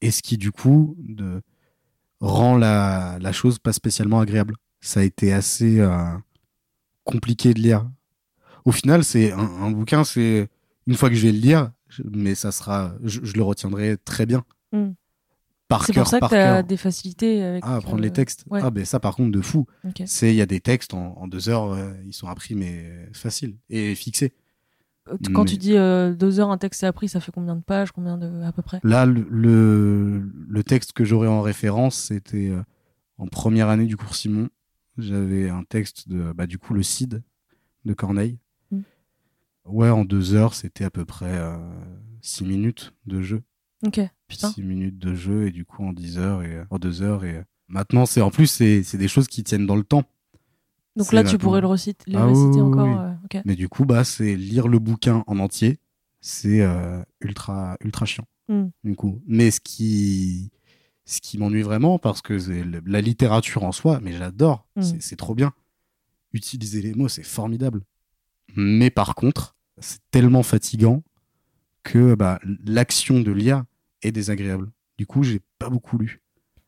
et 0.03 0.11
ce 0.11 0.22
qui 0.22 0.38
du 0.38 0.50
coup 0.53 0.94
de, 0.98 1.42
rend 2.20 2.57
la, 2.57 3.18
la 3.20 3.33
chose 3.33 3.59
pas 3.59 3.72
spécialement 3.72 4.20
agréable. 4.20 4.55
Ça 4.81 5.00
a 5.00 5.03
été 5.03 5.33
assez 5.33 5.81
compliqué 7.05 7.53
de 7.55 7.61
lire. 7.61 7.90
Au 8.64 8.73
final, 8.73 9.05
c'est 9.05 9.33
un, 9.33 9.38
un 9.38 9.70
bouquin, 9.70 10.05
c'est 10.05 10.49
une 10.87 10.94
fois 10.94 11.09
que 11.09 11.14
je 11.14 11.27
vais 11.27 11.33
le 11.33 11.38
lire, 11.38 11.73
mais 12.05 12.35
ça 12.35 12.53
sera, 12.53 12.94
je, 13.03 13.20
je 13.23 13.35
le 13.35 13.42
retiendrai 13.42 13.96
très 14.05 14.27
bien. 14.27 14.44
Mm. 14.73 14.90
Par 15.68 15.85
C'est 15.87 15.92
cœur, 15.92 16.03
pour 16.05 16.11
ça 16.11 16.20
que 16.20 16.27
tu 16.27 16.35
as 16.35 16.62
des 16.64 16.77
facilités 16.77 17.42
avec. 17.42 17.62
Ah, 17.64 17.77
apprendre 17.77 17.99
euh, 17.99 18.03
les 18.03 18.11
textes. 18.12 18.44
ouais. 18.51 18.61
Ah, 18.62 18.70
ben 18.70 18.85
ça, 18.85 18.99
par 18.99 19.14
contre, 19.14 19.31
de 19.31 19.40
fou. 19.40 19.66
C'est, 20.05 20.31
il 20.31 20.37
y 20.37 20.40
a 20.42 20.46
des 20.46 20.61
textes 20.61 20.94
en, 20.94 21.16
en 21.16 21.29
deux 21.29 21.49
heures, 21.49 21.73
euh, 21.73 21.92
ils 22.05 22.12
sont 22.12 22.27
appris, 22.27 22.57
mais 22.57 23.09
faciles 23.12 23.57
et 23.68 23.94
fixés. 23.94 24.33
Euh, 25.09 25.16
Quand 25.33 25.44
Mais- 25.44 25.51
tu 25.51 25.57
dis 25.59 25.77
euh, 25.77 26.12
deux 26.12 26.40
heures, 26.40 26.51
un 26.51 26.59
texte 26.59 26.83
est 26.83 26.87
appris, 26.87 27.09
ça 27.09 27.20
fait 27.20 27.31
combien 27.31 27.55
de 27.55 27.62
pages 27.62 27.92
Combien 27.92 28.18
de. 28.18 28.42
à 28.42 28.51
peu 28.53 28.62
près? 28.62 28.81
Là, 28.83 29.07
le, 29.07 29.25
le, 29.31 30.29
le 30.49 30.64
texte 30.64 30.92
que 30.92 31.05
j'aurais 31.05 31.29
en 31.29 31.40
référence, 31.40 31.94
c'était 31.96 32.49
euh, 32.51 32.62
en 33.18 33.29
première 33.29 33.68
année 33.68 33.87
du 33.87 33.96
cours 33.96 34.16
Simon. 34.16 34.49
J'avais 34.99 35.49
un 35.51 35.62
texte 35.62 36.09
de, 36.09 36.33
bah, 36.33 36.49
du 36.49 36.59
coup, 36.59 36.75
le 36.75 36.83
Cid 36.83 37.23
de 37.85 37.94
Corneille. 37.94 38.38
Ouais, 39.66 39.90
en 39.90 40.05
deux 40.05 40.35
heures, 40.35 40.55
c'était 40.55 40.85
à 40.85 40.90
peu 40.90 41.05
près 41.05 41.27
euh, 41.38 41.57
six 42.23 42.44
minutes 42.44 42.92
de 43.07 43.20
jeu. 43.23 43.42
Ok, 43.87 44.01
putain. 44.29 44.51
Six 44.51 44.62
minutes 44.62 44.99
de 44.99 45.14
jeu, 45.14 45.46
et 45.46 45.51
du 45.51 45.64
coup, 45.64 45.85
en 45.85 45.92
dix 45.92 46.18
heures, 46.18 46.42
et 46.42 46.62
en 46.70 46.79
deux 46.79 47.03
heures. 47.03 47.25
Et 47.25 47.42
maintenant, 47.68 48.05
c'est 48.07 48.20
en 48.20 48.31
plus, 48.31 48.46
c'est 48.46 48.96
des 48.96 49.09
choses 49.09 49.27
qui 49.29 49.42
tiennent 49.44 49.66
dans 49.66 49.77
le 49.77 49.85
temps. 49.85 50.05
Donc 50.96 51.12
là, 51.12 51.23
tu 51.23 51.27
maintenant- 51.33 51.38
pourrais 51.38 51.61
le 51.61 51.66
reciter, 51.68 52.12
Ah 52.14 52.27
oui, 52.27 52.33
réciter 52.33 52.57
oui, 52.57 52.61
encore. 52.62 52.87
oui. 52.87 53.37
euh. 53.38 53.42
Mais 53.44 53.55
du 53.57 53.68
coup, 53.68 53.85
bah, 53.85 54.05
c'est 54.05 54.35
lire 54.37 54.66
le 54.68 54.79
bouquin 54.79 55.23
en 55.27 55.38
entier. 55.38 55.79
C'est 56.20 56.61
euh, 56.61 57.01
ultra, 57.20 57.77
ultra 57.81 58.05
chiant. 58.07 58.27
Mm. 58.49 58.64
Du 58.85 58.96
coup. 58.96 59.23
Mais 59.27 59.51
ce 59.51 59.61
qui, 59.61 60.51
ce 61.07 61.20
qui 61.20 61.38
m'ennuie 61.38 61.62
vraiment, 61.62 61.99
parce 61.99 62.20
que 62.20 62.35
le- 62.35 62.83
la 62.85 63.01
littérature 63.01 63.62
en 63.64 63.73
soi, 63.73 64.01
mais 64.03 64.12
j'adore. 64.12 64.66
Mm. 64.77 64.83
C'est 65.01 65.16
trop 65.16 65.35
bien. 65.35 65.53
Utiliser 66.33 66.83
les 66.83 66.92
mots, 66.94 67.09
c'est 67.09 67.23
formidable. 67.23 67.83
Mais 68.57 68.91
par 68.91 69.15
contre, 69.15 69.57
c'est 69.79 70.01
tellement 70.11 70.43
fatigant 70.43 71.03
que 71.83 72.15
bah, 72.15 72.39
l'action 72.65 73.21
de 73.21 73.31
lire 73.33 73.65
est 74.03 74.13
désagréable. 74.13 74.71
Du 74.99 75.07
coup, 75.07 75.23
j'ai 75.23 75.41
pas 75.59 75.71
beaucoup 75.71 75.99
lu. 75.99 76.21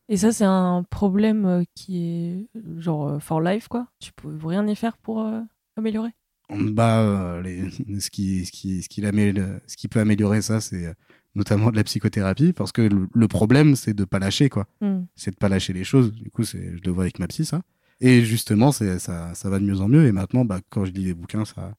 Et 0.09 0.17
ça, 0.17 0.31
c'est 0.31 0.43
un 0.45 0.83
problème 0.89 1.45
euh, 1.45 1.63
qui 1.75 2.03
est 2.03 2.47
genre 2.77 3.07
euh, 3.07 3.19
for 3.19 3.41
life, 3.41 3.67
quoi. 3.67 3.87
Tu 3.99 4.11
peux 4.13 4.35
rien 4.45 4.67
y 4.67 4.75
faire 4.75 4.97
pour 4.97 5.21
euh, 5.21 5.39
améliorer. 5.77 6.09
Bah, 6.49 6.99
euh, 7.01 7.41
les- 7.41 7.69
ce, 7.99 8.09
qui, 8.09 8.45
ce, 8.45 8.51
qui, 8.51 8.81
ce, 8.83 8.89
qui 8.89 9.01
ce 9.01 9.77
qui 9.77 9.87
peut 9.87 9.99
améliorer 9.99 10.41
ça, 10.41 10.59
c'est 10.61 10.87
euh, 10.87 10.93
notamment 11.35 11.71
de 11.71 11.77
la 11.77 11.83
psychothérapie, 11.83 12.53
parce 12.53 12.71
que 12.71 12.81
le, 12.81 13.07
le 13.13 13.27
problème, 13.27 13.75
c'est 13.75 13.93
de 13.93 14.03
pas 14.03 14.19
lâcher, 14.19 14.49
quoi. 14.49 14.67
Hmm. 14.81 15.03
C'est 15.15 15.31
de 15.31 15.37
pas 15.37 15.49
lâcher 15.49 15.73
les 15.73 15.83
choses. 15.83 16.11
Du 16.11 16.29
coup, 16.29 16.43
je 16.43 16.57
le 16.57 16.91
vois 16.91 17.03
avec 17.05 17.19
ma 17.19 17.27
psy, 17.27 17.45
ça. 17.45 17.61
Et 18.05 18.25
justement, 18.25 18.73
ça, 18.73 18.99
ça 18.99 19.49
va 19.49 19.59
de 19.59 19.63
mieux 19.63 19.79
en 19.79 19.87
mieux. 19.87 20.05
Et 20.05 20.11
maintenant, 20.11 20.43
bah, 20.43 20.59
quand 20.69 20.83
je 20.83 20.91
lis 20.91 21.05
des 21.05 21.13
bouquins, 21.13 21.45
ça, 21.45 21.73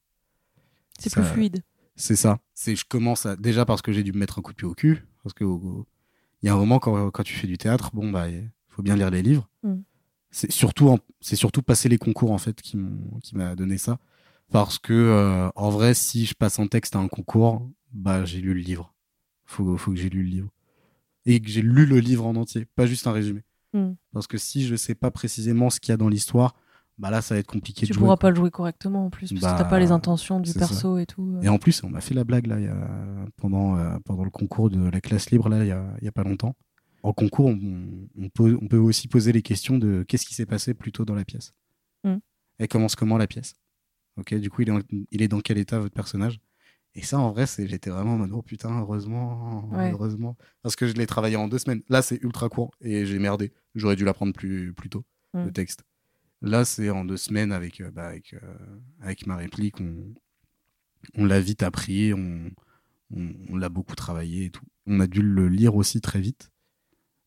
C'est 0.98 1.12
plus 1.12 1.22
fluide. 1.22 1.62
c'est 1.96 2.16
ça. 2.16 2.38
C'est, 2.54 2.74
je 2.76 2.84
commence 2.86 3.26
à, 3.26 3.36
déjà 3.36 3.66
parce 3.66 3.82
que 3.82 3.92
j'ai 3.92 4.02
dû 4.02 4.12
me 4.12 4.18
mettre 4.18 4.38
un 4.38 4.42
coup 4.42 4.52
de 4.52 4.56
pied 4.56 4.66
au 4.66 4.74
cul, 4.74 5.06
parce 5.22 5.34
que 5.34 5.44
il 5.44 6.46
y 6.46 6.48
a 6.48 6.54
un 6.54 6.56
moment 6.56 6.78
quand, 6.78 7.10
quand 7.10 7.22
tu 7.24 7.34
fais 7.34 7.46
du 7.46 7.58
théâtre, 7.58 7.90
bon, 7.92 8.10
bah, 8.10 8.30
il 8.30 8.50
faut 8.70 8.82
bien 8.82 8.96
lire 8.96 9.10
les 9.10 9.20
livres. 9.20 9.50
Mm. 9.62 9.74
C'est 10.30 10.50
surtout, 10.50 10.88
en- 10.88 10.98
c'est 11.20 11.36
surtout 11.36 11.60
passer 11.60 11.90
les 11.90 11.98
concours, 11.98 12.32
en 12.32 12.38
fait, 12.38 12.62
qui 12.62 12.78
m'a 13.34 13.54
donné 13.54 13.76
ça. 13.76 13.98
Parce 14.50 14.78
que, 14.78 14.94
euh, 14.94 15.50
en 15.56 15.68
vrai, 15.68 15.92
si 15.92 16.24
je 16.24 16.34
passe 16.34 16.58
un 16.58 16.68
texte 16.68 16.96
à 16.96 17.00
un 17.00 17.08
concours, 17.08 17.70
bah, 17.92 18.24
j'ai 18.24 18.40
lu 18.40 18.54
le 18.54 18.60
livre. 18.60 18.94
Faut, 19.44 19.76
faut 19.76 19.90
que 19.90 19.98
j'ai 19.98 20.08
lu 20.08 20.22
le 20.22 20.30
livre. 20.30 20.50
Et 21.26 21.40
que 21.40 21.48
j'ai 21.50 21.60
lu 21.62 21.84
le 21.84 21.98
livre 21.98 22.24
en 22.26 22.34
entier, 22.36 22.64
pas 22.76 22.86
juste 22.86 23.06
un 23.06 23.12
résumé. 23.12 23.42
Mm. 23.74 23.92
Parce 24.12 24.26
que 24.26 24.38
si 24.38 24.66
je 24.66 24.76
sais 24.76 24.94
pas 24.94 25.10
précisément 25.10 25.68
ce 25.68 25.80
qu'il 25.80 25.90
y 25.90 25.94
a 25.94 25.96
dans 25.96 26.08
l'histoire, 26.08 26.54
bah 26.96 27.10
là, 27.10 27.20
ça 27.20 27.34
va 27.34 27.40
être 27.40 27.48
compliqué 27.48 27.86
Tu 27.86 27.92
de 27.92 27.98
pourras 27.98 28.10
jouer. 28.12 28.16
pas 28.18 28.30
le 28.30 28.36
jouer 28.36 28.50
correctement 28.52 29.06
en 29.06 29.10
plus, 29.10 29.30
parce 29.32 29.42
Bah, 29.42 29.52
que 29.54 29.58
t'as 29.64 29.68
pas 29.68 29.80
les 29.80 29.90
intentions 29.90 30.38
du 30.40 30.54
perso 30.54 30.96
et 30.98 31.06
tout. 31.06 31.34
euh. 31.36 31.42
Et 31.42 31.48
en 31.48 31.58
plus, 31.58 31.82
on 31.82 31.90
m'a 31.90 32.00
fait 32.00 32.14
la 32.14 32.22
blague 32.24 32.46
là, 32.46 32.60
il 32.60 32.66
y 32.66 32.68
a, 32.68 33.26
pendant, 33.36 33.76
euh, 33.76 33.98
pendant 34.04 34.22
le 34.24 34.30
concours 34.30 34.70
de 34.70 34.88
la 34.88 35.00
classe 35.00 35.30
libre, 35.30 35.48
là, 35.48 35.64
il 35.64 35.68
y 35.68 35.72
a, 35.72 35.84
il 36.00 36.04
y 36.04 36.08
a 36.08 36.12
pas 36.12 36.22
longtemps. 36.22 36.54
En 37.02 37.12
concours, 37.12 37.46
on, 37.46 37.58
on 38.16 38.28
peut, 38.28 38.56
on 38.62 38.68
peut 38.68 38.78
aussi 38.78 39.08
poser 39.08 39.32
les 39.32 39.42
questions 39.42 39.76
de 39.76 40.04
qu'est-ce 40.06 40.24
qui 40.24 40.34
s'est 40.34 40.46
passé 40.46 40.72
plus 40.72 40.92
tôt 40.92 41.04
dans 41.04 41.14
la 41.16 41.24
pièce. 41.24 41.52
Mm. 42.04 42.14
Elle 42.58 42.68
commence 42.68 42.94
comment 42.94 43.18
la 43.18 43.26
pièce? 43.26 43.54
Ok, 44.16 44.32
du 44.36 44.48
coup, 44.48 44.62
il 44.62 44.68
est, 44.68 44.72
en- 44.72 44.80
il 45.10 45.20
est 45.20 45.28
dans 45.28 45.40
quel 45.40 45.58
état 45.58 45.80
votre 45.80 45.94
personnage? 45.94 46.38
Et 46.96 47.02
ça, 47.02 47.18
en 47.18 47.32
vrai, 47.32 47.46
c'est, 47.46 47.66
j'étais 47.66 47.90
vraiment 47.90 48.14
en 48.14 48.18
mode, 48.18 48.30
oh 48.32 48.42
putain, 48.42 48.78
heureusement, 48.80 49.68
Ouais. 49.70 49.90
heureusement. 49.90 50.36
Parce 50.62 50.76
que 50.76 50.86
je 50.86 50.92
l'ai 50.94 51.06
travaillé 51.06 51.34
en 51.36 51.48
deux 51.48 51.58
semaines. 51.58 51.82
Là, 51.88 52.02
c'est 52.02 52.22
ultra 52.22 52.48
court 52.48 52.70
et 52.80 53.04
j'ai 53.04 53.18
merdé. 53.18 53.52
J'aurais 53.74 53.96
dû 53.96 54.04
l'apprendre 54.04 54.32
plus, 54.32 54.72
plus 54.72 54.88
tôt, 54.90 55.04
Mm. 55.34 55.44
le 55.46 55.52
texte. 55.52 55.82
Là, 56.40 56.64
c'est 56.64 56.90
en 56.90 57.04
deux 57.04 57.16
semaines 57.16 57.50
avec, 57.52 57.80
euh, 57.80 57.90
bah, 57.90 58.06
avec, 58.06 58.34
euh, 58.34 58.38
avec 59.00 59.26
ma 59.26 59.36
réplique. 59.36 59.80
On, 59.80 60.14
on 61.16 61.24
l'a 61.24 61.40
vite 61.40 61.62
appris, 61.64 62.14
on, 62.14 62.50
on, 63.14 63.32
on 63.48 63.56
l'a 63.56 63.68
beaucoup 63.68 63.96
travaillé 63.96 64.44
et 64.46 64.50
tout. 64.50 64.64
On 64.86 65.00
a 65.00 65.06
dû 65.06 65.20
le 65.22 65.48
lire 65.48 65.74
aussi 65.74 66.00
très 66.00 66.20
vite. 66.20 66.50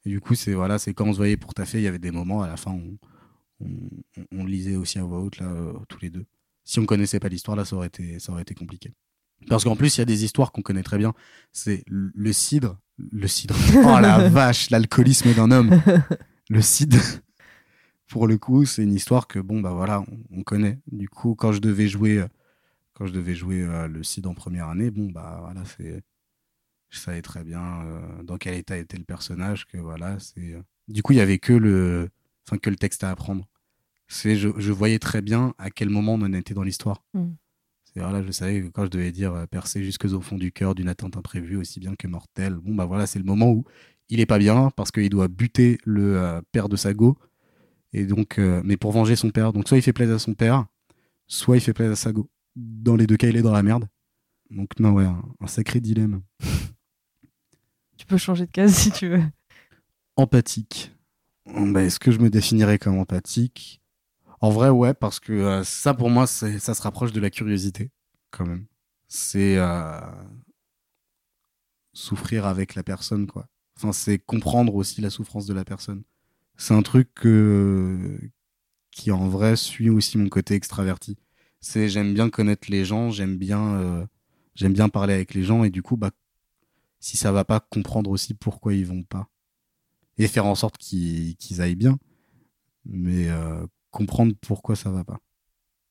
Et 0.06 0.10
du 0.10 0.22
coup, 0.22 0.36
c'est 0.36 0.54
voilà, 0.54 0.80
c'est 0.80 0.94
quand 0.94 1.06
on 1.08 1.12
se 1.12 1.18
voyait 1.18 1.36
pour 1.38 1.54
taffer, 1.54 1.80
il 1.80 1.84
y 1.84 1.88
avait 1.88 2.00
des 2.00 2.12
moments 2.12 2.42
à 2.42 2.48
la 2.48 2.56
fin 2.56 2.72
où 2.72 2.98
on, 3.60 3.68
on, 4.18 4.26
on 4.32 4.46
lisait 4.46 4.78
aussi 4.78 5.00
à 5.00 5.04
voix 5.04 5.20
haute 5.20 5.40
là, 5.40 5.52
euh, 5.52 5.74
tous 5.90 6.00
les 6.00 6.10
deux. 6.10 6.26
Si 6.64 6.80
on 6.80 6.86
connaissait 6.86 7.20
pas 7.20 7.28
l'histoire, 7.30 7.58
là, 7.58 7.66
ça 7.66 7.76
aurait 7.76 7.88
été, 7.88 8.20
ça 8.20 8.32
aurait 8.32 8.44
été 8.44 8.54
compliqué. 8.56 8.94
Parce 9.48 9.64
qu'en 9.64 9.76
plus, 9.76 9.96
il 9.98 10.00
y 10.00 10.02
a 10.02 10.06
des 10.06 10.26
histoires 10.26 10.52
qu'on 10.52 10.62
connaît 10.62 10.84
très 10.84 10.98
bien. 10.98 11.14
C'est 11.52 11.84
le 11.88 12.34
cidre, 12.34 12.78
le 12.98 13.28
cidre. 13.28 13.56
Oh 13.76 14.00
la 14.00 14.30
vache, 14.30 14.70
l'alcoolisme 14.70 15.34
d'un 15.34 15.52
homme. 15.52 15.82
Le 16.50 16.62
cidre. 16.62 16.98
Pour 18.08 18.28
le 18.28 18.38
coup, 18.38 18.66
c'est 18.66 18.84
une 18.84 18.94
histoire 18.94 19.28
que 19.28 19.40
bon 19.40 19.60
bah 19.60 19.72
voilà, 19.72 20.02
on, 20.02 20.40
on 20.40 20.44
connaît. 20.44 20.80
Du 20.92 21.10
coup, 21.10 21.36
quand 21.36 21.52
je 21.52 21.60
devais 21.60 21.88
jouer, 21.88 22.20
euh, 22.20 22.28
quand 22.94 23.06
je 23.06 23.12
devais 23.14 23.36
jouer 23.36 23.62
euh, 23.62 23.88
le 23.88 24.02
cidre 24.02 24.30
en 24.30 24.34
première 24.34 24.70
année, 24.70 24.90
bon 24.90 25.12
bah 25.12 25.40
voilà, 25.42 25.64
c'est, 25.66 26.02
je 26.90 27.00
savais 27.00 27.22
très 27.22 27.44
bien 27.44 27.82
euh, 27.84 28.24
dans 28.24 28.38
quel 28.38 28.56
état 28.56 28.78
était 28.78 28.98
le 28.98 29.04
personnage. 29.04 29.66
Que 29.68 29.78
voilà, 29.78 30.18
c'est. 30.20 30.56
Du 30.88 31.04
coup, 31.04 31.12
il 31.12 31.18
y 31.18 31.22
avait 31.22 31.38
que 31.38 31.52
le, 31.52 32.10
enfin 32.48 32.58
que 32.58 32.70
le 32.70 32.78
texte 32.78 33.04
à 33.04 33.12
apprendre. 33.12 33.46
C'est, 34.08 34.38
je, 34.38 34.50
je 34.58 34.72
voyais 34.72 35.00
très 35.00 35.22
bien 35.22 35.54
à 35.58 35.70
quel 35.70 35.90
moment 35.90 36.14
on 36.14 36.22
en 36.22 36.32
était 36.32 36.54
dans 36.54 36.64
l'histoire. 36.64 37.04
Mm. 37.14 37.32
Voilà, 37.96 38.22
je 38.24 38.32
savais 38.32 38.62
que 38.62 38.68
quand 38.68 38.86
je 38.86 38.90
devais 38.90 39.12
dire 39.12 39.34
euh, 39.34 39.46
percer 39.48 39.84
jusqu'au 39.84 40.22
fond 40.22 40.38
du 40.38 40.52
cœur 40.52 40.76
d'une 40.76 40.88
atteinte 40.88 41.18
imprévue 41.18 41.56
aussi 41.58 41.80
bien 41.80 41.96
que 41.96 42.08
mortelle. 42.08 42.56
Bon 42.56 42.76
bah 42.76 42.86
voilà, 42.86 43.08
c'est 43.08 43.20
le 43.20 43.26
moment 43.26 43.52
où 43.52 43.64
il 44.10 44.20
est 44.20 44.26
pas 44.26 44.38
bien 44.38 44.70
parce 44.76 44.92
qu'il 44.92 45.10
doit 45.10 45.28
buter 45.28 45.78
le 45.84 46.18
euh, 46.18 46.42
père 46.52 46.70
de 46.70 46.76
Sago. 46.76 47.18
Et 47.94 48.06
donc, 48.06 48.38
euh, 48.38 48.62
mais 48.64 48.78
pour 48.78 48.92
venger 48.92 49.16
son 49.16 49.32
père. 49.32 49.54
Donc 49.54 49.68
soit 49.68 49.78
il 49.78 49.82
fait 49.82 49.94
plaisir 49.94 50.16
à 50.16 50.20
son 50.20 50.34
père, 50.34 50.66
soit 51.28 51.58
il 51.58 51.62
fait 51.62 51.74
plaisir 51.74 51.94
à 51.94 51.96
Sago. 51.96 52.30
Dans 52.56 52.96
les 52.96 53.08
deux 53.08 53.18
cas, 53.18 53.28
il 53.30 53.38
est 53.38 53.42
dans 53.42 53.52
la 53.54 53.64
merde. 53.64 53.88
Donc 54.52 54.80
non 54.80 54.92
ouais, 54.92 55.06
un, 55.06 55.22
un 55.40 55.48
sacré 55.48 55.80
dilemme. 55.80 56.22
Tu 57.98 58.06
peux 58.06 58.18
changer 58.18 58.46
de 58.46 58.52
case 58.52 58.74
si 58.76 58.92
tu 58.92 59.08
veux. 59.10 59.24
Empathique. 60.16 60.92
Bah, 61.46 61.84
Est-ce 61.84 62.00
que 62.00 62.12
je 62.12 62.20
me 62.20 62.30
définirais 62.30 62.78
comme 62.78 62.98
empathique? 63.00 63.82
En 64.40 64.50
vrai, 64.52 64.70
ouais, 64.70 64.94
parce 64.94 65.20
que 65.20 65.34
euh, 65.34 65.64
ça, 65.64 65.94
pour 65.94 66.10
moi, 66.10 66.28
ça 66.28 66.60
se 66.60 66.82
rapproche 66.82 67.12
de 67.12 67.20
la 67.20 67.30
curiosité, 67.30 67.92
quand 68.32 68.46
même. 68.46 68.66
C'est 69.08 69.58
euh, 69.58 70.00
souffrir 71.94 72.46
avec 72.46 72.76
la 72.76 72.84
personne, 72.84 73.28
quoi. 73.28 73.48
Enfin, 73.78 73.92
c'est 73.94 74.20
comprendre 74.20 74.76
aussi 74.76 75.02
la 75.02 75.10
souffrance 75.10 75.46
de 75.46 75.54
la 75.54 75.66
personne. 75.66 76.04
c'est 76.58 76.74
un 76.74 76.82
truc 76.82 77.14
que, 77.14 78.20
qui 78.92 79.12
en 79.12 79.28
vrai 79.30 79.56
suit 79.56 79.90
aussi 79.90 80.18
mon 80.18 80.30
côté 80.30 80.56
extraverti. 80.56 81.18
C'est 81.62 81.90
j'aime 81.90 82.14
bien 82.14 82.30
connaître 82.30 82.70
les 82.72 82.86
gens, 82.86 83.12
j'aime 83.12 83.38
bien, 83.38 83.76
euh, 83.76 84.06
j'aime 84.56 84.74
bien 84.74 84.90
parler 84.90 85.14
avec 85.14 85.34
les 85.34 85.44
gens 85.44 85.64
et 85.64 85.70
du 85.70 85.84
coup, 85.84 85.98
bah, 85.98 86.12
si 87.00 87.18
ça 87.18 87.32
va 87.32 87.46
pas, 87.46 87.60
comprendre 87.60 88.12
aussi 88.12 88.34
pourquoi 88.34 88.74
ils 88.74 88.86
vont 88.86 89.04
pas 89.04 89.30
et 90.18 90.28
faire 90.28 90.46
en 90.48 90.56
sorte 90.56 90.78
qu'ils 90.78 91.36
qu'ils 91.38 91.62
aillent 91.62 91.76
bien, 91.76 92.00
mais 92.86 93.30
euh, 93.30 93.66
comprendre 93.92 94.34
pourquoi 94.42 94.76
ça 94.76 94.92
va 94.92 95.04
pas. 95.04 95.20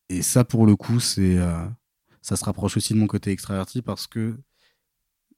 Et 0.08 0.22
ça, 0.22 0.44
pour 0.44 0.66
le 0.66 0.76
coup, 0.76 1.00
c'est 1.00 1.38
euh, 1.38 1.66
ça 2.22 2.36
se 2.36 2.44
rapproche 2.44 2.76
aussi 2.76 2.94
de 2.94 2.98
mon 2.98 3.06
côté 3.06 3.30
extraverti 3.30 3.82
parce 3.82 4.06
que 4.06 4.38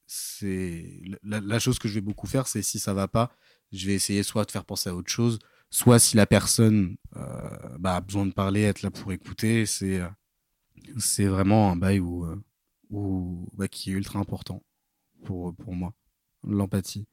c'est 0.07 1.01
la, 1.23 1.59
chose 1.59 1.79
que 1.79 1.89
je 1.89 1.95
vais 1.95 2.01
beaucoup 2.01 2.27
faire, 2.27 2.47
c'est 2.47 2.63
si 2.63 2.79
ça 2.79 2.95
va 2.95 3.09
pas, 3.09 3.31
je 3.73 3.87
vais 3.87 3.95
essayer 3.95 4.23
soit 4.23 4.45
de 4.45 4.51
faire 4.51 4.65
penser 4.65 4.89
à 4.89 4.95
autre 4.95 5.11
chose, 5.11 5.39
soit 5.71 5.99
si 5.99 6.17
la 6.17 6.27
personne 6.27 6.97
euh, 7.17 7.77
bah, 7.79 7.97
a 7.97 8.01
besoin 8.01 8.27
de 8.27 8.33
parler, 8.33 8.63
être 8.63 8.83
là 8.83 8.91
pour 8.91 9.13
écouter, 9.13 9.67
c'est 9.67 10.01
euh, 10.01 10.09
c'est 10.99 11.27
vraiment 11.27 11.71
un 11.73 11.77
bail 11.77 12.01
où, 12.01 12.27
où 12.91 13.49
bah, 13.55 13.69
qui 13.69 13.91
est 13.91 13.95
ultra 13.95 14.19
important 14.19 14.63
pour 15.25 15.55
pour 15.57 15.75
moi, 15.75 15.95
l'empathie. 16.45 17.07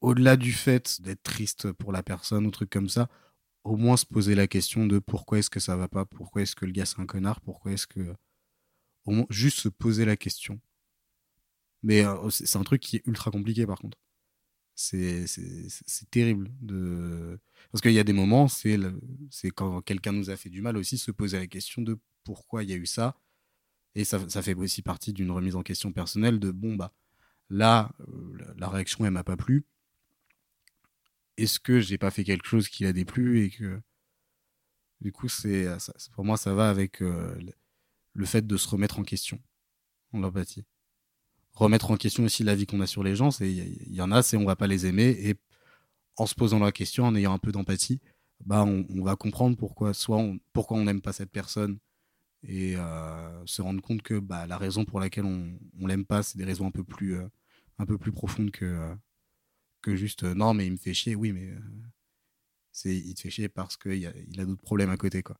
Au-delà 0.00 0.36
du 0.36 0.52
fait 0.52 1.00
d'être 1.02 1.22
triste 1.22 1.72
pour 1.72 1.90
la 1.90 2.02
personne 2.02 2.46
ou 2.46 2.50
truc 2.50 2.70
comme 2.70 2.88
ça, 2.88 3.08
au 3.66 3.76
moins 3.76 3.96
se 3.96 4.06
poser 4.06 4.34
la 4.34 4.46
question 4.46 4.86
de 4.86 4.98
pourquoi 4.98 5.38
est-ce 5.38 5.50
que 5.50 5.60
ça 5.60 5.76
va 5.76 5.88
pas, 5.88 6.04
pourquoi 6.06 6.42
est-ce 6.42 6.54
que 6.56 6.66
le 6.66 6.72
gars 6.72 6.86
c'est 6.86 7.00
un 7.00 7.06
connard, 7.06 7.40
pourquoi 7.40 7.72
est-ce 7.72 7.86
que 7.86 8.14
au 9.06 9.12
moins 9.12 9.26
juste 9.30 9.60
se 9.60 9.68
poser 9.68 10.04
la 10.04 10.16
question. 10.16 10.60
Mais 11.82 12.04
euh, 12.04 12.28
c'est 12.30 12.56
un 12.58 12.64
truc 12.64 12.80
qui 12.82 12.96
est 12.96 13.06
ultra 13.06 13.30
compliqué 13.30 13.66
par 13.66 13.78
contre. 13.78 13.98
C'est 14.74 15.24
terrible 16.10 16.50
parce 17.70 17.82
qu'il 17.82 17.92
y 17.92 17.98
a 17.98 18.04
des 18.04 18.12
moments, 18.12 18.48
c'est 18.48 18.78
c'est 19.30 19.50
quand 19.50 19.80
quelqu'un 19.82 20.12
nous 20.12 20.30
a 20.30 20.36
fait 20.36 20.50
du 20.50 20.60
mal 20.62 20.76
aussi 20.76 20.98
se 20.98 21.10
poser 21.10 21.38
la 21.38 21.46
question 21.46 21.82
de 21.82 21.98
pourquoi 22.24 22.62
il 22.62 22.70
y 22.70 22.72
a 22.74 22.76
eu 22.76 22.86
ça. 22.86 23.16
Et 23.94 24.04
ça, 24.04 24.20
ça 24.28 24.42
fait 24.42 24.54
aussi 24.54 24.82
partie 24.82 25.12
d'une 25.14 25.30
remise 25.30 25.56
en 25.56 25.62
question 25.62 25.92
personnelle 25.92 26.38
de 26.40 26.50
bon 26.50 26.76
bah 26.76 26.94
là 27.50 27.92
euh, 28.00 28.54
la 28.58 28.68
réaction 28.68 29.06
elle 29.06 29.12
m'a 29.12 29.24
pas 29.24 29.36
plu 29.36 29.66
est-ce 31.36 31.60
que 31.60 31.80
j'ai 31.80 31.98
pas 31.98 32.10
fait 32.10 32.24
quelque 32.24 32.46
chose 32.46 32.68
qui 32.68 32.84
l'a 32.84 32.92
déplu 32.92 33.44
et 33.44 33.50
que 33.50 33.80
du 35.00 35.12
coup 35.12 35.28
c'est 35.28 35.68
pour 36.12 36.24
moi 36.24 36.36
ça 36.36 36.54
va 36.54 36.70
avec 36.70 37.02
euh, 37.02 37.38
le 38.14 38.26
fait 38.26 38.46
de 38.46 38.56
se 38.56 38.68
remettre 38.68 38.98
en 38.98 39.02
question 39.02 39.40
en 40.12 40.20
l'empathie 40.20 40.64
remettre 41.52 41.90
en 41.90 41.96
question 41.96 42.24
aussi 42.24 42.44
la 42.44 42.54
vie 42.54 42.66
qu'on 42.66 42.80
a 42.80 42.86
sur 42.86 43.02
les 43.02 43.16
gens 43.16 43.30
c'est 43.30 43.50
il 43.50 43.94
y, 43.94 44.00
en 44.00 44.12
a 44.12 44.22
c'est 44.22 44.36
on 44.36 44.44
va 44.44 44.56
pas 44.56 44.66
les 44.66 44.86
aimer 44.86 45.08
et 45.08 45.34
en 46.16 46.26
se 46.26 46.34
posant 46.34 46.58
la 46.58 46.72
question 46.72 47.04
en 47.04 47.14
ayant 47.14 47.32
un 47.32 47.38
peu 47.38 47.52
d'empathie 47.52 48.00
bah 48.44 48.64
on, 48.64 49.02
va 49.02 49.16
comprendre 49.16 49.56
pourquoi 49.56 49.92
on, 50.08 50.84
n'aime 50.84 51.00
pas 51.00 51.12
cette 51.12 51.30
personne 51.30 51.78
et 52.42 52.76
euh, 52.76 53.46
se 53.46 53.62
rendre 53.62 53.82
compte 53.82 54.02
que 54.02 54.18
bah, 54.18 54.46
la 54.46 54.58
raison 54.58 54.84
pour 54.84 55.00
laquelle 55.00 55.24
on, 55.24 55.58
on 55.80 55.86
l'aime 55.86 56.04
pas 56.04 56.22
c'est 56.22 56.38
des 56.38 56.44
raisons 56.44 56.66
un 56.66 56.70
peu 56.70 56.84
plus 56.84 57.16
euh, 57.16 58.12
profondes 58.12 58.50
que 58.50 58.64
euh, 58.64 58.94
que 59.86 59.94
juste 59.96 60.24
euh, 60.24 60.34
non 60.34 60.52
mais 60.52 60.66
il 60.66 60.72
me 60.72 60.76
fait 60.76 60.94
chier 60.94 61.14
oui 61.14 61.32
mais 61.32 61.46
euh, 61.50 61.60
c'est 62.72 62.94
il 62.96 63.14
te 63.14 63.20
fait 63.20 63.30
chier 63.30 63.48
parce 63.48 63.76
qu'il 63.76 64.04
a, 64.06 64.12
il 64.32 64.40
a 64.40 64.44
d'autres 64.44 64.62
problèmes 64.62 64.90
à 64.90 64.96
côté 64.96 65.22
quoi. 65.22 65.38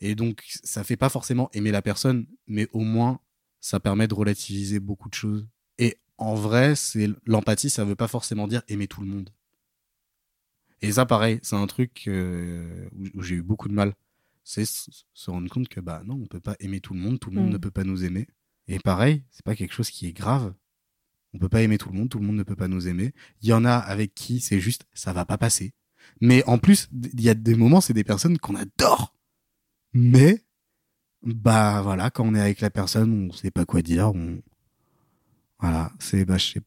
Et 0.00 0.14
donc 0.14 0.42
ça 0.64 0.82
fait 0.82 0.96
pas 0.96 1.08
forcément 1.08 1.48
aimer 1.52 1.70
la 1.70 1.82
personne 1.82 2.26
mais 2.46 2.66
au 2.72 2.80
moins 2.80 3.20
ça 3.60 3.78
permet 3.78 4.08
de 4.08 4.14
relativiser 4.14 4.80
beaucoup 4.80 5.08
de 5.08 5.14
choses. 5.14 5.46
Et 5.78 5.98
en 6.18 6.34
vrai 6.34 6.74
c'est 6.74 7.08
l'empathie 7.26 7.70
ça 7.70 7.84
veut 7.84 7.94
pas 7.94 8.08
forcément 8.08 8.48
dire 8.48 8.62
aimer 8.68 8.88
tout 8.88 9.02
le 9.02 9.06
monde. 9.06 9.30
Et 10.82 10.92
ça 10.92 11.06
pareil 11.06 11.38
c'est 11.42 11.56
un 11.56 11.66
truc 11.66 12.04
euh, 12.08 12.88
où, 12.92 13.18
où 13.18 13.22
j'ai 13.22 13.36
eu 13.36 13.42
beaucoup 13.42 13.68
de 13.68 13.74
mal. 13.74 13.94
C'est 14.42 14.64
se 14.66 15.30
rendre 15.30 15.48
compte 15.48 15.68
que 15.68 15.80
bah 15.80 16.02
non 16.04 16.14
on 16.20 16.26
peut 16.26 16.40
pas 16.40 16.56
aimer 16.58 16.80
tout 16.80 16.94
le 16.94 17.00
monde 17.00 17.20
tout 17.20 17.30
le 17.30 17.36
monde 17.36 17.50
Mm. 17.50 17.52
ne 17.52 17.58
peut 17.58 17.70
pas 17.70 17.84
nous 17.84 18.04
aimer. 18.04 18.26
Et 18.66 18.78
pareil 18.80 19.22
c'est 19.30 19.44
pas 19.44 19.54
quelque 19.54 19.74
chose 19.74 19.90
qui 19.90 20.06
est 20.08 20.12
grave 20.12 20.52
on 21.34 21.38
peut 21.38 21.48
pas 21.48 21.62
aimer 21.62 21.78
tout 21.78 21.90
le 21.90 21.98
monde, 21.98 22.08
tout 22.08 22.18
le 22.18 22.26
monde 22.26 22.36
ne 22.36 22.42
peut 22.42 22.56
pas 22.56 22.68
nous 22.68 22.88
aimer. 22.88 23.12
Il 23.42 23.48
y 23.48 23.52
en 23.52 23.64
a 23.64 23.74
avec 23.74 24.14
qui 24.14 24.40
c'est 24.40 24.60
juste 24.60 24.84
ça 24.94 25.12
va 25.12 25.24
pas 25.24 25.38
passer. 25.38 25.72
Mais 26.20 26.42
en 26.46 26.58
plus, 26.58 26.88
il 26.92 27.20
y 27.20 27.28
a 27.28 27.34
des 27.34 27.54
moments, 27.54 27.80
c'est 27.80 27.92
des 27.94 28.04
personnes 28.04 28.38
qu'on 28.38 28.54
adore. 28.56 29.14
Mais 29.92 30.44
bah 31.22 31.82
voilà, 31.82 32.10
quand 32.10 32.24
on 32.26 32.34
est 32.34 32.40
avec 32.40 32.60
la 32.60 32.70
personne, 32.70 33.28
on 33.30 33.32
sait 33.32 33.50
pas 33.50 33.64
quoi 33.64 33.82
dire, 33.82 34.10
on 34.14 34.40
voilà, 35.58 35.92
c'est 35.98 36.24
bah 36.24 36.38
je 36.38 36.52
sais 36.52 36.60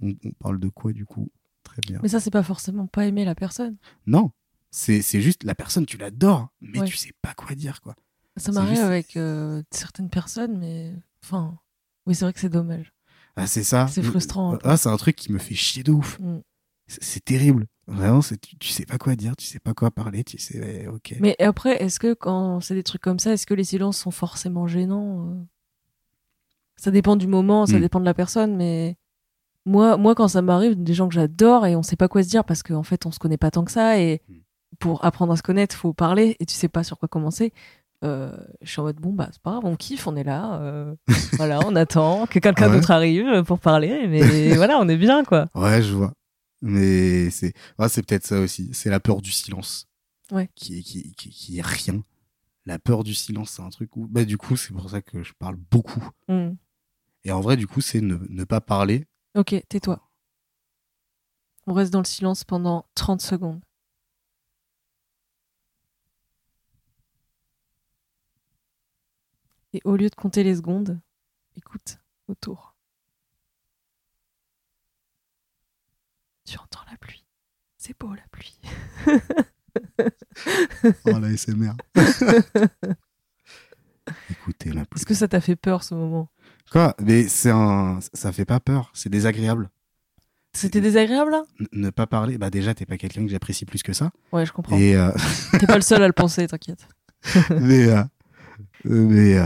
on, 0.00 0.14
on 0.24 0.30
parle 0.32 0.58
de 0.60 0.68
quoi 0.68 0.92
du 0.92 1.04
coup? 1.06 1.30
Très 1.62 1.80
bien. 1.82 1.98
Mais 2.02 2.08
ça, 2.08 2.20
c'est 2.20 2.30
pas 2.30 2.42
forcément 2.42 2.86
pas 2.86 3.06
aimer 3.06 3.24
la 3.24 3.34
personne. 3.34 3.76
Non, 4.06 4.30
c'est 4.70 5.02
c'est 5.02 5.20
juste 5.20 5.42
la 5.44 5.54
personne 5.54 5.86
tu 5.86 5.96
l'adores, 5.96 6.48
mais 6.60 6.80
Ouais. 6.80 6.86
tu 6.86 6.96
sais 6.96 7.12
pas 7.22 7.34
quoi 7.34 7.54
dire 7.54 7.80
quoi. 7.80 7.94
Ça 8.36 8.52
m'arrive 8.52 8.70
juste- 8.74 8.82
avec 8.82 9.16
euh, 9.16 9.62
certaines 9.70 10.10
personnes, 10.10 10.58
mais 10.58 10.92
enfin, 11.22 11.58
oui, 12.06 12.14
c'est 12.14 12.24
vrai 12.24 12.32
que 12.34 12.40
c'est 12.40 12.50
dommage. 12.50 12.92
Ah 13.36 13.46
c'est 13.46 13.62
ça. 13.64 13.86
C'est 13.88 14.02
frustrant, 14.02 14.52
peu. 14.52 14.58
Ah 14.64 14.76
c'est 14.76 14.88
un 14.88 14.96
truc 14.96 15.16
qui 15.16 15.30
me 15.32 15.38
fait 15.38 15.54
chier 15.54 15.82
de 15.82 15.92
ouf. 15.92 16.18
Mm. 16.20 16.38
C'est 16.88 17.24
terrible. 17.24 17.66
Vraiment, 17.88 18.22
c'est 18.22 18.40
tu, 18.40 18.56
tu 18.56 18.68
sais 18.68 18.84
pas 18.86 18.96
quoi 18.98 19.14
dire, 19.16 19.36
tu 19.36 19.44
sais 19.46 19.58
pas 19.60 19.74
quoi 19.74 19.90
parler, 19.90 20.24
tu 20.24 20.38
sais 20.38 20.86
ok. 20.88 21.14
Mais 21.20 21.36
après, 21.40 21.82
est-ce 21.82 21.98
que 22.00 22.14
quand 22.14 22.60
c'est 22.60 22.74
des 22.74 22.82
trucs 22.82 23.02
comme 23.02 23.18
ça, 23.18 23.32
est-ce 23.32 23.46
que 23.46 23.54
les 23.54 23.64
silences 23.64 23.98
sont 23.98 24.10
forcément 24.10 24.66
gênants 24.66 25.28
euh? 25.30 25.34
Ça 26.76 26.90
dépend 26.90 27.16
du 27.16 27.26
moment, 27.26 27.66
ça 27.66 27.78
Mm. 27.78 27.80
dépend 27.80 28.00
de 28.00 28.04
la 28.04 28.14
personne, 28.14 28.56
mais 28.56 28.96
moi, 29.64 29.96
moi 29.96 30.14
quand 30.14 30.28
ça 30.28 30.42
m'arrive, 30.42 30.80
des 30.82 30.94
gens 30.94 31.08
que 31.08 31.14
j'adore 31.14 31.66
et 31.66 31.74
on 31.76 31.82
sait 31.82 31.96
pas 31.96 32.08
quoi 32.08 32.22
se 32.22 32.28
dire 32.28 32.44
parce 32.44 32.62
qu'en 32.62 32.82
fait, 32.82 33.06
on 33.06 33.10
se 33.12 33.18
connaît 33.18 33.38
pas 33.38 33.50
tant 33.50 33.64
que 33.64 33.72
ça 33.72 33.98
et 34.00 34.22
Mm. 34.28 34.34
pour 34.78 35.04
apprendre 35.04 35.32
à 35.32 35.36
se 35.36 35.42
connaître, 35.42 35.74
faut 35.76 35.92
parler 35.92 36.36
et 36.40 36.46
tu 36.46 36.54
sais 36.54 36.68
pas 36.68 36.84
sur 36.84 36.98
quoi 36.98 37.08
commencer. 37.08 37.52
Euh, 38.06 38.30
je 38.62 38.70
suis 38.70 38.80
en 38.80 38.84
mode 38.84 38.96
bon 38.96 39.12
bah 39.12 39.28
c'est 39.32 39.42
pas 39.42 39.50
grave, 39.52 39.64
on 39.64 39.74
kiffe, 39.76 40.06
on 40.06 40.14
est 40.16 40.24
là, 40.24 40.60
euh, 40.60 40.94
voilà, 41.32 41.60
on 41.66 41.74
attend 41.74 42.26
que 42.26 42.38
quelqu'un 42.38 42.68
Ouais. 42.70 42.76
d'autre 42.76 42.90
arrive 42.92 43.42
pour 43.44 43.58
parler, 43.58 44.06
mais 44.06 44.54
voilà, 44.54 44.78
on 44.78 44.88
est 44.88 44.96
bien 44.96 45.24
quoi. 45.24 45.48
Ouais, 45.54 45.82
je 45.82 45.92
vois. 45.92 46.12
Mais 46.62 47.30
c'est 47.30 47.52
ouais, 47.78 47.88
c'est 47.88 48.02
peut-être 48.06 48.26
ça 48.26 48.40
aussi. 48.40 48.70
C'est 48.72 48.90
la 48.90 49.00
peur 49.00 49.20
du 49.20 49.30
silence. 49.32 49.86
Ouais. 50.32 50.48
Qui 50.54 50.78
est, 50.78 50.82
qui, 50.82 51.14
qui, 51.14 51.30
qui 51.30 51.58
est 51.58 51.62
rien. 51.66 52.02
La 52.64 52.78
peur 52.78 53.04
du 53.04 53.14
silence, 53.14 53.50
c'est 53.50 53.62
un 53.62 53.70
truc 53.70 53.96
où. 53.96 54.06
Bah, 54.08 54.24
du 54.24 54.38
coup, 54.38 54.56
c'est 54.56 54.72
pour 54.72 54.88
ça 54.90 55.00
que 55.02 55.22
je 55.22 55.32
parle 55.38 55.56
beaucoup. 55.70 56.08
Mm. 56.28 56.50
Et 57.24 57.32
en 57.32 57.40
vrai, 57.40 57.56
du 57.56 57.66
coup, 57.66 57.80
c'est 57.80 58.00
ne, 58.00 58.16
ne 58.28 58.44
pas 58.44 58.60
parler. 58.60 59.04
Ok, 59.36 59.54
tais-toi. 59.68 60.00
On 61.66 61.74
reste 61.74 61.92
dans 61.92 62.00
le 62.00 62.04
silence 62.06 62.44
pendant 62.44 62.86
30 62.94 63.20
secondes. 63.20 63.60
Et 69.76 69.82
au 69.84 69.94
lieu 69.94 70.08
de 70.08 70.14
compter 70.14 70.42
les 70.42 70.56
secondes, 70.56 70.98
écoute 71.54 71.98
autour. 72.28 72.74
Tu 76.46 76.56
entends 76.58 76.80
la 76.90 76.96
pluie. 76.96 77.26
C'est 77.76 77.94
beau 78.00 78.14
la 78.14 78.26
pluie. 78.30 78.58
Oh, 81.04 81.18
la 81.18 81.36
SMR. 81.36 81.74
Écoutez, 84.30 84.72
la 84.72 84.82
Est-ce 84.94 85.04
que 85.04 85.12
ça 85.12 85.28
t'a 85.28 85.40
fait 85.42 85.56
peur 85.56 85.82
ce 85.84 85.94
moment? 85.94 86.30
Quoi? 86.72 86.94
Mais 87.00 87.28
c'est 87.28 87.50
un. 87.50 87.98
Ça 88.14 88.32
fait 88.32 88.46
pas 88.46 88.58
peur. 88.58 88.90
C'est 88.94 89.10
désagréable. 89.10 89.68
C'était 90.54 90.80
désagréable 90.80 91.30
là? 91.30 91.42
Ne 91.72 91.90
pas 91.90 92.06
parler. 92.06 92.38
Bah, 92.38 92.48
déjà, 92.48 92.72
t'es 92.74 92.86
pas 92.86 92.96
quelqu'un 92.96 93.22
que 93.26 93.30
j'apprécie 93.30 93.66
plus 93.66 93.82
que 93.82 93.92
ça. 93.92 94.12
Ouais, 94.32 94.46
je 94.46 94.52
comprends. 94.52 94.78
Et. 94.78 94.96
euh, 94.96 95.10
T'es 95.60 95.66
pas 95.66 95.76
le 95.76 95.82
seul 95.82 96.02
à 96.02 96.06
le 96.06 96.14
penser, 96.14 96.46
t'inquiète. 96.48 96.88
mais 97.50 97.88
euh, 97.88 98.02
mais 98.84 99.36
euh, 99.38 99.44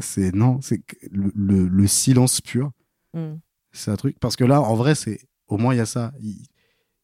c'est 0.00 0.34
non 0.34 0.60
c'est 0.62 0.82
le, 1.10 1.32
le, 1.34 1.66
le 1.68 1.86
silence 1.86 2.40
pur 2.40 2.70
Mm. 3.14 3.34
c'est 3.70 3.92
un 3.92 3.96
truc 3.96 4.18
parce 4.18 4.34
que 4.34 4.42
là 4.44 4.60
en 4.60 4.74
vrai 4.74 4.96
c'est 4.96 5.20
au 5.46 5.56
moins 5.56 5.72
il 5.72 5.78
y 5.78 5.80
a 5.80 5.86
ça 5.86 6.12
il 6.20 6.30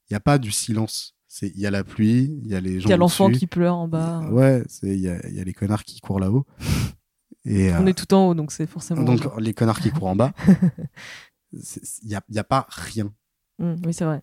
il 0.08 0.12
y 0.12 0.16
a 0.16 0.20
pas 0.20 0.38
du 0.38 0.50
silence 0.50 1.14
c'est 1.28 1.46
il 1.54 1.60
y 1.60 1.66
a 1.66 1.70
la 1.70 1.84
pluie 1.84 2.36
il 2.42 2.48
y 2.50 2.56
a 2.56 2.60
les 2.60 2.80
gens 2.80 2.88
Il 2.88 2.90
y 2.90 2.94
a 2.94 2.96
l'enfant 2.96 3.30
qui 3.30 3.46
pleure 3.46 3.76
en 3.76 3.86
bas. 3.86 4.20
ouais 4.30 4.64
c'est 4.68 4.88
il 4.88 4.98
y 5.00 5.08
a, 5.08 5.24
il 5.28 5.34
y 5.36 5.40
a 5.40 5.44
les 5.44 5.52
connards 5.52 5.84
qui 5.84 6.00
courent 6.00 6.18
là-haut 6.18 6.46
et 7.44 7.72
On 7.74 7.84
euh, 7.84 7.86
est 7.86 7.94
tout 7.94 8.12
en 8.12 8.28
haut, 8.28 8.34
donc 8.34 8.50
c'est 8.50 8.66
forcément. 8.66 9.02
donc 9.04 9.20
les 9.38 9.54
connards 9.54 9.78
qui 9.78 9.90
courent 9.92 10.08
en 10.08 10.16
bas 10.16 10.32
il 11.52 12.08
y 12.08 12.14
a, 12.16 12.22
y 12.28 12.38
a 12.38 12.44
pas 12.44 12.66
rien 12.70 13.12
Mm, 13.58 13.74
oui, 13.84 13.92
c'est 13.92 14.06
vrai. 14.06 14.22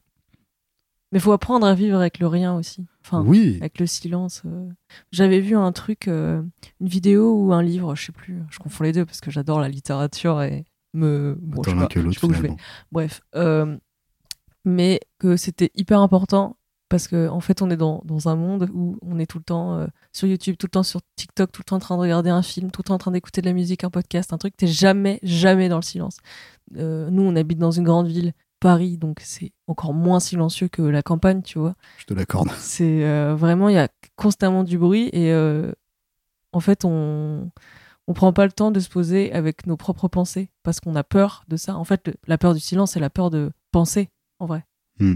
Mais 1.12 1.20
faut 1.20 1.32
apprendre 1.32 1.66
à 1.66 1.74
vivre 1.74 1.98
avec 1.98 2.20
le 2.20 2.28
rien 2.28 2.54
aussi. 2.56 2.86
Enfin, 3.06 3.24
oui 3.26 3.56
avec 3.62 3.80
le 3.80 3.86
silence. 3.88 4.42
euh. 4.46 4.70
J'avais 5.12 5.40
vu 5.40 5.56
un 5.56 5.72
truc, 5.72 6.08
euh, 6.10 6.42
une 6.82 6.88
vidéo 6.88 7.34
ou 7.34 7.54
un 7.54 7.64
livre, 7.64 7.96
je 7.96 8.08
sais 8.08 8.12
plus. 8.12 8.44
Je 8.50 8.60
confonds 8.60 8.84
les 8.84 8.92
deux 8.92 9.06
parce 9.06 9.22
que 9.22 9.32
j'adore 9.32 9.60
la 9.62 9.70
littérature 9.70 10.42
et 10.42 10.66
me. 10.94 11.38
Bon, 11.42 11.64
je 11.64 11.70
sais 11.70 11.76
pas, 11.78 11.88
que 11.88 12.00
je 12.02 12.06
l'autre 12.06 12.20
sais 12.20 12.28
pas 12.28 12.28
où 12.28 12.34
je 12.34 12.42
vais. 12.42 12.48
finalement 12.50 12.58
Bref. 12.92 13.22
euh, 13.36 13.78
mais 14.66 15.00
que 15.20 15.38
c'était 15.38 15.72
hyper 15.76 16.02
important 16.02 16.58
parce 16.90 17.08
que 17.08 17.30
en 17.30 17.40
fait, 17.40 17.62
on 17.62 17.70
est 17.70 17.78
dans, 17.78 18.02
dans 18.06 18.28
un 18.28 18.36
monde 18.36 18.70
où 18.74 18.98
on 19.02 19.18
est 19.20 19.26
tout 19.26 19.38
le 19.38 19.44
temps 19.46 19.76
euh, 19.78 19.88
sur 20.12 20.28
YouTube, 20.28 20.56
tout 20.58 20.68
le 20.68 20.72
temps 20.72 20.84
sur 20.84 21.02
TikTok, 21.16 21.52
tout 21.54 21.62
le 21.62 21.66
temps 21.66 21.76
en 21.78 21.80
train 21.80 21.96
de 21.96 22.02
regarder 22.02 22.30
un 22.30 22.42
film, 22.42 22.70
tout 22.72 22.82
le 22.82 22.88
temps 22.88 22.96
en 22.96 22.98
train 22.98 23.12
d'écouter 23.12 23.42
de 23.42 23.46
la 23.48 23.54
musique, 23.54 23.84
un 23.86 23.90
podcast, 23.90 24.34
un 24.34 24.38
truc. 24.38 24.56
T'es 24.58 24.68
jamais, 24.68 25.20
jamais 25.24 25.70
dans 25.70 25.78
le 25.78 25.82
silence. 25.84 26.18
Euh, 26.76 27.10
nous, 27.10 27.24
on 27.24 27.36
habite 27.38 27.60
dans 27.60 27.72
une 27.72 27.84
grande 27.86 28.08
ville. 28.08 28.34
Paris, 28.60 28.98
donc 28.98 29.20
c'est 29.22 29.52
encore 29.68 29.94
moins 29.94 30.20
silencieux 30.20 30.68
que 30.70 30.82
la 30.82 31.04
campagne, 31.04 31.42
tu 31.42 31.60
vois. 31.60 31.76
Je 31.98 32.06
te 32.06 32.14
l'accorde. 32.14 32.50
C'est 32.58 33.04
euh, 33.06 33.36
vraiment, 33.36 33.70
il 33.70 33.76
y 33.76 33.80
a 33.80 33.90
constamment 34.16 34.64
du 34.64 34.78
bruit 34.78 35.10
et 35.14 35.32
euh, 35.32 35.72
en 36.54 36.60
fait, 36.60 36.86
on 36.86 37.52
on 38.10 38.14
prend 38.14 38.32
pas 38.32 38.46
le 38.46 38.54
temps 38.54 38.72
de 38.72 38.80
se 38.80 38.88
poser 38.88 39.34
avec 39.34 39.68
nos 39.68 39.76
propres 39.76 40.08
pensées 40.08 40.50
parce 40.64 40.80
qu'on 40.80 40.96
a 40.96 41.04
peur 41.04 41.44
de 41.50 41.58
ça. 41.58 41.76
En 41.76 41.84
fait, 41.84 42.08
le- 42.08 42.14
la 42.28 42.38
peur 42.38 42.54
du 42.54 42.62
silence, 42.62 42.92
c'est 42.94 43.02
la 43.02 43.10
peur 43.10 43.30
de 43.30 43.52
penser, 43.74 44.10
en 44.40 44.46
vrai. 44.46 44.66
Hmm. 45.02 45.16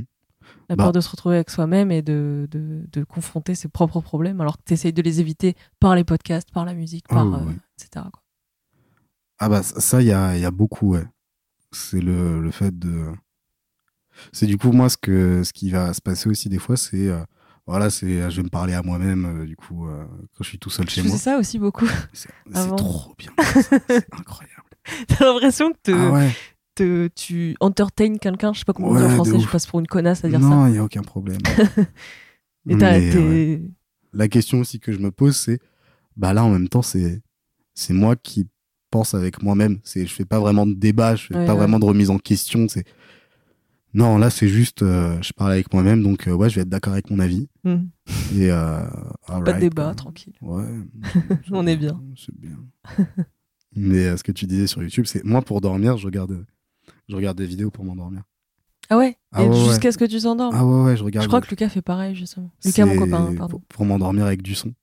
La 0.68 0.76
Bah. 0.76 0.84
peur 0.86 0.92
de 0.92 1.00
se 1.00 1.10
retrouver 1.10 1.36
avec 1.36 1.50
soi-même 1.50 1.90
et 1.92 2.02
de, 2.02 2.50
de, 2.52 2.84
de 2.92 3.04
confronter 3.06 3.56
ses 3.56 3.70
propres 3.70 4.02
problèmes 4.02 4.42
alors 4.42 4.58
que 4.58 4.64
tu 4.66 4.74
essayes 4.74 4.92
de 4.92 5.02
les 5.02 5.22
éviter 5.22 5.56
par 5.80 5.96
les 5.96 6.04
podcasts, 6.04 6.52
par 6.52 6.66
la 6.66 6.74
musique, 6.74 7.06
Ah 7.10 7.14
par, 7.16 7.28
euh, 7.34 7.46
ouais. 7.46 7.54
etc. 7.80 8.06
quoi. 8.12 8.22
Ah 9.40 9.48
bah 9.50 9.64
ça, 9.64 10.02
il 10.02 10.08
y 10.08 10.12
a, 10.12 10.38
y 10.38 10.44
a 10.46 10.52
beaucoup, 10.52 10.92
ouais. 10.94 11.06
C'est 11.72 12.02
le, 12.02 12.42
le 12.42 12.52
fait 12.52 12.78
de... 12.78 13.06
C'est 14.32 14.46
du 14.46 14.58
coup, 14.58 14.72
moi, 14.72 14.90
ce, 14.90 14.98
que, 14.98 15.44
ce 15.44 15.54
qui 15.54 15.70
va 15.72 15.94
se 15.94 16.02
passer 16.02 16.30
aussi 16.30 16.50
des 16.50 16.60
fois, 16.60 16.78
c'est... 16.78 17.08
euh, 17.08 17.20
voilà, 17.68 17.90
c'est 17.90 18.30
je 18.30 18.38
vais 18.38 18.44
me 18.44 18.50
parler 18.50 18.74
à 18.74 18.82
moi-même, 18.82 19.26
euh, 19.26 19.46
du 19.46 19.56
coup, 19.56 19.88
euh, 19.88 20.04
quand 20.36 20.44
je 20.44 20.50
suis 20.50 20.58
tout 20.60 20.70
seul 20.70 20.90
chez 20.90 21.04
moi. 21.04 21.16
ça 21.18 21.38
aussi 21.38 21.60
beaucoup. 21.60 21.88
C'est 22.12 22.30
c'est 22.54 22.76
trop 22.76 23.14
bien. 23.18 23.32
c'est 23.54 24.08
incroyable. 24.12 24.64
T'as 25.08 25.26
l'impression 25.26 25.72
que 25.72 25.78
te- 25.84 25.92
Ah 25.92 26.12
ouais 26.12 26.32
te- 26.74 27.08
tu 27.16 27.56
entertains 27.60 28.16
quelqu'un, 28.18 28.52
je 28.54 28.60
sais 28.60 28.66
pas 28.66 28.74
comment 28.74 28.90
on 28.90 28.96
dit 28.96 29.04
en 29.04 29.10
français, 29.10 29.40
je 29.40 29.48
passe 29.48 29.68
pour 29.68 29.80
une 29.80 29.88
connasse 29.88 30.26
à 30.26 30.30
dire 30.30 30.40
ça. 30.42 30.46
Non, 30.48 30.66
il 30.68 30.74
n'y 30.74 30.78
a 30.80 30.84
aucun 30.84 31.02
problème. 31.04 31.38
Et 32.70 32.76
Mais, 32.76 33.16
ouais. 33.16 33.62
La 34.14 34.28
question 34.28 34.60
aussi 34.60 34.80
que 34.80 34.92
je 34.92 35.00
me 35.00 35.12
pose, 35.12 35.36
c'est... 35.36 35.60
Bah 36.18 36.34
là, 36.34 36.44
en 36.44 36.50
même 36.50 36.68
temps, 36.68 36.82
c'est 36.82 37.22
c'est 37.74 37.94
moi 37.94 38.16
qui 38.18 38.48
pense 38.90 39.14
avec 39.14 39.42
moi-même. 39.42 39.80
C'est 39.84 40.06
Je 40.06 40.14
fais 40.14 40.26
pas 40.26 40.40
vraiment 40.40 40.66
de 40.68 40.74
débat, 40.74 41.16
je 41.16 41.28
fais 41.28 41.46
pas 41.46 41.56
vraiment 41.56 41.80
de 41.80 41.86
remise 41.86 42.10
en 42.10 42.18
question. 42.18 42.68
C'est 42.68 42.84
Non, 43.94 44.18
là, 44.18 44.30
c'est 44.30 44.48
juste... 44.48 44.84
euh, 44.84 45.22
je 45.22 45.34
parle 45.34 45.52
avec 45.52 45.74
moi-même, 45.74 46.02
donc 46.02 46.28
euh, 46.28 46.32
ouais, 46.34 46.50
je 46.50 46.56
vais 46.56 46.62
être 46.62 46.70
d'accord 46.70 46.94
avec 46.94 47.10
mon 47.10 47.20
avis. 47.20 47.50
Hmm. 47.64 47.88
Et 48.36 48.50
euh, 48.52 48.84
Pas 49.28 49.54
de 49.54 49.60
débat, 49.60 49.86
quoi. 49.86 49.96
tranquille. 49.96 50.34
Ouais. 50.42 50.64
On 51.52 51.68
est 51.68 51.76
bien. 51.78 52.02
C'est 52.18 52.34
bien. 52.40 52.58
Mais 53.76 54.06
euh, 54.08 54.18
ce 54.18 54.24
que 54.24 54.32
tu 54.32 54.46
disais 54.48 54.68
sur 54.68 54.82
YouTube, 54.82 55.06
c'est 55.08 55.24
moi 55.24 55.42
pour 55.42 55.62
dormir, 55.62 55.98
je 55.98 56.06
regarde, 56.06 56.46
je 57.10 57.16
regarde 57.16 57.38
des 57.38 57.46
vidéos 57.46 57.70
pour 57.72 57.84
m'endormir. 57.86 58.24
Ah 58.90 58.98
ouais, 58.98 59.18
Ah 59.32 59.46
ouais, 59.46 59.56
jusqu'à 59.70 59.92
ce 59.92 59.98
que 59.98 60.04
tu 60.06 60.20
t'endormes? 60.20 60.54
Ah 60.54 60.66
ouais, 60.66 60.84
ouais, 60.84 60.98
je 60.98 61.04
regarde. 61.04 61.24
je 61.24 61.28
crois 61.30 61.40
que 61.40 61.50
Lucas 61.50 61.70
fait 61.70 61.82
pareil, 61.82 62.14
justement. 62.14 62.52
Lucas, 62.66 62.86
mon 62.86 62.98
copain, 62.98 63.34
pardon. 63.38 63.60
Pour, 63.60 63.62
pour 63.68 63.86
m'endormir 63.86 64.26
avec 64.26 64.42
du 64.42 64.54
son. 64.56 64.74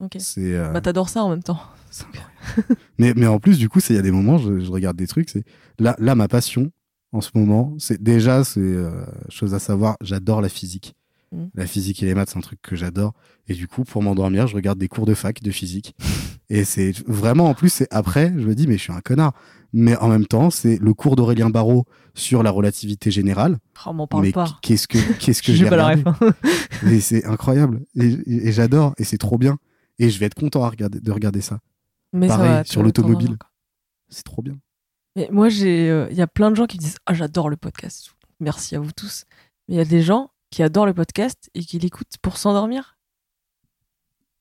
Ok. 0.00 0.16
Euh, 0.38 0.72
Bah 0.72 0.80
t'adores 0.80 1.08
ça 1.08 1.22
en 1.22 1.30
même 1.30 1.42
temps. 1.42 1.60
mais, 2.98 3.14
mais 3.16 3.26
en 3.26 3.38
plus, 3.38 3.58
du 3.58 3.68
coup, 3.68 3.80
c'est- 3.80 3.94
il 3.94 3.96
y 3.96 4.00
a 4.00 4.02
des 4.02 4.10
moments, 4.10 4.38
je, 4.38 4.60
je 4.60 4.70
regarde 4.70 4.96
des 4.96 5.06
trucs. 5.06 5.28
C'est 5.28 5.44
là, 5.78 5.94
là, 5.98 6.14
ma 6.14 6.26
passion 6.28 6.70
en 7.12 7.20
ce 7.20 7.30
moment, 7.34 7.74
c'est 7.78 8.02
déjà, 8.02 8.44
c'est 8.44 8.60
euh, 8.60 8.90
chose 9.28 9.54
à 9.54 9.58
savoir. 9.58 9.96
J'adore 10.02 10.40
la 10.40 10.48
physique. 10.48 10.94
Mhm. 11.32 11.50
La 11.54 11.66
physique 11.66 12.02
et 12.02 12.06
les 12.06 12.14
maths, 12.14 12.30
c'est 12.30 12.38
un 12.38 12.42
truc 12.42 12.60
que 12.62 12.76
j'adore. 12.76 13.12
Et 13.48 13.54
du 13.54 13.68
coup, 13.68 13.84
pour 13.84 14.02
m'endormir, 14.02 14.46
je 14.46 14.54
regarde 14.54 14.78
des 14.78 14.88
cours 14.88 15.06
de 15.06 15.14
fac 15.14 15.42
de 15.42 15.50
physique. 15.50 15.94
et 16.50 16.64
c'est 16.64 16.92
vraiment, 17.06 17.46
en 17.48 17.54
plus, 17.54 17.70
c'est 17.70 17.88
après, 17.92 18.32
je 18.36 18.46
me 18.46 18.54
dis, 18.54 18.66
mais 18.66 18.76
je 18.76 18.82
suis 18.82 18.92
un 18.92 19.00
connard. 19.00 19.32
Mais 19.74 19.96
en 19.98 20.08
même 20.08 20.26
temps, 20.26 20.48
c'est 20.50 20.78
le 20.78 20.94
cours 20.94 21.14
d'Aurélien 21.14 21.50
Barraud 21.50 21.84
sur 22.14 22.42
la 22.42 22.50
relativité 22.50 23.10
générale. 23.10 23.58
Oh, 23.86 23.92
m'en 23.92 24.06
parle 24.06 24.22
mais 24.22 24.32
pas. 24.32 24.58
qu'est-ce 24.62 24.88
que 24.88 24.96
qu'est-ce 25.18 25.42
que 25.42 25.52
J'ai 25.54 25.68
regardé 25.68 26.02
hein. 26.06 26.16
Et 26.90 27.00
c'est 27.00 27.26
incroyable. 27.26 27.80
Et, 27.94 28.50
j'adore. 28.50 28.94
Et 28.96 29.04
c'est 29.04 29.18
trop 29.18 29.36
bien. 29.36 29.58
Et 29.98 30.08
je 30.08 30.18
vais 30.18 30.26
être 30.26 30.34
content 30.34 30.64
à 30.64 30.70
regarder, 30.70 31.00
de 31.00 31.12
regarder 31.12 31.42
ça. 31.42 31.58
Mais 32.14 32.28
ça 32.28 32.36
Pareil, 32.38 32.50
va 32.50 32.64
te- 32.64 32.70
sur 32.70 32.82
l'automobile. 32.82 33.36
quoi. 33.36 33.50
C'est 34.08 34.24
trop 34.24 34.40
bien. 34.40 34.56
Mais 35.18 35.28
moi, 35.32 35.48
j'ai, 35.48 35.90
euh, 35.90 36.06
il 36.10 36.16
y 36.16 36.22
a 36.22 36.26
plein 36.28 36.50
de 36.50 36.56
gens 36.56 36.66
qui 36.66 36.76
me 36.76 36.82
disent 36.82 36.98
Ah, 37.06 37.12
j'adore 37.14 37.48
le 37.50 37.56
podcast. 37.56 38.12
Merci 38.40 38.76
à 38.76 38.80
vous 38.80 38.92
tous. 38.92 39.24
Mais 39.66 39.74
il 39.74 39.78
y 39.78 39.80
a 39.80 39.84
des 39.84 40.00
gens 40.02 40.30
qui 40.50 40.62
adorent 40.62 40.86
le 40.86 40.94
podcast 40.94 41.50
et 41.54 41.60
qui 41.60 41.78
l'écoutent 41.80 42.16
pour 42.22 42.36
s'endormir. 42.36 42.96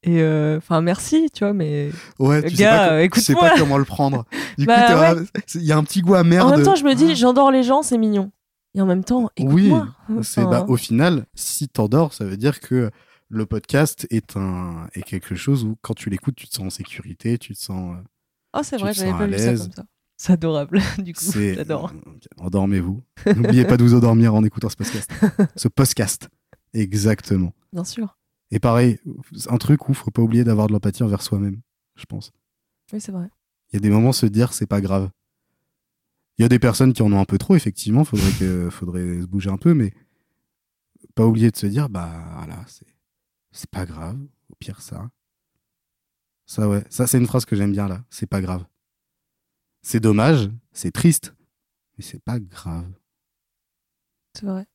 Et 0.03 0.21
euh, 0.21 0.57
enfin, 0.57 0.81
merci, 0.81 1.29
tu 1.33 1.43
vois, 1.43 1.53
mais 1.53 1.89
Ouais, 2.19 2.43
tu 2.43 2.49
tu 2.49 2.55
sais 2.57 2.63
Gars, 2.63 2.87
pas 3.09 3.19
sais, 3.19 3.33
pas, 3.33 3.57
comment 3.57 3.77
le 3.79 3.85
prendre. 3.85 4.25
Du 4.57 4.65
Bah 4.65 5.15
coup, 5.15 5.19
ouais. 5.19 5.25
il 5.55 5.63
y 5.63 5.71
a 5.71 5.77
un 5.77 5.83
petit 5.83 6.01
goût 6.01 6.13
amer 6.15 6.45
en 6.45 6.51
même 6.51 6.63
temps, 6.63 6.75
je 6.75 6.83
me 6.83 6.93
dis 6.93 7.07
Ah. 7.11 7.15
J'endors 7.15 7.51
les 7.51 7.63
gens, 7.63 7.81
c'est 7.81 7.97
mignon. 7.97 8.31
Et 8.75 8.81
en 8.81 8.85
même 8.85 9.03
temps, 9.03 9.29
Oui, 9.39 9.67
écoute-moi. 9.67 9.87
c'est 10.21 10.41
Enfin, 10.41 10.49
bah, 10.51 10.65
au 10.67 10.77
final, 10.77 11.25
si 11.33 11.67
t'endors, 11.67 12.13
ça 12.13 12.25
veut 12.25 12.37
dire 12.37 12.59
que 12.59 12.91
le 13.29 13.45
podcast 13.47 14.05
est 14.11 14.37
un 14.37 14.87
est 14.93 15.01
quelque 15.01 15.35
chose 15.35 15.63
où 15.63 15.75
quand 15.81 15.95
tu 15.95 16.09
l'écoutes, 16.11 16.35
tu 16.35 16.47
te 16.47 16.53
sens 16.55 16.65
en 16.67 16.69
sécurité, 16.69 17.37
tu 17.39 17.53
te 17.55 17.59
sens. 17.59 17.95
euh, 17.97 18.01
Oh, 18.53 18.61
c'est 18.63 18.77
vrai, 18.77 18.93
j'avais 18.93 19.11
pas 19.11 19.25
vu 19.27 19.37
ça 19.37 19.55
comme 19.55 19.71
ça. 19.73 19.83
C'est 20.17 20.33
adorable, 20.33 20.81
du 20.97 21.13
coup. 21.13 21.23
C'est 21.23 21.53
J'adore. 21.53 21.93
endormez-vous. 22.37 23.03
N'oubliez 23.27 23.65
pas 23.65 23.77
de 23.77 23.83
vous 23.83 23.93
endormir 23.93 24.33
en 24.33 24.43
écoutant 24.43 24.67
ce 24.67 24.75
podcast. 24.75 25.11
ce 25.55 25.67
podcast, 25.67 26.27
exactement. 26.73 27.53
Bien 27.71 27.83
sûr. 27.83 28.17
Et 28.49 28.59
pareil, 28.59 28.99
un 29.47 29.57
truc 29.57 29.87
où 29.89 29.93
faut 29.93 30.09
pas 30.09 30.21
oublier 30.21 30.43
d'avoir 30.43 30.67
de 30.67 30.73
l'empathie 30.73 31.03
envers 31.03 31.21
soi-même, 31.21 31.61
je 31.95 32.05
pense. 32.05 32.31
Oui, 32.91 32.99
c'est 32.99 33.11
vrai. 33.11 33.29
Il 33.71 33.75
y 33.75 33.77
a 33.77 33.79
des 33.81 33.89
moments 33.89 34.11
se 34.11 34.25
dire 34.25 34.53
c'est 34.53 34.65
pas 34.65 34.81
grave. 34.81 35.09
Il 36.37 36.41
y 36.41 36.45
a 36.45 36.49
des 36.49 36.59
personnes 36.59 36.93
qui 36.93 37.01
en 37.01 37.11
ont 37.11 37.19
un 37.19 37.25
peu 37.25 37.37
trop, 37.37 37.55
effectivement, 37.55 38.03
faudrait 38.03 38.31
que 38.39 38.69
faudrait 38.69 39.21
se 39.21 39.25
bouger 39.25 39.49
un 39.49 39.57
peu, 39.57 39.73
mais 39.73 39.93
pas 41.15 41.25
oublier 41.25 41.51
de 41.51 41.57
se 41.57 41.67
dire 41.67 41.89
bah 41.89 42.11
voilà, 42.37 42.63
c'est 42.67 42.87
c'est 43.51 43.69
pas 43.69 43.85
grave, 43.85 44.17
au 44.49 44.55
pire 44.59 44.81
ça. 44.81 45.09
Ça 46.45 46.67
ouais, 46.69 46.83
ça 46.89 47.05
c'est 47.05 47.17
une 47.17 47.27
phrase 47.27 47.45
que 47.45 47.55
j'aime 47.55 47.71
bien 47.71 47.87
là, 47.87 48.03
c'est 48.09 48.27
pas 48.27 48.41
grave. 48.41 48.65
C'est 49.87 50.01
dommage, 50.01 50.49
c'est 50.73 50.91
triste, 50.91 51.33
mais 51.97 52.03
c'est 52.03 52.21
pas 52.21 52.39
grave. 52.39 52.91
C'est 54.33 54.45
vrai. 54.45 54.65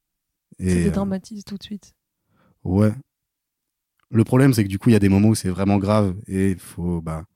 Ça 0.59 0.65
Et 0.65 0.73
euh, 0.73 0.85
dédramatise 0.85 1.45
tout 1.45 1.59
de 1.59 1.63
suite. 1.63 1.93
ouais. 2.65 2.95
Le 4.09 4.25
problème 4.25 4.55
c'est 4.55 4.65
que 4.65 4.71
du 4.71 4.79
coup, 4.79 4.89
il 4.89 4.95
y 4.95 4.97
a 4.97 4.99
des 4.99 5.11
moments 5.11 5.29
où 5.29 5.35
c'est 5.35 5.51
vraiment 5.51 5.77
grave 5.77 6.19
et 6.27 6.53
il 6.53 6.59
faut 6.59 7.03
bah 7.03 7.27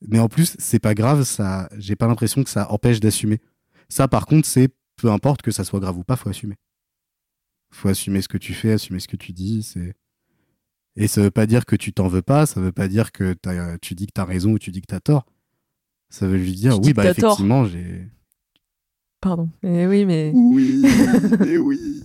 mais 0.00 0.20
en 0.20 0.28
plus, 0.28 0.54
c'est 0.60 0.78
pas 0.78 0.94
grave, 0.94 1.24
ça 1.24 1.68
j'ai 1.76 1.96
pas 1.96 2.06
l'impression 2.06 2.44
que 2.44 2.50
ça 2.50 2.70
empêche 2.70 3.00
d'assumer. 3.00 3.40
Ça 3.88 4.06
par 4.06 4.24
contre, 4.24 4.46
c'est 4.46 4.68
peu 4.94 5.10
importe 5.10 5.42
que 5.42 5.50
ça 5.50 5.64
soit 5.64 5.80
grave 5.80 5.98
ou 5.98 6.04
pas, 6.04 6.14
faut 6.14 6.28
assumer. 6.28 6.54
Faut 7.72 7.88
assumer 7.88 8.22
ce 8.22 8.28
que 8.28 8.38
tu 8.38 8.54
fais, 8.54 8.70
assumer 8.70 9.00
ce 9.00 9.08
que 9.08 9.16
tu 9.16 9.32
dis, 9.32 9.64
c'est 9.64 9.96
et 10.94 11.08
ça 11.08 11.20
veut 11.20 11.32
pas 11.32 11.46
dire 11.46 11.66
que 11.66 11.74
tu 11.74 11.92
t'en 11.92 12.06
veux 12.06 12.22
pas, 12.22 12.46
ça 12.46 12.60
veut 12.60 12.70
pas 12.70 12.86
dire 12.86 13.10
que 13.10 13.34
tu 13.82 13.96
dis 13.96 14.06
que 14.06 14.12
t'as 14.12 14.24
raison 14.24 14.52
ou 14.52 14.60
tu 14.60 14.70
dis 14.70 14.82
que 14.82 14.86
t'as 14.86 15.00
tort. 15.00 15.26
Ça 16.14 16.28
veut 16.28 16.38
juste 16.38 16.58
dire 16.58 16.78
oui 16.80 16.92
bah 16.92 17.10
effectivement, 17.10 17.64
j'ai 17.64 18.06
Pardon. 19.20 19.48
Mais 19.64 19.84
oui, 19.88 20.04
mais. 20.04 20.30
oui, 20.32 20.80
mais 21.40 21.56
oui. 21.56 22.04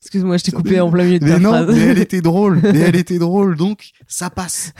Excuse-moi, 0.00 0.38
je 0.38 0.42
t'ai 0.42 0.50
coupé 0.50 0.80
en 0.80 0.90
plein 0.90 1.04
milieu 1.04 1.20
de 1.20 1.24
Mais 1.24 1.30
ta 1.30 1.38
non, 1.38 1.50
phrase. 1.50 1.68
mais 1.68 1.82
elle 1.82 1.98
était 1.98 2.20
drôle, 2.20 2.58
mais 2.64 2.80
elle 2.80 2.96
était 3.04 3.20
drôle, 3.20 3.54
donc 3.56 3.90
ça 4.08 4.28
passe. 4.28 4.72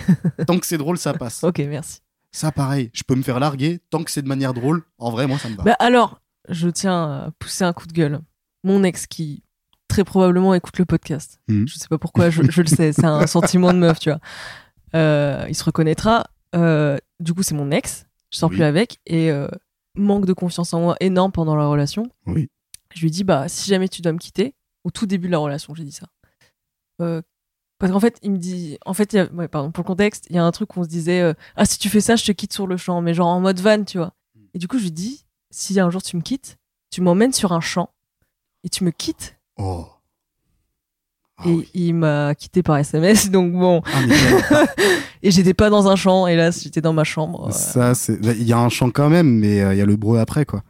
Tant 0.44 0.58
que 0.58 0.66
c'est 0.66 0.76
drôle, 0.76 0.98
ça 0.98 1.14
passe. 1.14 1.44
Ok, 1.44 1.58
merci. 1.68 2.00
Ça, 2.32 2.50
pareil, 2.50 2.90
je 2.94 3.04
peux 3.04 3.14
me 3.14 3.22
faire 3.22 3.38
larguer 3.38 3.78
tant 3.90 4.02
que 4.02 4.10
c'est 4.10 4.22
de 4.22 4.28
manière 4.28 4.54
drôle. 4.54 4.82
En 4.98 5.12
vrai, 5.12 5.28
moi, 5.28 5.38
ça 5.38 5.48
me 5.48 5.54
va. 5.54 5.62
Bah 5.62 5.76
alors, 5.78 6.20
je 6.48 6.68
tiens 6.68 7.04
à 7.04 7.30
pousser 7.38 7.62
un 7.62 7.72
coup 7.72 7.86
de 7.86 7.92
gueule. 7.92 8.18
Mon 8.64 8.82
ex 8.82 9.06
qui 9.06 9.44
très 9.86 10.02
probablement 10.02 10.52
écoute 10.52 10.78
le 10.78 10.84
podcast. 10.84 11.38
Mhm. 11.46 11.68
Je 11.68 11.74
sais 11.76 11.86
pas 11.88 11.98
pourquoi, 11.98 12.28
je, 12.30 12.42
je 12.50 12.62
le 12.62 12.66
sais, 12.66 12.92
c'est 12.92 13.04
un 13.04 13.26
sentiment 13.28 13.72
de 13.72 13.78
meuf, 13.78 14.00
tu 14.00 14.08
vois. 14.10 14.18
Euh, 14.96 15.46
il 15.48 15.54
se 15.54 15.62
reconnaîtra. 15.62 16.24
Euh, 16.56 16.96
du 17.24 17.34
coup, 17.34 17.42
c'est 17.42 17.54
mon 17.54 17.70
ex. 17.70 18.06
Je 18.30 18.38
sors 18.38 18.50
Oui. 18.50 18.56
plus 18.56 18.64
avec 18.64 18.98
et 19.06 19.30
euh, 19.30 19.48
manque 19.96 20.26
de 20.26 20.32
confiance 20.32 20.72
en 20.74 20.80
moi 20.80 20.96
énorme 21.00 21.32
pendant 21.32 21.56
la 21.56 21.66
relation. 21.66 22.08
Oui. 22.26 22.48
Je 22.94 23.00
lui 23.02 23.10
dis 23.10 23.24
bah 23.24 23.48
si 23.48 23.68
jamais 23.68 23.88
tu 23.88 24.02
dois 24.02 24.12
me 24.12 24.18
quitter, 24.18 24.54
au 24.84 24.90
tout 24.90 25.06
début 25.06 25.26
de 25.28 25.32
la 25.32 25.38
relation, 25.38 25.74
j'ai 25.74 25.84
dit 25.84 25.92
ça. 25.92 26.06
Euh, 27.00 27.22
parce 27.78 27.90
qu'en 27.92 28.00
fait, 28.00 28.18
il 28.22 28.30
me 28.30 28.36
dit, 28.38 28.78
en 28.86 28.94
fait, 28.94 29.12
il 29.12 29.16
y 29.16 29.18
a- 29.18 29.32
ouais, 29.32 29.48
pardon, 29.48 29.72
pour 29.72 29.82
le 29.82 29.86
contexte, 29.86 30.26
il 30.30 30.36
y 30.36 30.38
a 30.38 30.44
un 30.44 30.50
truc 30.52 30.76
où 30.76 30.80
on 30.80 30.84
se 30.84 30.88
disait, 30.88 31.20
euh, 31.20 31.34
ah 31.56 31.64
si 31.66 31.78
tu 31.78 31.88
fais 31.88 32.00
ça, 32.00 32.14
je 32.16 32.24
te 32.24 32.32
quitte 32.32 32.52
sur 32.52 32.66
le 32.68 32.76
champ, 32.76 33.00
mais 33.00 33.14
genre 33.14 33.26
en 33.28 33.40
mode 33.40 33.58
van, 33.60 33.82
tu 33.84 33.98
vois. 33.98 34.14
Et 34.54 34.58
du 34.58 34.68
coup, 34.68 34.78
je 34.78 34.84
lui 34.84 34.92
dis, 34.92 35.24
si 35.50 35.78
un 35.80 35.90
jour 35.90 36.02
tu 36.02 36.16
me 36.16 36.22
quittes, 36.22 36.56
tu 36.90 37.00
m'emmènes 37.00 37.32
sur 37.32 37.52
un 37.52 37.60
champ 37.60 37.90
et 38.62 38.68
tu 38.68 38.84
me 38.84 38.90
quittes. 38.92 39.36
Oh. 39.56 39.88
Ah, 41.36 41.48
et 41.48 41.52
oui. 41.52 41.68
il 41.74 41.94
m'a 41.94 42.34
quitté 42.34 42.62
par 42.62 42.76
SMS, 42.78 43.30
donc 43.32 43.52
bon. 43.52 43.82
Ah, 43.86 44.64
Et 45.22 45.30
j'étais 45.30 45.54
pas 45.54 45.70
dans 45.70 45.88
un 45.88 45.96
champ, 45.96 46.26
hélas, 46.26 46.62
j'étais 46.62 46.80
dans 46.80 46.92
ma 46.92 47.04
chambre. 47.04 47.48
euh. 47.48 47.50
Ça, 47.50 47.94
c'est. 47.94 48.18
Il 48.22 48.42
y 48.44 48.52
a 48.52 48.58
un 48.58 48.68
chant 48.68 48.90
quand 48.90 49.08
même, 49.08 49.38
mais 49.40 49.60
euh, 49.62 49.74
il 49.74 49.78
y 49.78 49.82
a 49.82 49.86
le 49.86 49.96
breu 49.96 50.18
après, 50.18 50.44
quoi. 50.44 50.62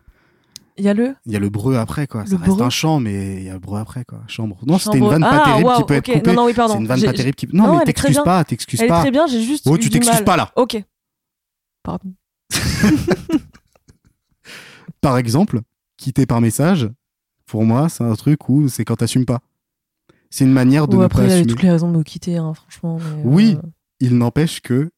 Il 0.76 0.84
y 0.84 0.88
a 0.88 0.94
le? 0.94 1.14
Il 1.26 1.32
y 1.32 1.36
a 1.36 1.38
le 1.38 1.50
breu 1.50 1.76
après, 1.76 2.06
quoi. 2.06 2.24
Ça 2.24 2.32
Le 2.32 2.36
reste 2.38 2.48
breu? 2.56 2.62
un 2.64 2.70
chant, 2.70 2.98
mais 2.98 3.36
il 3.36 3.42
y 3.44 3.48
a 3.50 3.52
le 3.54 3.58
breu 3.58 3.78
après, 3.78 4.04
quoi. 4.04 4.20
Chambre. 4.26 4.56
Non, 4.66 4.78
c'était 4.78 4.98
une 4.98 5.08
vanne 5.08 5.20
pas 5.22 5.42
Ah, 5.44 5.44
terrible 5.52 5.70
qui 5.76 5.84
peut 5.84 5.94
être 5.94 6.12
coupée. 6.12 6.30
Non, 6.30 6.34
non, 6.34 6.46
oui, 6.46 6.52
pardon. 6.54 6.74
C'est 6.74 6.80
une 6.80 6.86
vanne 6.86 7.02
pas 7.02 7.12
terrible 7.12 7.34
qui. 7.34 7.48
Non, 7.52 7.66
Non, 7.66 7.78
mais 7.78 7.84
t'excuses 7.84 8.20
pas, 8.24 8.42
t'excuses 8.44 8.80
Elle 8.80 8.86
est 8.86 8.88
pas. 8.88 9.00
très 9.00 9.10
bien, 9.10 9.26
j'ai 9.26 9.42
juste. 9.42 9.66
Oh, 9.68 9.76
eu 9.76 9.78
tu 9.80 9.90
t'excuses 9.90 10.22
pas 10.22 10.36
là. 10.36 10.50
Ok. 10.56 10.82
Pardon. 11.84 12.12
Par 15.00 15.18
exemple, 15.18 15.60
quitter 15.96 16.26
par 16.26 16.40
message, 16.40 16.88
pour 17.46 17.64
moi, 17.64 17.88
c'est 17.88 18.04
un 18.04 18.14
truc 18.14 18.48
où 18.48 18.68
c'est 18.68 18.84
quand 18.84 18.96
t'assumes 18.96 19.26
pas. 19.26 19.40
C'est 20.36 20.42
une 20.42 20.52
manière 20.52 20.88
de 20.88 20.96
Ou 20.96 20.98
ne 20.98 21.04
après, 21.04 21.22
pas 21.22 21.28
il 21.28 21.32
avait 21.32 21.44
toutes 21.46 21.62
les 21.62 21.70
raisons 21.70 21.88
de 21.92 21.96
me 21.96 22.02
quitter, 22.02 22.38
hein, 22.38 22.54
franchement. 22.54 22.98
mais, 22.98 23.22
Oui. 23.24 23.56
euh, 23.56 23.68
Il 24.00 24.18
n'empêche 24.18 24.60
que 24.60 24.90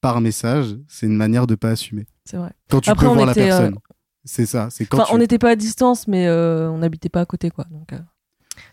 par 0.00 0.20
message, 0.20 0.76
c'est 0.86 1.06
une 1.06 1.16
manière 1.16 1.48
de 1.48 1.56
pas 1.56 1.70
assumer. 1.70 2.06
c'est 2.24 2.36
vrai. 2.36 2.52
Quand 2.70 2.80
tu 2.80 2.88
Après, 2.88 3.06
peux 3.06 3.10
on 3.10 3.14
voir 3.16 3.30
était, 3.30 3.48
la 3.48 3.58
personne. 3.58 3.78
C'est 4.24 4.46
ça. 4.46 4.68
C'est 4.70 4.86
quand 4.86 4.98
Enfin, 4.98 5.06
tu- 5.08 5.14
on 5.16 5.18
n'était 5.18 5.38
pas 5.38 5.50
à 5.50 5.56
distance, 5.56 6.06
mais 6.06 6.28
euh, 6.28 6.70
on 6.70 6.78
n'habitait 6.78 7.08
pas 7.08 7.20
à 7.22 7.26
côté, 7.26 7.50
quoi. 7.50 7.64
Donc, 7.72 7.92
euh, 7.92 7.98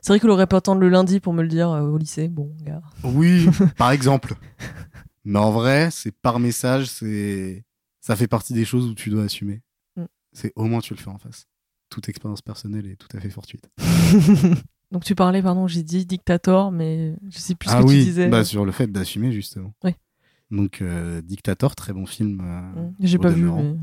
c'est 0.01 0.13
vrai 0.13 0.19
qu'il 0.19 0.29
aurait 0.29 0.45
pu 0.45 0.55
attendre 0.55 0.81
le 0.81 0.87
lundi 0.89 1.19
pour 1.19 1.33
me 1.33 1.41
le 1.41 1.47
dire 1.47 1.71
euh, 1.71 1.81
au 1.81 1.97
lycée. 1.97 2.27
Bon, 2.27 2.55
gars. 2.61 2.83
Oui, 3.03 3.47
par 3.75 3.89
exemple. 3.89 4.35
Mais 5.23 5.39
en 5.39 5.49
vrai, 5.51 5.89
c'est 5.89 6.11
par 6.11 6.39
message, 6.39 6.85
c'est 6.91 7.65
ça 8.01 8.15
fait 8.15 8.27
partie 8.27 8.53
des 8.53 8.65
choses 8.65 8.85
où 8.85 8.93
tu 8.93 9.09
dois 9.09 9.23
assumer. 9.23 9.63
Mm. 9.95 10.03
C'est 10.31 10.53
au 10.55 10.65
moins 10.65 10.79
tu 10.81 10.93
le 10.93 10.99
fais 10.99 11.09
en 11.09 11.17
face. 11.17 11.47
Toute 11.89 12.07
expérience 12.07 12.43
personnelle 12.43 12.85
est 12.85 12.97
tout 12.97 13.07
à 13.17 13.19
fait 13.19 13.31
fortuite. 13.31 13.67
Donc 14.95 15.03
tu 15.03 15.13
parlais, 15.13 15.41
pardon, 15.41 15.67
j'ai 15.67 15.83
dit 15.83 16.05
dictator, 16.05 16.71
mais 16.71 17.17
je 17.29 17.37
sais 17.37 17.53
plus 17.53 17.67
ce 17.69 17.75
ah 17.75 17.81
que 17.81 17.87
oui, 17.87 17.97
tu 17.99 18.03
disais. 18.05 18.29
bah 18.29 18.45
sur 18.45 18.63
le 18.63 18.71
fait 18.71 18.89
d'assumer 18.89 19.33
justement. 19.33 19.73
Oui. 19.83 19.91
Donc 20.51 20.81
euh, 20.81 21.21
Dictator, 21.21 21.75
très 21.75 21.91
bon 21.91 22.05
film. 22.05 22.39
euh, 22.41 22.61
Mm, 22.81 22.93
J'ai 23.01 23.17
pas 23.17 23.27
vu, 23.29 23.43
mais... 23.43 23.75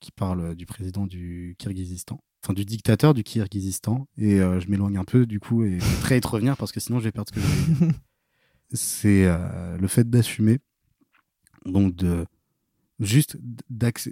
Qui 0.00 0.12
parle 0.12 0.54
du 0.54 0.64
président 0.64 1.06
du 1.06 1.56
Kirghizistan. 1.58 2.18
Enfin, 2.42 2.54
du 2.54 2.64
dictateur 2.64 3.12
du 3.12 3.22
Kirghizistan. 3.22 4.06
Et 4.16 4.40
euh, 4.40 4.60
je 4.60 4.70
m'éloigne 4.70 4.96
un 4.96 5.04
peu 5.04 5.26
du 5.26 5.40
coup 5.40 5.62
et 5.62 5.78
je 5.78 5.84
vais 5.84 6.00
très 6.00 6.14
vite 6.14 6.24
revenir 6.24 6.56
parce 6.56 6.72
que 6.72 6.80
sinon 6.80 7.00
je 7.00 7.04
vais 7.04 7.12
perdre 7.12 7.28
ce 7.28 7.38
que 7.38 7.40
je 7.42 7.90
c'est 8.72 9.26
euh, 9.26 9.76
le 9.76 9.88
fait 9.88 10.08
d'assumer. 10.08 10.58
Donc 11.66 11.94
de 11.96 12.24
juste 12.98 13.36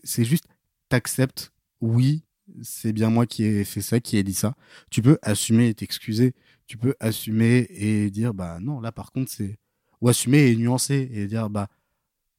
c'est 0.05 0.26
juste 0.26 0.45
t'acceptes. 0.91 1.55
Oui, 1.81 2.22
c'est 2.62 2.92
bien 2.92 3.11
moi 3.11 3.26
qui 3.26 3.44
ai 3.44 3.64
fait 3.64 3.80
ça, 3.82 4.01
qui 4.01 4.16
ai 4.16 4.22
dit 4.22 4.34
ça. 4.34 4.55
Tu 4.90 5.03
peux 5.03 5.18
assumer 5.22 5.68
et 5.68 5.74
t'excuser. 5.74 6.34
Tu 6.66 6.76
peux 6.78 6.94
assumer 7.01 7.66
et 7.70 8.11
dire 8.11 8.34
bah 8.34 8.59
non 8.61 8.80
là 8.80 8.92
par 8.92 9.12
contre 9.12 9.30
c'est 9.30 9.59
ou 10.01 10.09
assumer 10.09 10.51
et 10.51 10.57
nuancer 10.57 11.09
et 11.12 11.26
dire 11.26 11.51
bah 11.51 11.68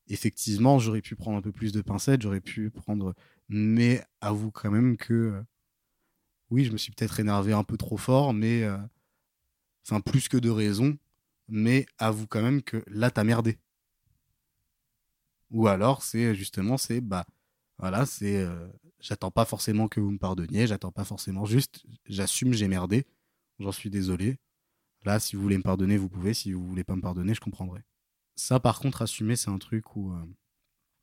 effectivement 0.08 0.80
j'aurais 0.80 1.02
pu 1.02 1.16
prendre 1.16 1.38
un 1.38 1.42
peu 1.42 1.52
plus 1.52 1.72
de 1.72 1.82
pincettes, 1.82 2.22
j'aurais 2.22 2.42
pu 2.42 2.70
prendre 2.70 3.16
mais 3.50 4.04
avoue 4.22 4.52
quand 4.52 4.72
même 4.72 4.98
que 4.98 5.14
euh, 5.14 5.42
oui 6.50 6.66
je 6.66 6.72
me 6.72 6.78
suis 6.78 6.92
peut-être 6.92 7.20
énervé 7.20 7.54
un 7.54 7.64
peu 7.64 7.78
trop 7.78 7.98
fort 7.98 8.34
mais 8.34 8.64
euh, 8.64 8.78
enfin 9.86 10.02
plus 10.02 10.28
que 10.30 10.38
de 10.38 10.50
raison 10.50 10.98
mais 11.48 11.86
avoue 11.98 12.28
quand 12.28 12.42
même 12.42 12.62
que 12.62 12.84
là 12.88 13.12
t'as 13.12 13.24
merdé 13.24 13.58
ou 15.52 15.68
alors 15.68 16.04
c'est 16.04 16.36
justement 16.36 16.78
c'est 16.78 17.02
bah 17.02 17.26
voilà 17.80 18.06
c'est 18.06 18.38
euh, 18.38 18.68
j'attends 19.00 19.32
pas 19.32 19.46
forcément 19.46 19.88
que 19.88 20.00
vous 20.00 20.12
me 20.12 20.18
pardonniez 20.18 20.68
j'attends 20.68 20.92
pas 20.92 21.06
forcément 21.06 21.46
juste 21.46 21.86
j'assume 22.06 22.54
j'ai 22.54 22.68
merdé. 22.68 23.06
J'en 23.60 23.72
suis 23.74 23.90
désolé. 23.90 24.40
Là 25.04 25.20
si 25.20 25.36
vous 25.36 25.42
voulez 25.42 25.58
me 25.58 25.64
pardonner 25.64 25.98
vous 25.98 26.10
pouvez. 26.10 26.34
Si 26.34 26.52
vous 26.54 26.66
voulez 26.66 26.84
pas 26.84 26.96
me 26.96 27.02
pardonner 27.02 27.34
je 27.34 27.42
comprendrai. 27.42 27.82
Ça 28.36 28.60
par 28.60 28.80
contre 28.80 29.02
assumer 29.02 29.36
c'est 29.36 29.50
un 29.50 29.58
truc 29.58 29.96
où 29.96 30.14
euh, 30.14 30.26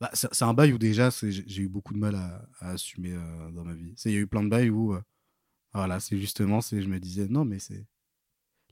bah, 0.00 0.10
c'est 0.12 0.42
un 0.42 0.54
bail 0.54 0.72
où 0.72 0.78
déjà 0.78 1.10
j'ai 1.10 1.62
eu 1.62 1.68
beaucoup 1.68 1.94
de 1.94 1.98
mal 1.98 2.14
à, 2.14 2.48
à 2.60 2.70
assumer 2.70 3.12
euh, 3.12 3.50
dans 3.50 3.64
ma 3.64 3.74
vie. 3.74 3.94
Il 4.04 4.12
y 4.12 4.16
a 4.16 4.18
eu 4.18 4.26
plein 4.26 4.42
de 4.42 4.48
bails 4.48 4.70
où 4.70 4.94
euh, 4.94 5.02
voilà 5.72 6.00
c'est 6.00 6.18
justement 6.18 6.60
je 6.60 6.76
me 6.76 6.98
disais 6.98 7.28
non 7.28 7.44
mais 7.44 7.58
c'est 7.58 7.86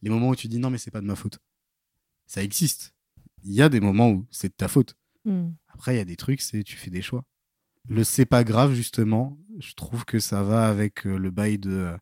les 0.03 0.11
moments 0.11 0.29
où 0.29 0.37
tu 0.37 0.49
dis 0.49 0.59
non 0.59 0.71
mais 0.71 0.79
c'est 0.79 0.91
pas 0.91 1.01
de 1.01 1.07
ma 1.07 1.17
faute. 1.17 1.39
Ça 2.27 2.43
existe. 2.43 2.95
Il 3.43 3.53
y 3.53 3.63
a 3.63 3.69
des 3.69 3.81
moments 3.81 4.11
où 4.11 4.27
c'est 4.31 4.49
de 4.49 4.55
ta 4.55 4.69
faute. 4.69 4.97
Mm. 5.25 5.53
après, 5.69 5.95
il 5.95 5.99
y 5.99 6.01
a 6.01 6.05
des 6.05 6.17
trucs, 6.17 6.41
c'est 6.41 6.63
tu 6.63 6.77
fais 6.77 6.91
des 6.91 7.03
choix. 7.03 7.25
Le 7.89 8.05
c'est 8.05 8.27
pas 8.27 8.45
grave, 8.45 8.75
justement, 8.75 9.39
je 9.59 9.73
trouve 9.75 10.05
que 10.05 10.19
ça 10.19 10.43
va 10.43 10.69
avec 10.69 11.07
euh, 11.07 11.17
le 11.19 11.31
bail 11.31 11.59
de. 11.59 11.71
euh, 11.71 11.97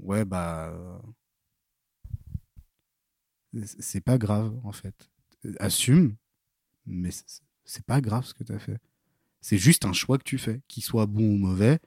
ouais, 0.00 0.24
bah. 0.24 0.68
euh, 0.74 0.98
c'est- 3.80 4.00
pas 4.00 4.18
grave, 4.18 4.52
en 4.64 4.72
fait. 4.72 5.10
Assume, 5.58 6.16
mais 6.86 7.10
c'est 7.64 7.86
pas 7.86 8.00
grave 8.02 8.24
ce 8.26 8.34
que 8.34 8.44
tu 8.44 8.52
as 8.52 8.60
fait. 8.60 8.78
C'est 9.42 9.58
juste 9.58 9.86
un 9.86 9.94
choix 9.94 10.18
que 10.18 10.24
tu 10.24 10.38
fais. 10.38 10.62
Qu'il 10.68 10.82
soit 10.84 11.06
bon 11.06 11.24
ou 11.34 11.38
mauvais, 11.38 11.80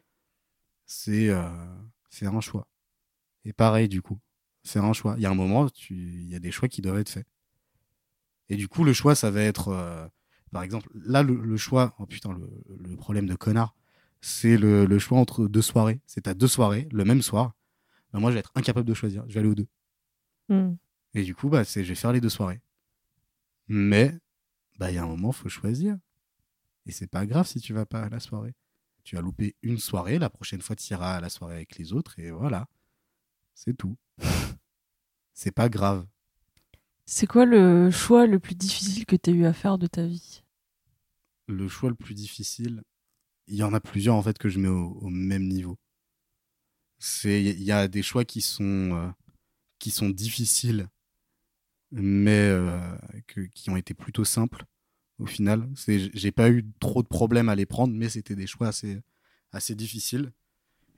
c'est 0.85 1.29
euh, 1.29 1.49
faire 2.11 2.35
un 2.35 2.41
choix. 2.41 2.67
Et 3.45 3.53
pareil, 3.53 3.89
du 3.89 4.01
coup, 4.01 4.19
faire 4.65 4.85
un 4.85 4.93
choix. 4.93 5.15
Il 5.17 5.23
y 5.23 5.27
a 5.27 5.31
un 5.31 5.35
moment, 5.35 5.67
il 5.91 6.29
y 6.31 6.35
a 6.35 6.39
des 6.39 6.51
choix 6.51 6.69
qui 6.69 6.81
doivent 6.81 6.99
être 6.99 7.09
faits. 7.11 7.27
Et 8.49 8.55
du 8.57 8.67
coup, 8.67 8.83
le 8.83 8.93
choix, 8.93 9.15
ça 9.15 9.31
va 9.31 9.41
être. 9.41 9.69
euh, 9.69 10.07
par 10.51 10.63
exemple, 10.63 10.89
là, 10.93 11.23
le, 11.23 11.35
le 11.35 11.57
choix, 11.57 11.95
oh 11.99 12.05
putain, 12.05 12.33
le, 12.33 12.49
le 12.77 12.95
problème 12.95 13.27
de 13.27 13.35
connard, 13.35 13.75
c'est 14.21 14.57
le, 14.57 14.85
le 14.85 14.99
choix 14.99 15.19
entre 15.19 15.47
deux 15.47 15.61
soirées. 15.61 16.01
C'est 16.05 16.27
à 16.27 16.33
deux 16.33 16.47
soirées, 16.47 16.87
le 16.91 17.05
même 17.05 17.21
soir. 17.21 17.53
Ben, 18.13 18.19
moi, 18.19 18.31
je 18.31 18.35
vais 18.35 18.39
être 18.39 18.51
incapable 18.55 18.87
de 18.87 18.93
choisir. 18.93 19.23
Je 19.27 19.33
vais 19.33 19.39
aller 19.39 19.49
aux 19.49 19.55
deux. 19.55 19.67
Mm. 20.49 20.75
Et 21.13 21.23
du 21.23 21.35
coup, 21.35 21.49
bah, 21.49 21.63
c'est, 21.63 21.83
je 21.83 21.89
vais 21.89 21.95
faire 21.95 22.13
les 22.13 22.21
deux 22.21 22.29
soirées. 22.29 22.61
Mais, 23.67 24.17
bah, 24.77 24.91
il 24.91 24.95
y 24.95 24.97
a 24.97 25.03
un 25.03 25.07
moment, 25.07 25.31
faut 25.31 25.49
choisir. 25.49 25.97
Et 26.85 26.91
c'est 26.91 27.07
pas 27.07 27.25
grave 27.25 27.47
si 27.47 27.59
tu 27.59 27.73
vas 27.73 27.85
pas 27.85 28.01
à 28.01 28.09
la 28.09 28.19
soirée. 28.19 28.53
Tu 29.03 29.17
as 29.17 29.21
loupé 29.21 29.55
une 29.61 29.77
soirée, 29.77 30.19
la 30.19 30.29
prochaine 30.29 30.61
fois, 30.61 30.75
tu 30.75 30.91
iras 30.93 31.15
à 31.15 31.21
la 31.21 31.29
soirée 31.29 31.55
avec 31.55 31.77
les 31.77 31.93
autres, 31.93 32.19
et 32.19 32.31
voilà. 32.31 32.67
C'est 33.53 33.75
tout. 33.75 33.97
c'est 35.33 35.51
pas 35.51 35.69
grave. 35.69 36.05
C'est 37.09 37.25
quoi 37.25 37.45
le 37.45 37.89
choix 37.89 38.27
le 38.27 38.37
plus 38.37 38.53
difficile 38.53 39.05
que 39.05 39.15
tu 39.15 39.29
as 39.29 39.33
eu 39.33 39.45
à 39.45 39.53
faire 39.53 39.77
de 39.77 39.87
ta 39.87 40.05
vie? 40.05 40.43
Le 41.47 41.69
choix 41.69 41.89
le 41.89 41.95
plus 41.95 42.13
difficile, 42.13 42.83
il 43.47 43.55
y 43.55 43.63
en 43.63 43.73
a 43.73 43.79
plusieurs 43.79 44.15
en 44.15 44.21
fait 44.21 44.37
que 44.37 44.49
je 44.49 44.59
mets 44.59 44.67
au, 44.67 45.07
même 45.07 45.47
niveau. 45.47 45.77
C'est 46.99 47.41
il 47.41 47.63
y 47.63 47.71
a 47.71 47.87
des 47.87 48.03
choix 48.03 48.25
qui 48.25 48.41
sont 48.41 48.91
euh, 48.91 49.09
qui 49.79 49.89
sont 49.89 50.09
difficiles, 50.09 50.89
mais 51.91 52.49
euh, 52.49 52.97
qui 53.53 53.69
ont 53.69 53.77
été 53.77 53.93
plutôt 53.93 54.25
simples 54.25 54.65
au 55.17 55.25
final. 55.25 55.65
J'ai 55.87 56.31
pas 56.33 56.49
eu 56.49 56.65
trop 56.81 57.03
de 57.03 57.07
problèmes 57.07 57.47
à 57.47 57.55
les 57.55 57.65
prendre, 57.65 57.93
mais 57.93 58.09
c'était 58.09 58.35
des 58.35 58.47
choix 58.47 58.71
assez 59.53 59.75
difficiles. 59.75 60.33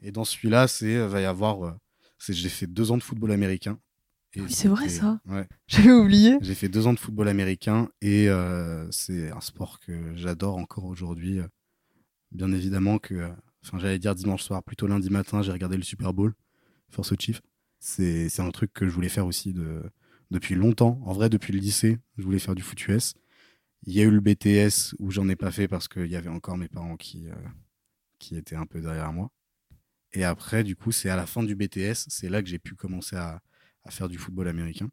Et 0.02 0.12
dans 0.12 0.26
celui-là, 0.26 0.68
c'est 0.68 0.96
euh, 0.96 1.08
va 1.08 1.22
y 1.22 1.26
avoir 1.26 1.78
j'ai 2.28 2.50
fait 2.50 2.68
deux 2.68 2.90
ans 2.90 2.98
de 2.98 3.04
football 3.04 3.32
américain. 3.32 3.80
Oui, 4.36 4.52
c'est 4.52 4.68
vrai, 4.68 4.90
ça. 4.90 5.20
Ouais. 5.28 5.48
J'avais 5.68 5.92
oublié. 5.92 6.38
J'ai 6.42 6.56
fait 6.56 6.70
deux 6.70 6.86
ans 6.88 6.94
de 6.94 7.00
football 7.00 7.28
américain 7.28 7.90
et 8.02 8.30
euh, 8.30 8.90
c'est 8.92 9.32
un 9.32 9.42
sport 9.42 9.80
que 9.80 10.16
j'adore 10.16 10.58
encore 10.58 10.86
aujourd'hui. 10.86 11.40
Bien 12.32 12.52
évidemment 12.52 13.00
que, 13.00 13.16
euh, 13.16 13.30
enfin 13.66 13.80
j'allais 13.80 13.98
dire 13.98 14.14
dimanche 14.14 14.44
soir, 14.44 14.64
plutôt 14.64 14.86
lundi 14.86 15.10
matin, 15.10 15.42
j'ai 15.42 15.52
regardé 15.52 15.78
le 15.78 15.84
Super 15.84 16.14
Bowl, 16.14 16.36
Force 16.90 17.12
aux 17.12 17.16
Chiefs. 17.18 17.42
C'est 17.80 18.30
c'est 18.30 18.42
un 18.42 18.52
truc 18.52 18.72
que 18.74 18.86
je 18.88 18.92
voulais 18.92 19.10
faire 19.10 19.26
aussi 19.26 19.52
de, 19.54 19.82
depuis 20.30 20.54
longtemps. 20.56 21.02
En 21.06 21.14
vrai, 21.14 21.30
depuis 21.30 21.54
le 21.54 21.60
lycée, 21.60 21.98
je 22.18 22.24
voulais 22.24 22.40
faire 22.40 22.56
du 22.56 22.62
foot 22.62 22.88
US. 22.88 23.16
Il 23.84 23.94
y 23.94 24.02
a 24.02 24.04
eu 24.04 24.12
le 24.12 24.20
BTS 24.20 24.96
où 25.00 25.10
j'en 25.10 25.28
ai 25.30 25.36
pas 25.36 25.52
fait 25.52 25.68
parce 25.68 25.88
qu'il 25.88 26.08
y 26.08 26.16
avait 26.16 26.30
encore 26.30 26.58
mes 26.58 26.68
parents 26.68 26.98
qui, 26.98 27.30
euh, 27.30 27.36
qui 28.20 28.36
étaient 28.36 28.56
un 28.56 28.66
peu 28.66 28.82
derrière 28.82 29.12
moi. 29.14 29.32
Et 30.14 30.24
après, 30.24 30.64
du 30.64 30.76
coup, 30.76 30.92
c'est 30.92 31.10
à 31.10 31.16
la 31.16 31.26
fin 31.26 31.44
du 31.44 31.56
BTS, 31.56 32.06
c'est 32.10 32.30
là 32.30 32.42
que 32.42 32.50
j'ai 32.50 32.60
pu 32.60 32.76
commencer 32.76 33.16
à, 33.16 33.42
à 33.84 33.92
faire 33.92 34.10
du 34.10 34.18
football 34.18 34.48
américain. 34.48 34.90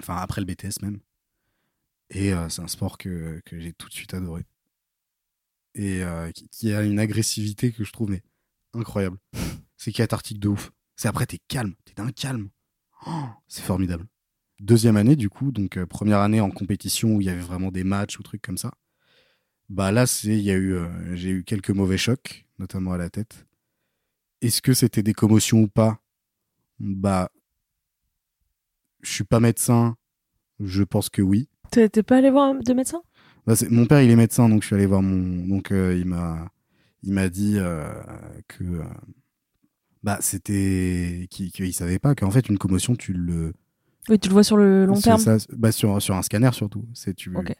Enfin, 0.00 0.16
après 0.16 0.40
le 0.40 0.46
BTS 0.46 0.82
même. 0.82 1.00
Et 2.10 2.32
euh, 2.32 2.48
c'est 2.48 2.62
un 2.62 2.68
sport 2.68 2.98
que, 2.98 3.40
j'ai 3.50 3.72
tout 3.72 3.88
de 3.88 3.94
suite 3.94 4.14
adoré. 4.14 4.44
Et 5.74 6.02
euh, 6.02 6.30
qui, 6.30 6.72
a 6.72 6.82
une 6.82 6.98
agressivité 6.98 7.72
que 7.72 7.84
je 7.84 7.92
trouve 7.92 8.14
incroyable. 8.74 9.18
C'est 9.76 9.92
cathartique 9.92 10.38
de 10.38 10.48
ouf. 10.48 10.70
C'est 10.96 11.08
après, 11.08 11.26
t'es 11.26 11.38
calme. 11.48 11.74
T'es 11.84 11.94
d'un 11.94 12.12
calme. 12.12 12.50
Oh, 13.06 13.24
c'est 13.48 13.62
formidable. 13.62 14.06
Deuxième 14.60 14.96
année, 14.96 15.16
du 15.16 15.28
coup, 15.28 15.50
donc 15.50 15.76
euh, 15.76 15.86
première 15.86 16.20
année 16.20 16.40
en 16.40 16.50
compétition 16.50 17.16
où 17.16 17.20
il 17.20 17.26
y 17.26 17.30
avait 17.30 17.40
vraiment 17.40 17.72
des 17.72 17.82
matchs 17.82 18.18
ou 18.18 18.22
trucs 18.22 18.42
comme 18.42 18.58
ça. 18.58 18.72
Bah 19.68 19.90
là, 19.90 20.06
c'est, 20.06 20.38
il 20.38 21.14
j'ai 21.14 21.30
eu 21.30 21.44
quelques 21.44 21.70
mauvais 21.70 21.96
chocs, 21.96 22.46
notamment 22.58 22.92
à 22.92 22.98
la 22.98 23.08
tête. 23.08 23.46
Est-ce 24.42 24.60
que 24.60 24.74
c'était 24.74 25.02
des 25.02 25.14
commotions 25.14 25.62
ou 25.62 25.68
pas? 25.68 26.00
Bah, 26.78 27.30
je 29.02 29.12
suis 29.12 29.24
pas 29.24 29.40
médecin. 29.40 29.96
Je 30.60 30.82
pense 30.82 31.08
que 31.08 31.22
oui. 31.22 31.48
T'es 31.70 31.88
pas 32.02 32.18
allé 32.18 32.30
voir 32.30 32.54
de 32.54 32.72
médecin? 32.72 33.02
Bah, 33.46 33.54
mon 33.70 33.86
père, 33.86 34.02
il 34.02 34.10
est 34.10 34.16
médecin, 34.16 34.48
donc 34.48 34.62
je 34.62 34.66
suis 34.66 34.76
allé 34.76 34.86
voir 34.86 35.02
mon. 35.02 35.46
Donc 35.46 35.72
euh, 35.72 35.96
il 35.98 36.06
m'a, 36.06 36.48
il 37.02 37.12
m'a 37.12 37.28
dit 37.28 37.54
euh, 37.58 37.92
que 38.48 38.62
euh, 38.64 38.82
bah 40.02 40.18
c'était 40.20 41.26
qu'il 41.30 41.50
qu'il 41.52 41.72
savait 41.72 41.98
pas 41.98 42.14
qu'en 42.14 42.30
fait 42.30 42.48
une 42.48 42.58
commotion, 42.58 42.94
tu 42.96 43.12
le. 43.12 43.52
Oui, 44.08 44.18
tu 44.18 44.28
le 44.28 44.32
vois 44.32 44.44
sur 44.44 44.56
le 44.56 44.84
long 44.84 45.00
terme. 45.00 45.18
ça, 45.18 45.36
bah, 45.52 45.72
sur 45.72 46.00
sur 46.00 46.14
un 46.14 46.22
scanner 46.22 46.50
surtout. 46.52 46.84
C'est 46.94 47.14
tu. 47.14 47.34
Ok. 47.34 47.52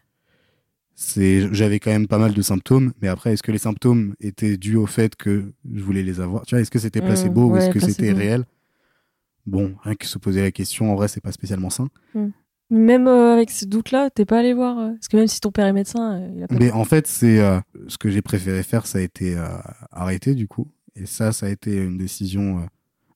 C'est 0.95 1.53
j'avais 1.55 1.81
quand 1.81 1.91
même 1.91 2.07
pas 2.07 2.19
mal 2.19 2.35
de 2.35 2.43
symptômes, 2.43 2.93
mais 3.01 3.09
après 3.09 3.33
est-ce 3.33 3.43
que 3.43 3.51
les 3.51 3.59
symptômes 3.59 4.15
étaient 4.21 4.57
dus 4.59 4.77
au 4.77 4.87
fait 4.87 5.17
que 5.17 5.53
je 5.73 5.83
voulais 5.83 6.03
les 6.03 6.21
avoir? 6.21 6.45
Tu 6.47 6.55
vois, 6.55 6.61
est-ce 6.61 6.71
que 6.71 6.79
c'était 6.79 7.01
Mmh, 7.01 7.05
placebo 7.07 7.47
ou 7.47 7.53
ouais, 7.53 7.59
est-ce 7.59 7.71
que 7.71 7.81
c'était 7.81 8.13
réel? 8.13 8.45
Bon, 9.47 9.75
rien 9.83 9.95
que 9.95 10.07
se 10.07 10.19
poser 10.19 10.41
la 10.43 10.51
question, 10.53 10.93
en 10.93 10.95
vrai, 10.95 11.09
c'est 11.09 11.21
pas 11.21 11.33
spécialement 11.33 11.71
sain. 11.71 11.89
Même 12.71 13.07
euh, 13.07 13.35
avec 13.35 13.51
ces 13.51 13.67
doutes-là, 13.67 14.09
t'es 14.11 14.25
pas 14.25 14.39
allé 14.39 14.55
voir. 14.55 14.79
euh, 14.79 14.93
Parce 14.93 15.09
que 15.09 15.17
même 15.17 15.27
si 15.27 15.41
ton 15.41 15.51
père 15.51 15.67
est 15.67 15.73
médecin, 15.73 16.15
euh, 16.21 16.33
il 16.37 16.43
a 16.43 16.49
pas. 16.49 16.55
Mais 16.55 16.71
en 16.71 16.85
fait, 16.85 17.07
c'est 17.07 17.39
ce 17.89 17.99
que 17.99 18.09
j'ai 18.11 18.23
préféré 18.23 18.63
faire, 18.63 18.87
ça 18.87 18.99
a 18.99 19.01
été 19.03 19.37
arrêter 19.91 20.35
du 20.35 20.49
coup. 20.49 20.69
Et 20.95 21.07
ça, 21.07 21.33
ça 21.33 21.47
a 21.47 21.49
été 21.49 21.77
une 21.77 21.99
décision. 21.99 22.67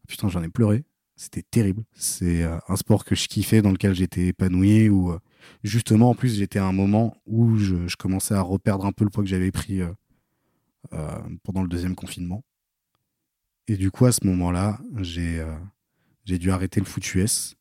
Putain, 0.08 0.28
j'en 0.28 0.42
ai 0.42 0.48
pleuré. 0.48 0.84
C'était 1.14 1.42
terrible. 1.42 1.84
C'est 1.94 2.42
un 2.42 2.76
sport 2.76 3.04
que 3.06 3.14
je 3.14 3.28
kiffais, 3.28 3.62
dans 3.62 3.70
lequel 3.70 3.94
j'étais 3.94 4.26
épanoui. 4.26 4.90
Où 4.90 5.14
justement, 5.62 6.10
en 6.10 6.14
plus, 6.14 6.34
j'étais 6.36 6.58
à 6.58 6.66
un 6.66 6.72
moment 6.72 7.16
où 7.24 7.56
je, 7.56 7.86
je 7.86 7.96
commençais 7.96 8.34
à 8.34 8.42
reperdre 8.42 8.84
un 8.84 8.92
peu 8.92 9.04
le 9.04 9.10
poids 9.10 9.22
que 9.24 9.30
j'avais 9.30 9.52
pris 9.52 9.80
pendant 11.44 11.62
le 11.62 11.68
deuxième 11.68 11.94
confinement. 11.94 12.44
Et 13.68 13.76
du 13.76 13.90
coup, 13.90 14.04
à 14.06 14.12
ce 14.12 14.26
moment-là, 14.26 14.78
j'ai 14.98 15.42
j'ai 16.26 16.38
dû 16.38 16.50
arrêter 16.50 16.80
le 16.80 16.86
foot 16.86 17.14
US, 17.14 17.56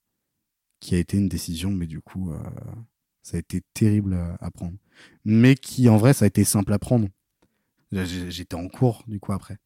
qui 0.81 0.95
a 0.95 0.97
été 0.97 1.17
une 1.17 1.29
décision, 1.29 1.71
mais 1.71 1.87
du 1.87 2.01
coup, 2.01 2.33
ça 3.21 3.37
a 3.37 3.39
été 3.39 3.61
terrible 3.73 4.17
à 4.39 4.51
prendre. 4.51 4.77
Mais 5.23 5.55
qui, 5.55 5.87
en 5.87 5.95
vrai, 5.95 6.13
ça 6.13 6.25
a 6.25 6.27
été 6.27 6.43
simple 6.43 6.73
à 6.73 6.79
prendre. 6.79 7.07
J'étais 7.93 8.55
en 8.55 8.67
cours, 8.67 9.03
du 9.07 9.19
coup, 9.19 9.31
après. 9.31 9.57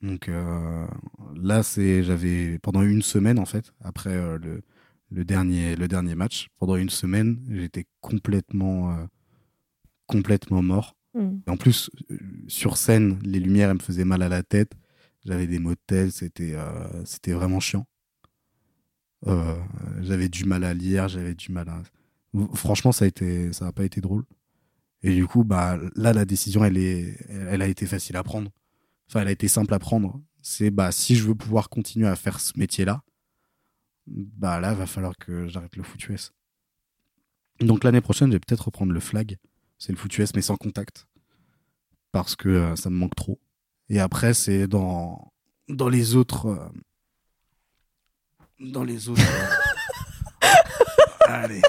Donc 0.00 0.28
euh, 0.28 0.86
là, 1.34 1.62
c'est 1.62 2.02
j'avais 2.04 2.58
pendant 2.60 2.82
une 2.82 3.02
semaine 3.02 3.38
en 3.38 3.44
fait 3.44 3.72
après 3.80 4.14
euh, 4.14 4.38
le, 4.38 4.62
le 5.10 5.24
dernier 5.24 5.74
le 5.74 5.88
dernier 5.88 6.14
match, 6.14 6.48
pendant 6.58 6.76
une 6.76 6.90
semaine, 6.90 7.38
j'étais 7.50 7.86
complètement 8.00 8.92
euh, 8.92 9.04
complètement 10.06 10.62
mort. 10.62 10.94
Mm. 11.14 11.38
Et 11.46 11.50
en 11.50 11.56
plus 11.56 11.90
sur 12.46 12.76
scène, 12.76 13.18
les 13.24 13.40
lumières 13.40 13.70
elles 13.70 13.76
me 13.76 13.82
faisaient 13.82 14.04
mal 14.04 14.22
à 14.22 14.28
la 14.28 14.42
tête. 14.42 14.72
J'avais 15.24 15.48
des 15.48 15.58
maux 15.58 15.74
de 15.74 15.80
tête, 15.86 16.12
c'était 16.12 16.56
c'était 17.04 17.32
vraiment 17.32 17.58
chiant. 17.58 17.86
J'avais 20.00 20.28
du 20.28 20.44
mal 20.44 20.64
à 20.64 20.74
lire, 20.74 21.08
j'avais 21.08 21.34
du 21.34 21.52
mal 21.52 21.68
à 21.68 21.82
franchement 22.54 22.92
ça 22.92 23.04
a 23.04 23.08
été 23.08 23.52
ça 23.52 23.66
a 23.66 23.72
pas 23.72 23.84
été 23.84 24.00
drôle. 24.00 24.24
Et 25.02 25.14
du 25.14 25.26
coup 25.26 25.44
bah 25.44 25.78
là 25.96 26.12
la 26.12 26.24
décision 26.24 26.64
elle 26.64 26.76
est 26.76 27.16
elle 27.28 27.62
a 27.62 27.66
été 27.66 27.86
facile 27.86 28.16
à 28.16 28.22
prendre 28.22 28.50
enfin, 29.08 29.22
elle 29.22 29.28
a 29.28 29.32
été 29.32 29.48
simple 29.48 29.74
à 29.74 29.78
prendre. 29.78 30.20
C'est 30.42 30.70
bah 30.70 30.92
si 30.92 31.16
je 31.16 31.24
veux 31.24 31.34
pouvoir 31.34 31.68
continuer 31.68 32.06
à 32.06 32.16
faire 32.16 32.40
ce 32.40 32.58
métier-là, 32.58 33.02
bah 34.06 34.60
là, 34.60 34.74
va 34.74 34.86
falloir 34.86 35.16
que 35.16 35.46
j'arrête 35.48 35.76
le 35.76 35.82
foot 35.82 36.08
US. 36.08 36.32
Donc 37.60 37.84
l'année 37.84 38.00
prochaine, 38.00 38.28
je 38.28 38.34
vais 38.34 38.40
peut-être 38.40 38.66
reprendre 38.66 38.92
le 38.92 39.00
flag. 39.00 39.36
C'est 39.78 39.92
le 39.92 39.98
foot 39.98 40.16
US, 40.18 40.34
mais 40.34 40.42
sans 40.42 40.56
contact. 40.56 41.06
Parce 42.12 42.36
que 42.36 42.48
euh, 42.48 42.76
ça 42.76 42.90
me 42.90 42.96
manque 42.96 43.14
trop. 43.14 43.38
Et 43.88 44.00
après, 44.00 44.34
c'est 44.34 44.66
dans, 44.66 45.32
dans 45.68 45.88
les 45.88 46.16
autres. 46.16 46.46
Euh, 46.46 46.68
dans 48.60 48.84
les 48.84 49.08
autres. 49.08 49.22
Allez. 51.28 51.62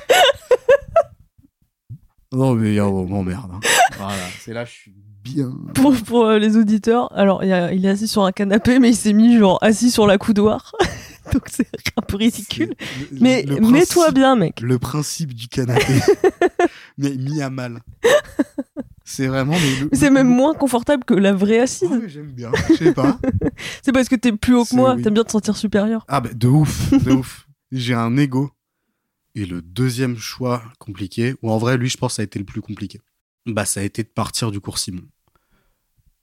Non, 2.31 2.53
mais 2.53 2.79
oh, 2.79 3.05
m'emmerde. 3.05 3.51
Hein. 3.53 3.59
Voilà, 3.97 4.23
c'est 4.39 4.53
là, 4.53 4.65
je 4.65 4.71
suis 4.71 4.93
bien. 5.23 5.51
Pour, 5.73 5.95
pour 5.95 6.25
euh, 6.25 6.39
les 6.39 6.57
auditeurs, 6.57 7.11
alors 7.17 7.43
il, 7.43 7.49
il, 7.73 7.85
est 7.85 7.89
assis 7.89 8.07
sur 8.07 8.23
un 8.23 8.31
canapé, 8.31 8.79
mais 8.79 8.89
il 8.89 8.95
s'est 8.95 9.13
mis 9.13 9.37
genre 9.37 9.57
assis 9.61 9.91
sur 9.91 10.07
la 10.07 10.17
coudoir. 10.17 10.71
Donc 11.33 11.43
c'est 11.49 11.67
un 11.95 12.01
peu 12.01 12.17
ridicule. 12.17 12.75
mais 13.11 13.45
mets-toi 13.61 14.11
bien, 14.11 14.35
mec. 14.35 14.61
Le 14.61 14.79
principe 14.79 15.33
du 15.33 15.47
canapé, 15.47 15.99
mais 16.97 17.15
mis 17.15 17.41
à 17.41 17.49
mal. 17.49 17.81
C'est 19.05 19.27
vraiment. 19.27 19.55
C'est 19.93 20.11
même 20.11 20.27
moins 20.27 20.53
confortable 20.53 21.03
que 21.03 21.13
la 21.13 21.33
vraie 21.33 21.59
assise. 21.59 21.89
J'aime 22.07 22.31
bien, 22.31 22.51
je 22.69 22.75
sais 22.75 22.93
pas. 22.93 23.19
c'est 23.81 23.91
parce 23.91 24.07
que 24.07 24.15
t'es 24.15 24.31
plus 24.31 24.55
haut 24.55 24.65
que 24.65 24.75
moi, 24.75 24.95
t'aimes 25.01 25.15
bien 25.15 25.23
te 25.23 25.31
sentir 25.31 25.57
supérieur. 25.57 26.05
Ah, 26.07 26.21
bah 26.21 26.29
de 26.33 26.47
ouf, 26.47 26.91
de 26.91 27.11
ouf. 27.11 27.47
J'ai 27.71 27.93
un 27.93 28.15
ego. 28.17 28.51
Et 29.35 29.45
le 29.45 29.61
deuxième 29.61 30.17
choix 30.17 30.63
compliqué, 30.79 31.35
ou 31.41 31.51
en 31.51 31.57
vrai, 31.59 31.77
lui, 31.77 31.87
je 31.87 31.97
pense, 31.97 32.15
ça 32.15 32.23
a 32.23 32.25
été 32.25 32.39
le 32.39 32.45
plus 32.45 32.61
compliqué 32.61 32.99
bah, 33.53 33.65
ça 33.65 33.79
a 33.79 33.83
été 33.83 34.03
de 34.03 34.07
partir 34.07 34.51
du 34.51 34.59
cours 34.59 34.77
Simon. 34.77 35.03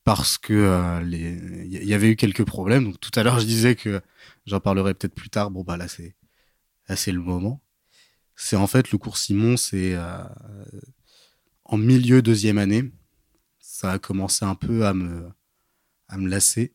Parce 0.07 0.39
que 0.39 0.55
euh, 0.55 1.03
il 1.05 1.85
y 1.85 1.93
avait 1.93 2.13
eu 2.13 2.15
quelques 2.15 2.45
problèmes. 2.45 2.85
Donc 2.85 3.01
tout 3.01 3.11
à 3.19 3.25
l'heure, 3.25 3.41
je 3.41 3.45
disais 3.45 3.75
que 3.75 4.01
j'en 4.47 4.61
parlerai 4.61 4.95
peut-être 4.95 5.17
plus 5.17 5.31
tard. 5.31 5.51
Bon, 5.51 5.65
bah 5.65 5.77
là, 5.77 5.89
c'est 5.89 6.15
c'est 6.95 7.11
le 7.11 7.21
moment. 7.21 7.61
C'est 8.37 8.55
en 8.55 8.69
fait 8.69 8.93
le 8.93 8.99
cours 8.99 9.19
Simon, 9.19 9.57
c'est 9.57 9.95
euh, 9.97 10.23
en 11.65 11.77
milieu 11.77 12.23
deuxième 12.23 12.57
année. 12.57 12.85
Ça 13.59 13.91
a 13.91 13.99
commencé 13.99 14.45
un 14.45 14.55
peu 14.55 14.87
à 14.87 14.95
me, 14.95 15.29
à 16.07 16.19
me 16.19 16.29
lasser. 16.29 16.73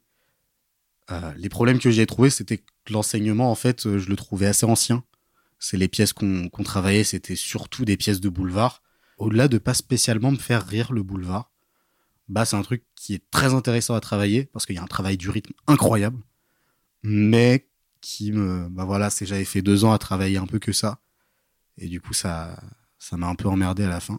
Euh, 1.10 1.34
les 1.38 1.48
problèmes 1.48 1.80
que 1.80 1.90
j'ai 1.90 2.06
trouvés, 2.06 2.30
c'était 2.30 2.58
que 2.58 2.92
l'enseignement, 2.92 3.50
en 3.50 3.56
fait, 3.56 3.98
je 3.98 4.10
le 4.10 4.16
trouvais 4.18 4.48
assez 4.48 4.66
ancien. 4.66 5.06
C'est 5.58 5.78
les 5.78 5.88
pièces 5.88 6.12
qu'on 6.12 6.50
travaillait, 6.66 7.06
c'était 7.06 7.38
surtout 7.38 7.86
des 7.86 7.96
pièces 7.96 8.20
de 8.20 8.28
boulevard 8.28 8.82
au-delà 9.22 9.48
de 9.48 9.60
pas 9.60 9.76
spécialement 9.76 10.32
me 10.32 10.38
faire 10.38 10.66
rire 10.66 10.92
le 10.92 11.04
boulevard, 11.04 11.51
bah 12.32 12.46
c'est 12.46 12.56
un 12.56 12.62
truc 12.62 12.86
qui 12.96 13.14
est 13.14 13.30
très 13.30 13.54
intéressant 13.54 13.94
à 13.94 14.00
travailler 14.00 14.46
parce 14.46 14.66
qu'il 14.66 14.76
y 14.76 14.80
a 14.80 14.84
un 14.84 14.88
travail 14.88 15.18
du 15.18 15.30
rythme 15.30 15.52
incroyable, 15.68 16.18
mais 17.04 17.68
qui 18.00 18.32
me, 18.32 18.70
bah 18.70 18.86
voilà, 18.86 19.10
j'avais 19.22 19.46
fait 19.46 19.62
deux 19.62 19.84
ans 19.84 19.92
à 19.92 19.98
travailler 19.98 20.38
un 20.38 20.48
peu 20.48 20.58
que 20.58 20.72
ça, 20.72 21.02
et 21.78 21.88
du 21.90 22.00
coup 22.00 22.14
ça, 22.14 22.58
ça 23.00 23.18
m'a 23.18 23.28
un 23.28 23.36
peu 23.36 23.50
emmerdé 23.50 23.84
à 23.84 23.90
la 23.90 24.00
fin. 24.00 24.18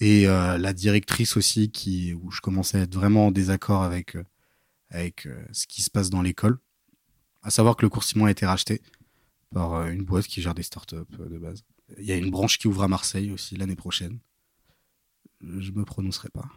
Et 0.00 0.26
euh, 0.26 0.58
la 0.58 0.72
directrice 0.72 1.36
aussi, 1.36 1.70
qui 1.70 2.12
où 2.14 2.30
je 2.32 2.40
commençais 2.40 2.78
à 2.78 2.82
être 2.82 2.94
vraiment 2.94 3.28
en 3.28 3.30
désaccord 3.30 3.84
avec 3.84 4.16
euh, 4.16 4.24
avec 4.88 5.26
euh, 5.26 5.44
ce 5.52 5.68
qui 5.68 5.82
se 5.82 5.90
passe 5.90 6.10
dans 6.10 6.22
l'école, 6.22 6.58
à 7.42 7.50
savoir 7.50 7.76
que 7.76 7.82
le 7.82 7.90
cours 7.90 8.02
Simon 8.02 8.24
a 8.24 8.32
été 8.32 8.46
racheté 8.46 8.82
par 9.54 9.86
une 9.86 10.02
boîte 10.04 10.26
qui 10.26 10.42
gère 10.42 10.54
des 10.54 10.64
startups 10.64 10.96
de 11.18 11.38
base. 11.38 11.62
Il 11.98 12.04
y 12.04 12.12
a 12.12 12.16
une 12.16 12.30
branche 12.30 12.58
qui 12.58 12.66
ouvre 12.66 12.82
à 12.82 12.88
Marseille 12.88 13.30
aussi 13.30 13.56
l'année 13.56 13.76
prochaine. 13.76 14.18
Je 15.40 15.70
me 15.72 15.84
prononcerai 15.84 16.30
pas. 16.30 16.48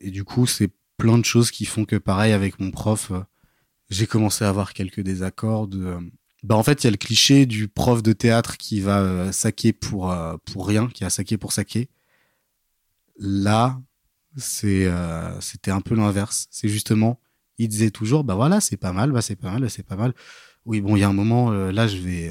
Et 0.00 0.10
du 0.10 0.24
coup, 0.24 0.46
c'est 0.46 0.70
plein 0.96 1.18
de 1.18 1.24
choses 1.24 1.50
qui 1.50 1.64
font 1.64 1.84
que, 1.84 1.96
pareil, 1.96 2.32
avec 2.32 2.60
mon 2.60 2.70
prof, 2.70 3.10
euh, 3.10 3.20
j'ai 3.88 4.06
commencé 4.06 4.44
à 4.44 4.48
avoir 4.48 4.72
quelques 4.72 5.00
désaccords. 5.00 5.68
De, 5.68 5.84
euh, 5.84 6.00
bah, 6.42 6.56
en 6.56 6.62
fait, 6.62 6.82
il 6.82 6.86
y 6.86 6.88
a 6.88 6.90
le 6.90 6.96
cliché 6.96 7.46
du 7.46 7.68
prof 7.68 8.02
de 8.02 8.12
théâtre 8.12 8.56
qui 8.56 8.80
va 8.80 9.00
euh, 9.00 9.32
saquer 9.32 9.72
pour, 9.72 10.14
pour 10.44 10.66
rien, 10.66 10.88
qui 10.88 11.04
a 11.04 11.10
saqué 11.10 11.36
pour 11.36 11.52
saquer. 11.52 11.88
Là, 13.18 13.80
c'était 14.36 14.86
un 14.86 15.80
peu 15.80 15.94
l'inverse. 15.94 16.46
C'est 16.50 16.68
justement, 16.68 17.20
il 17.58 17.68
disait 17.68 17.90
toujours, 17.90 18.24
bah 18.24 18.34
voilà, 18.34 18.60
c'est 18.60 18.78
pas 18.78 18.92
mal, 18.92 19.12
bah 19.12 19.20
c'est 19.20 19.36
pas 19.36 19.50
mal, 19.50 19.60
bah, 19.60 19.68
c'est 19.68 19.82
pas 19.82 19.96
mal. 19.96 20.14
Oui, 20.64 20.80
bon, 20.80 20.96
il 20.96 21.00
y 21.00 21.02
a 21.02 21.08
un 21.08 21.12
moment, 21.12 21.50
là, 21.50 21.86
je 21.86 21.98
vais 21.98 22.30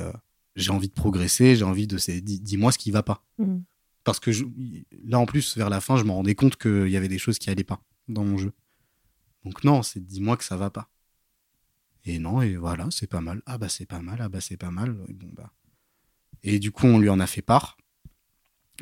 j'ai 0.56 0.72
envie 0.72 0.90
de 0.90 0.94
progresser, 0.94 1.56
j'ai 1.56 1.64
envie 1.64 1.88
de 1.88 1.98
dis-moi 2.22 2.72
ce 2.72 2.78
qui 2.78 2.92
va 2.92 3.04
pas. 3.04 3.24
Mm. 3.38 3.60
Parce 4.04 4.20
que 4.20 4.32
là 5.04 5.20
en 5.20 5.26
plus 5.26 5.58
vers 5.58 5.70
la 5.70 5.82
fin, 5.82 5.98
je 5.98 6.04
me 6.04 6.12
rendais 6.12 6.36
compte 6.36 6.58
qu'il 6.58 6.90
y 6.90 6.98
avait 6.98 7.08
des 7.08 7.18
choses 7.18 7.40
qui 7.40 7.50
allaient 7.50 7.64
pas 7.64 7.82
dans 8.08 8.24
mon 8.24 8.38
jeu. 8.38 8.54
Donc 9.44 9.64
non, 9.64 9.84
c'est 9.84 10.00
dis-moi 10.00 10.38
que 10.38 10.44
ça 10.44 10.58
va 10.58 10.70
pas. 10.70 10.90
Et 12.06 12.20
non, 12.20 12.42
et 12.42 12.56
voilà, 12.56 12.88
c'est 12.92 13.08
pas 13.08 13.22
mal. 13.22 13.42
Ah 13.46 13.58
bah 13.58 13.70
c'est 13.70 13.86
pas 13.86 14.02
mal, 14.02 14.20
ah 14.22 14.30
bah 14.30 14.42
c'est 14.42 14.58
pas 14.58 14.72
mal. 14.72 14.98
Et, 15.08 15.14
bon, 15.14 15.30
bah. 15.34 15.52
et 16.44 16.60
du 16.60 16.72
coup, 16.72 16.88
on 16.88 16.98
lui 16.98 17.10
en 17.10 17.20
a 17.20 17.28
fait 17.28 17.42
part. 17.42 17.78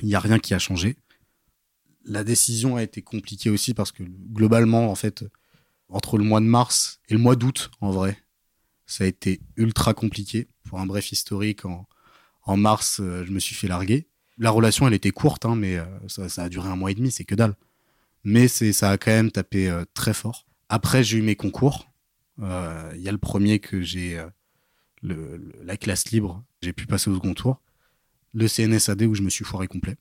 Il 0.01 0.07
n'y 0.07 0.15
a 0.15 0.19
rien 0.19 0.39
qui 0.39 0.53
a 0.53 0.59
changé. 0.59 0.97
La 2.05 2.23
décision 2.23 2.77
a 2.77 2.83
été 2.83 3.01
compliquée 3.01 3.49
aussi 3.49 3.73
parce 3.73 3.91
que 3.91 4.03
globalement, 4.03 4.89
en 4.89 4.95
fait, 4.95 5.25
entre 5.89 6.17
le 6.17 6.23
mois 6.23 6.39
de 6.39 6.45
mars 6.45 7.01
et 7.09 7.13
le 7.13 7.19
mois 7.19 7.35
d'août, 7.35 7.71
en 7.81 7.91
vrai, 7.91 8.17
ça 8.85 9.03
a 9.03 9.07
été 9.07 9.41
ultra 9.55 9.93
compliqué. 9.93 10.47
Pour 10.63 10.79
un 10.79 10.85
bref 10.85 11.11
historique, 11.11 11.65
en, 11.65 11.87
en 12.43 12.57
mars, 12.57 12.99
euh, 13.01 13.25
je 13.25 13.31
me 13.31 13.39
suis 13.39 13.55
fait 13.55 13.67
larguer. 13.67 14.07
La 14.37 14.51
relation, 14.51 14.87
elle 14.87 14.93
était 14.93 15.11
courte, 15.11 15.45
hein, 15.45 15.55
mais 15.55 15.77
euh, 15.77 15.85
ça, 16.07 16.43
a 16.43 16.49
duré 16.49 16.69
un 16.69 16.75
mois 16.75 16.91
et 16.91 16.95
demi, 16.95 17.11
c'est 17.11 17.23
que 17.23 17.35
dalle. 17.35 17.55
Mais 18.23 18.47
ça 18.47 18.91
a 18.91 18.97
quand 18.97 19.11
même 19.11 19.31
tapé 19.31 19.69
euh, 19.69 19.85
très 19.93 20.13
fort. 20.13 20.45
Après, 20.69 21.03
j'ai 21.03 21.17
eu 21.17 21.21
mes 21.21 21.35
concours. 21.35 21.89
Il 22.39 23.01
y 23.01 23.09
a 23.09 23.11
le 23.11 23.17
premier 23.17 23.57
que 23.57 23.81
j'ai, 23.81 24.23
la 25.01 25.77
classe 25.77 26.11
libre, 26.11 26.43
j'ai 26.61 26.73
pu 26.73 26.85
passer 26.85 27.09
au 27.09 27.15
second 27.15 27.33
tour. 27.33 27.61
Le 28.33 28.47
CNSAD 28.47 29.03
où 29.03 29.15
je 29.15 29.21
me 29.21 29.29
suis 29.29 29.45
foiré 29.45 29.67
complet. 29.67 29.95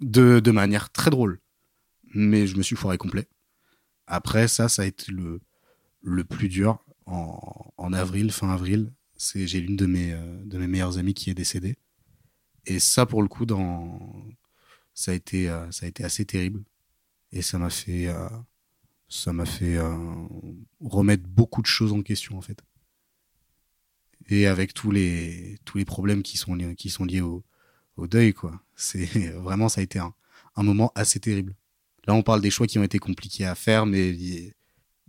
De, 0.00 0.50
manière 0.50 0.90
très 0.90 1.10
drôle. 1.10 1.40
Mais 2.14 2.46
je 2.46 2.56
me 2.56 2.62
suis 2.62 2.76
foiré 2.76 2.98
complet. 2.98 3.28
Après, 4.06 4.48
ça, 4.48 4.68
ça 4.68 4.82
a 4.82 4.84
été 4.84 5.12
le, 5.12 6.24
plus 6.24 6.48
dur 6.48 6.84
en, 7.06 7.92
avril, 7.92 8.32
fin 8.32 8.50
avril. 8.50 8.92
J'ai 9.34 9.60
l'une 9.60 9.76
de 9.76 9.86
mes 9.86 10.12
euh, 10.12 10.44
de 10.44 10.58
mes 10.58 10.66
meilleures 10.66 10.98
amies 10.98 11.14
qui 11.14 11.30
est 11.30 11.34
décédée. 11.34 11.76
Et 12.66 12.78
ça, 12.78 13.06
pour 13.06 13.22
le 13.22 13.28
coup, 13.28 13.46
dans 13.46 14.00
ça 14.94 15.12
a 15.12 15.14
été 15.14 15.48
euh, 15.48 15.70
ça 15.70 15.86
a 15.86 15.88
été 15.88 16.04
assez 16.04 16.24
terrible. 16.24 16.62
Et 17.32 17.42
ça 17.42 17.58
m'a 17.58 17.70
fait 17.70 18.08
euh, 18.08 18.28
ça 19.08 19.32
m'a 19.32 19.46
fait 19.46 19.78
remettre 20.80 21.24
beaucoup 21.24 21.62
de 21.62 21.66
choses 21.66 21.92
en 21.92 22.02
question 22.02 22.38
en 22.38 22.42
fait. 22.42 22.62
Et 24.28 24.46
avec 24.46 24.74
tous 24.74 24.90
les 24.90 25.58
tous 25.64 25.78
les 25.78 25.84
problèmes 25.84 26.22
qui 26.22 26.38
sont 26.38 26.54
liés, 26.54 27.20
au, 27.20 27.44
au 27.96 28.06
deuil 28.06 28.34
quoi. 28.34 28.62
C'est 28.76 29.04
vraiment 29.36 29.68
ça 29.68 29.80
a 29.80 29.84
été 29.84 29.98
un, 29.98 30.14
un 30.56 30.62
moment 30.62 30.92
assez 30.94 31.20
terrible. 31.20 31.54
Là, 32.06 32.14
on 32.14 32.22
parle 32.22 32.40
des 32.40 32.50
choix 32.50 32.66
qui 32.66 32.78
ont 32.78 32.82
été 32.82 32.98
compliqués 32.98 33.46
à 33.46 33.54
faire, 33.54 33.86
mais 33.86 34.16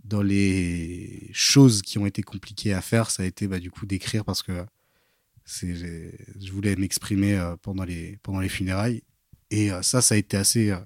dans 0.04 0.22
les 0.22 1.30
choses 1.32 1.82
qui 1.82 1.98
ont 1.98 2.06
été 2.06 2.22
compliquées 2.22 2.72
à 2.72 2.80
faire, 2.80 3.10
ça 3.10 3.22
a 3.22 3.26
été 3.26 3.48
bah, 3.48 3.58
du 3.58 3.70
coup 3.70 3.86
d'écrire 3.86 4.24
parce 4.24 4.42
que 4.42 4.64
je 5.46 6.52
voulais 6.52 6.76
m'exprimer 6.76 7.34
euh, 7.34 7.56
pendant 7.56 7.84
les 7.84 8.18
pendant 8.22 8.40
les 8.40 8.48
funérailles 8.48 9.02
et 9.50 9.70
euh, 9.70 9.82
ça, 9.82 10.00
ça 10.00 10.14
a 10.14 10.18
été 10.18 10.36
assez 10.36 10.70
euh, 10.70 10.78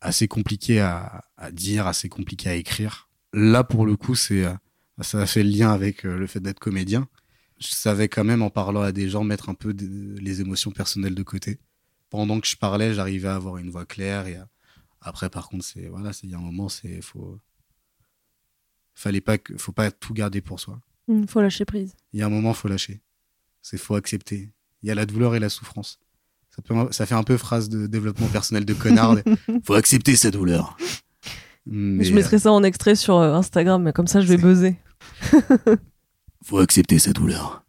assez 0.00 0.28
compliqué 0.28 0.80
à, 0.80 1.24
à, 1.36 1.50
dire, 1.50 1.86
assez 1.86 2.08
compliqué 2.08 2.48
à 2.48 2.54
écrire. 2.54 3.08
Là, 3.32 3.64
pour 3.64 3.86
le 3.86 3.96
coup, 3.96 4.14
c'est 4.14 4.44
ça 5.00 5.22
a 5.22 5.26
fait 5.26 5.42
le 5.42 5.50
lien 5.50 5.72
avec 5.72 6.02
le 6.02 6.26
fait 6.26 6.40
d'être 6.40 6.60
comédien. 6.60 7.08
Je 7.58 7.68
savais 7.68 8.08
quand 8.08 8.22
même 8.22 8.42
en 8.42 8.50
parlant 8.50 8.82
à 8.82 8.92
des 8.92 9.08
gens 9.08 9.24
mettre 9.24 9.48
un 9.48 9.54
peu 9.54 9.74
les 9.74 10.40
émotions 10.40 10.72
personnelles 10.72 11.14
de 11.14 11.22
côté. 11.22 11.58
Pendant 12.10 12.38
que 12.38 12.46
je 12.46 12.56
parlais, 12.56 12.92
j'arrivais 12.92 13.28
à 13.28 13.34
avoir 13.34 13.56
une 13.56 13.70
voix 13.70 13.86
claire 13.86 14.26
et 14.26 14.36
à, 14.36 14.46
Après, 15.00 15.30
par 15.30 15.48
contre, 15.48 15.64
c'est 15.64 15.88
voilà, 15.88 16.10
il 16.22 16.30
y 16.30 16.34
a 16.34 16.38
un 16.38 16.42
moment, 16.42 16.68
c'est 16.68 17.00
faut, 17.00 17.40
fallait 18.94 19.20
pas 19.22 19.38
que, 19.38 19.56
faut 19.56 19.72
pas 19.72 19.90
tout 19.90 20.12
garder 20.12 20.40
pour 20.40 20.60
soi. 20.60 20.80
Il 21.08 21.14
mmh, 21.14 21.28
faut 21.28 21.40
lâcher 21.40 21.64
prise. 21.64 21.94
Il 22.12 22.20
y 22.20 22.22
a 22.22 22.26
un 22.26 22.30
moment, 22.30 22.52
faut 22.54 22.68
lâcher. 22.68 23.00
C'est 23.64 23.78
faut 23.78 23.94
accepter. 23.94 24.52
Il 24.82 24.88
y 24.90 24.92
a 24.92 24.94
la 24.94 25.06
douleur 25.06 25.34
et 25.34 25.40
la 25.40 25.48
souffrance. 25.48 25.98
Ça, 26.50 26.60
peut, 26.60 26.74
ça 26.90 27.06
fait 27.06 27.14
un 27.14 27.22
peu 27.22 27.38
phrase 27.38 27.70
de 27.70 27.86
développement 27.86 28.26
personnel 28.26 28.66
de 28.66 28.74
connard. 28.74 29.16
faut 29.64 29.72
accepter 29.72 30.16
sa 30.16 30.30
douleur. 30.30 30.76
je 31.66 32.12
mettrai 32.12 32.38
ça 32.38 32.52
en 32.52 32.62
extrait 32.62 32.94
sur 32.94 33.16
euh, 33.16 33.32
Instagram, 33.32 33.82
mais 33.82 33.94
comme 33.94 34.06
ça, 34.06 34.20
je 34.20 34.26
vais 34.26 34.36
buzzer. 34.36 34.76
faut 36.44 36.58
accepter 36.58 36.98
sa 36.98 37.14
douleur. 37.14 37.64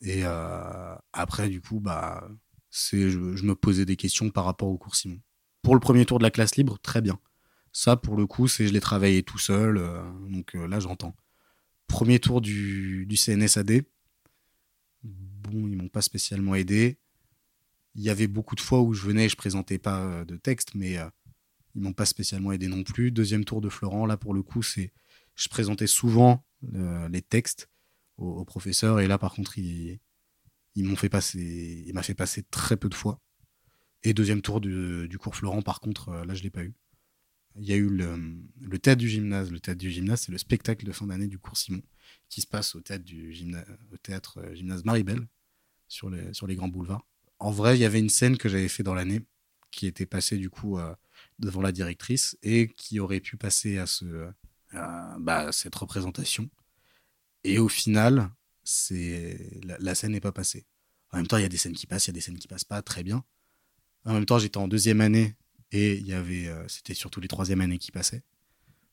Et 0.00 0.22
euh, 0.24 0.94
après, 1.12 1.50
du 1.50 1.60
coup, 1.60 1.78
bah, 1.78 2.26
c'est, 2.70 3.10
je, 3.10 3.18
me 3.18 3.54
posais 3.54 3.84
des 3.84 3.96
questions 3.96 4.30
par 4.30 4.46
rapport 4.46 4.68
au 4.68 4.78
cours 4.78 4.96
Simon. 4.96 5.20
Pour 5.60 5.74
le 5.74 5.80
premier 5.80 6.06
tour 6.06 6.16
de 6.16 6.22
la 6.22 6.30
classe 6.30 6.56
libre, 6.56 6.78
très 6.80 7.02
bien. 7.02 7.18
Ça, 7.72 7.96
pour 7.96 8.16
le 8.16 8.26
coup, 8.26 8.48
c'est 8.48 8.66
je 8.66 8.72
l'ai 8.72 8.80
travaillé 8.80 9.22
tout 9.22 9.38
seul, 9.38 9.76
euh, 9.76 10.00
donc 10.30 10.54
là, 10.54 10.80
j'entends. 10.80 11.14
Premier 11.86 12.18
tour 12.18 12.40
du, 12.40 13.04
du 13.04 13.16
CNSAD, 13.18 13.82
bon, 15.02 15.68
ils 15.68 15.76
m'ont 15.76 15.88
pas 15.88 16.02
spécialement 16.02 16.54
aidé. 16.54 16.98
Il 17.94 18.02
y 18.02 18.10
avait 18.10 18.28
beaucoup 18.28 18.54
de 18.54 18.60
fois 18.60 18.82
où 18.82 18.94
je 18.94 19.04
venais 19.04 19.28
je 19.28 19.36
présentais 19.36 19.78
pas 19.78 20.24
de 20.24 20.36
texte, 20.36 20.74
mais 20.74 20.96
ils 21.74 21.80
m'ont 21.80 21.92
pas 21.92 22.06
spécialement 22.06 22.52
aidé 22.52 22.68
non 22.68 22.82
plus. 22.84 23.10
Deuxième 23.10 23.44
tour 23.44 23.60
de 23.60 23.68
Florent, 23.68 24.06
là 24.06 24.16
pour 24.16 24.34
le 24.34 24.42
coup, 24.42 24.62
c'est 24.62 24.92
je 25.38 25.48
présentais 25.48 25.86
souvent 25.86 26.44
euh, 26.74 27.08
les 27.08 27.22
textes 27.22 27.70
au, 28.16 28.44
professeur 28.44 28.98
et 28.98 29.06
là 29.06 29.16
par 29.16 29.32
contre 29.32 29.58
il, 29.58 30.00
ils 30.74 30.84
m'ont 30.84 30.96
fait 30.96 31.08
passer, 31.08 31.84
il 31.86 31.94
m'a 31.94 32.02
fait 32.02 32.14
passer 32.14 32.42
très 32.42 32.76
peu 32.76 32.88
de 32.88 32.94
fois. 32.94 33.20
Et 34.02 34.14
deuxième 34.14 34.42
tour 34.42 34.60
du, 34.60 35.18
cours 35.20 35.36
Florent, 35.36 35.62
par 35.62 35.80
contre, 35.80 36.08
euh, 36.08 36.24
là 36.24 36.34
je 36.34 36.42
l'ai 36.42 36.50
pas 36.50 36.64
eu. 36.64 36.74
Il 37.58 37.66
y 37.68 37.72
a 37.72 37.76
eu 37.76 37.88
le, 37.88 38.78
théâtre 38.78 39.00
du 39.00 39.08
gymnase. 39.08 39.50
Le 39.50 39.60
théâtre 39.60 39.80
du 39.80 39.90
gymnase, 39.90 40.22
c'est 40.22 40.32
le 40.32 40.38
spectacle 40.38 40.84
de 40.86 40.92
fin 40.92 41.06
d'année 41.06 41.26
du 41.26 41.38
cours 41.38 41.56
Simon 41.56 41.82
qui 42.28 42.40
se 42.40 42.46
passe 42.46 42.74
au 42.74 42.80
théâtre 42.80 43.04
du 43.04 43.34
théâtre 44.02 44.38
euh, 44.38 44.54
gymnase 44.54 44.84
Maribel 44.84 45.26
sur 45.88 46.10
les, 46.10 46.32
sur 46.34 46.46
les 46.46 46.56
grands 46.56 46.68
boulevards. 46.68 47.06
En 47.38 47.50
vrai, 47.50 47.76
il 47.76 47.80
y 47.80 47.84
avait 47.84 48.00
une 48.00 48.10
scène 48.10 48.36
que 48.36 48.48
j'avais 48.48 48.68
fait 48.68 48.82
dans 48.82 48.94
l'année 48.94 49.22
qui 49.70 49.86
était 49.86 50.06
passée 50.06 50.38
du 50.38 50.50
coup 50.50 50.78
devant 51.38 51.60
la 51.60 51.72
directrice 51.72 52.36
et 52.42 52.68
qui 52.74 53.00
aurait 53.00 53.20
pu 53.20 53.36
passer 53.36 53.78
à, 53.78 53.86
ce, 53.86 54.30
bah, 54.72 55.52
cette 55.52 55.74
représentation. 55.74 56.50
Et 57.44 57.58
au 57.58 57.68
final, 57.68 58.30
c'est 58.64 59.60
la, 59.62 59.94
scène 59.94 60.12
n'est 60.12 60.20
pas 60.20 60.32
passée. 60.32 60.66
En 61.12 61.18
même 61.18 61.26
temps, 61.26 61.36
il 61.36 61.42
y 61.42 61.46
a 61.46 61.48
des 61.48 61.56
scènes 61.56 61.74
qui 61.74 61.86
passent, 61.86 62.06
il 62.06 62.08
y 62.08 62.10
a 62.10 62.14
des 62.14 62.20
scènes 62.20 62.38
qui 62.38 62.48
passent 62.48 62.64
pas 62.64 62.82
très 62.82 63.02
bien. 63.02 63.24
En 64.04 64.14
même 64.14 64.26
temps, 64.26 64.38
j'étais 64.38 64.58
en 64.58 64.68
deuxième 64.68 65.00
année 65.00 65.36
et 65.72 65.96
il 65.96 66.06
y 66.06 66.12
avait, 66.12 66.48
euh, 66.48 66.66
c'était 66.68 66.94
surtout 66.94 67.20
les 67.20 67.28
troisième 67.28 67.60
années 67.60 67.78
qui 67.78 67.90
passaient. 67.92 68.22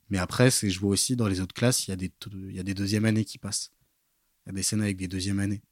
Mais 0.10 0.18
après, 0.18 0.50
je 0.52 0.80
vois 0.80 0.92
aussi 0.92 1.16
dans 1.16 1.28
les 1.28 1.42
autres 1.42 1.56
classes, 1.56 1.88
il 1.88 1.92
y 1.92 1.94
a 1.94 1.98
des, 1.98 2.12
il 2.34 2.56
y 2.56 2.60
a 2.60 2.64
des 2.64 2.74
deuxième 2.74 3.06
années 3.06 3.26
qui 3.26 3.38
passent. 3.38 3.72
Il 4.46 4.50
y 4.50 4.52
a 4.52 4.54
des 4.54 4.64
scènes 4.64 4.82
avec 4.82 4.98
des 4.98 5.08
deuxième 5.08 5.40
années. 5.40 5.64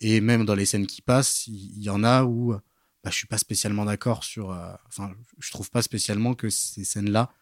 Et 0.00 0.20
même 0.20 0.44
dans 0.44 0.56
les 0.56 0.66
scènes 0.66 0.86
qui 0.86 1.00
passent, 1.00 1.46
il 1.46 1.80
y, 1.80 1.88
en 1.88 2.02
a 2.02 2.24
où 2.24 2.54
bah, 3.04 3.10
je 3.10 3.16
suis 3.16 3.26
pas 3.26 3.38
spécialement 3.38 3.84
d'accord 3.84 4.24
sur. 4.24 4.50
Euh, 4.50 4.74
enfin, 4.86 5.12
je 5.38 5.50
trouve 5.50 5.70
pas 5.70 5.82
spécialement 5.82 6.34
que 6.34 6.50
ces 6.50 6.84
scènes-là 6.84 7.32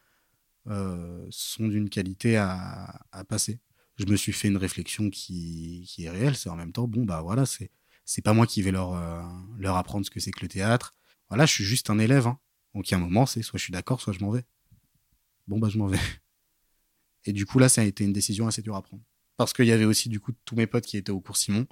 euh, 0.69 1.27
sont 1.31 1.69
d'une 1.69 1.89
qualité 1.91 2.37
à, 2.37 3.01
à, 3.13 3.25
passer. 3.25 3.61
Je 3.97 4.07
me 4.07 4.17
suis 4.17 4.33
fait 4.33 4.49
une 4.49 4.57
réflexion 4.57 5.11
qui, 5.11 5.87
qui 5.89 6.05
est 6.05 6.11
réelle. 6.11 6.37
C'est 6.37 6.49
en 6.49 6.57
même 6.57 6.73
temps, 6.73 6.89
bon, 6.89 7.05
bah 7.05 7.21
voilà, 7.23 7.45
c'est 7.47 8.23
pas 8.23 8.33
moi 8.33 8.47
qui 8.47 8.63
vais 8.63 8.73
leur, 8.73 8.95
euh, 8.95 9.23
leur 9.59 9.77
apprendre 9.77 10.05
ce 10.07 10.11
que 10.11 10.21
c'est 10.21 10.31
que 10.31 10.41
le 10.41 10.49
théâtre. 10.49 10.95
Voilà, 11.29 11.47
je 11.47 11.53
suis 11.53 11.65
juste 11.65 11.91
un 11.91 11.99
élève. 11.99 12.27
Hein. 12.27 12.39
Donc 12.75 12.89
il 12.89 12.93
y 12.93 12.95
a 12.95 12.99
un 12.99 13.01
moment, 13.01 13.27
c'est 13.27 13.43
soit 13.43 13.59
je 13.59 13.65
suis 13.65 13.73
d'accord, 13.73 14.01
soit 14.01 14.13
je 14.13 14.21
m'en 14.21 14.31
vais. 14.31 14.45
Bon, 15.49 15.59
bah 15.59 15.69
je 15.69 15.79
m'en 15.79 15.87
vais. 15.87 15.99
Et 17.25 17.33
du 17.33 17.47
coup, 17.47 17.59
là, 17.59 17.69
ça 17.69 17.83
a 17.83 17.85
été 17.85 18.05
une 18.05 18.13
décision 18.13 18.47
assez 18.47 18.63
dure 18.63 18.77
à 18.77 18.83
prendre. 18.83 19.03
Parce 19.37 19.53
qu'il 19.53 19.67
y 19.67 19.73
avait 19.73 19.85
aussi, 19.85 20.09
du 20.09 20.21
coup, 20.21 20.33
tous 20.45 20.55
mes 20.55 20.67
potes 20.67 20.87
qui 20.87 20.97
étaient 20.97 21.11
au 21.11 21.21
cours 21.21 21.37
Simon. 21.37 21.67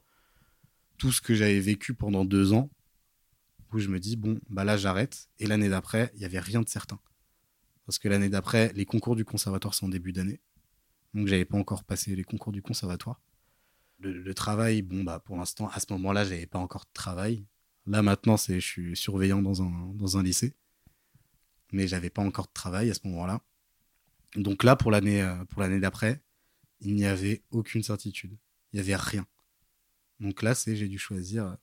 Tout 0.99 1.12
ce 1.12 1.20
que 1.20 1.34
j'avais 1.34 1.61
vécu 1.61 1.94
pendant 1.94 2.24
deux 2.24 2.53
ans, 2.53 2.70
où 3.72 3.78
je 3.78 3.88
me 3.88 4.01
dis, 4.01 4.16
bon, 4.16 4.40
bah 4.49 4.64
là, 4.64 4.76
j'arrête. 4.76 5.28
Et 5.38 5.46
l'année 5.46 5.68
d'après, 5.68 6.11
il 6.14 6.18
n'y 6.20 6.24
avait 6.24 6.40
rien 6.40 6.61
de 6.61 6.68
certain. 6.68 6.99
Parce 7.86 7.99
que 7.99 8.09
l'année 8.09 8.28
d'après, 8.28 8.72
les 8.74 8.84
concours 8.84 9.16
du 9.16 9.24
conservatoire 9.24 9.74
sont 9.74 9.86
en 9.86 9.90
début 9.90 10.12
d'année. 10.12 10.40
Donc, 11.14 11.28
j'avais 11.28 11.44
pas 11.44 11.57
encore 11.57 11.84
passé 11.84 12.16
les 12.16 12.24
concours 12.24 12.53
du 12.53 12.62
conservatoire. 12.62 13.20
Le, 14.01 14.32
travail, 14.34 14.82
bon, 14.82 15.05
bah, 15.05 15.20
pour 15.20 15.36
l'instant, 15.36 15.68
à 15.68 15.80
ce 15.80 15.86
moment-là, 15.92 16.24
j'avais 16.24 16.46
pas 16.46 16.59
encore 16.59 16.84
de 16.84 16.92
travail. 16.92 17.46
Là, 17.86 18.03
maintenant, 18.03 18.36
c'est, 18.36 18.61
je 18.61 18.66
suis 18.66 18.96
surveillant 18.96 19.42
dans 19.42 20.16
un 20.16 20.22
lycée. 20.22 20.55
Mais 21.73 21.87
j'avais 21.87 22.11
pas 22.11 22.23
encore 22.23 22.47
de 22.47 22.53
travail 22.53 22.91
à 22.91 22.95
ce 22.95 23.01
moment-là. 23.05 23.41
Donc 24.37 24.64
là, 24.64 24.77
pour 24.77 24.91
l'année, 24.91 25.23
euh, 25.23 25.45
pour 25.47 25.62
l'année 25.62 25.81
d'après, 25.81 26.23
il 26.81 26.95
n'y 26.95 27.07
avait 27.07 27.43
aucune 27.51 27.83
certitude. 27.83 28.37
Il 28.73 28.77
n'y 28.77 28.81
avait 28.81 28.97
rien. 28.97 29.27
Donc 30.21 30.43
là, 30.43 30.55
c'est, 30.55 30.77
j'ai 30.77 30.89
dû 30.89 30.99
choisir 30.99 31.57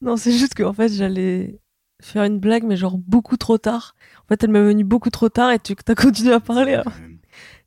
non, 0.00 0.16
c'est 0.16 0.32
juste 0.32 0.54
qu'en 0.54 0.72
fait, 0.72 0.88
j'allais 0.92 1.60
faire 2.00 2.24
une 2.24 2.38
blague, 2.38 2.64
mais 2.64 2.76
genre 2.76 2.98
beaucoup 2.98 3.36
trop 3.36 3.58
tard. 3.58 3.94
En 4.24 4.28
fait, 4.28 4.42
elle 4.42 4.50
m'est 4.50 4.62
venue 4.62 4.84
beaucoup 4.84 5.10
trop 5.10 5.28
tard 5.28 5.52
et 5.52 5.58
tu 5.58 5.74
as 5.86 5.94
continué 5.94 6.32
à 6.32 6.40
parler. 6.40 6.80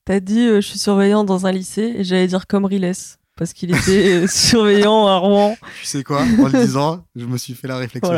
T'as 0.03 0.19
dit, 0.19 0.41
euh, 0.41 0.61
je 0.61 0.67
suis 0.67 0.79
surveillant 0.79 1.23
dans 1.23 1.47
un 1.47 1.51
lycée 1.51 1.95
et 1.97 2.03
j'allais 2.03 2.27
dire 2.27 2.45
comme 2.45 2.65
Riles 2.65 2.93
parce 3.35 3.53
qu'il 3.53 3.75
était 3.75 4.23
euh, 4.23 4.27
surveillant 4.29 5.07
à 5.07 5.17
Rouen. 5.17 5.57
Tu 5.79 5.85
sais 5.85 6.03
quoi? 6.03 6.21
En 6.21 6.47
le 6.47 6.63
disant, 6.65 7.05
je 7.15 7.25
me 7.25 7.37
suis 7.37 7.53
fait 7.53 7.67
la 7.67 7.77
réflexion. 7.77 8.15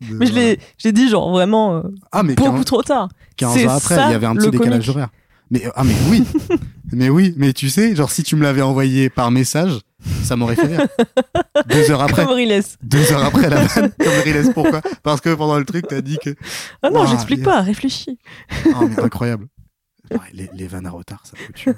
Mais 0.00 0.26
je 0.26 0.32
l'ai, 0.32 0.60
j'ai 0.78 0.92
dit 0.92 1.08
genre 1.08 1.30
vraiment 1.30 1.76
euh, 1.76 1.82
ah, 2.12 2.22
mais 2.22 2.34
beaucoup 2.34 2.64
trop 2.64 2.82
tard. 2.82 3.08
15 3.36 3.66
ans 3.66 3.76
après, 3.76 3.94
il 3.94 4.12
y 4.12 4.14
avait 4.14 4.26
un 4.26 4.34
petit 4.34 4.50
décalage 4.50 4.88
horaire. 4.88 5.08
Mais 5.50 5.62
ah 5.76 5.84
mais 5.84 5.94
oui, 6.10 6.24
mais 6.92 7.08
oui, 7.08 7.32
mais 7.36 7.52
tu 7.52 7.70
sais, 7.70 7.94
genre 7.94 8.10
si 8.10 8.22
tu 8.22 8.34
me 8.34 8.42
l'avais 8.42 8.62
envoyé 8.62 9.08
par 9.10 9.30
message, 9.30 9.78
ça 10.22 10.34
m'aurait 10.34 10.56
fait 10.56 10.66
rire. 10.66 10.86
Deux 11.68 11.90
heures 11.90 12.02
après. 12.02 12.26
Comme 12.26 12.36
Deux 12.82 13.12
heures 13.12 13.24
après 13.24 13.48
la 13.48 13.64
vanne. 13.64 13.92
Comme 13.98 14.08
Riles, 14.24 14.50
pourquoi? 14.52 14.80
Parce 15.02 15.20
que 15.20 15.32
pendant 15.34 15.58
le 15.58 15.64
truc, 15.64 15.86
t'as 15.88 16.00
dit 16.00 16.18
que. 16.18 16.34
Ah 16.82 16.90
non, 16.90 17.06
j'explique 17.06 17.44
pas, 17.44 17.60
réfléchis. 17.60 18.18
Oh, 18.66 18.88
mais 18.88 19.00
incroyable. 19.00 19.46
les, 20.32 20.50
les, 20.52 20.66
vannes 20.66 20.86
à 20.86 20.90
retard, 20.90 21.22
ça 21.24 21.36
peut 21.36 21.52
tuer. 21.52 21.72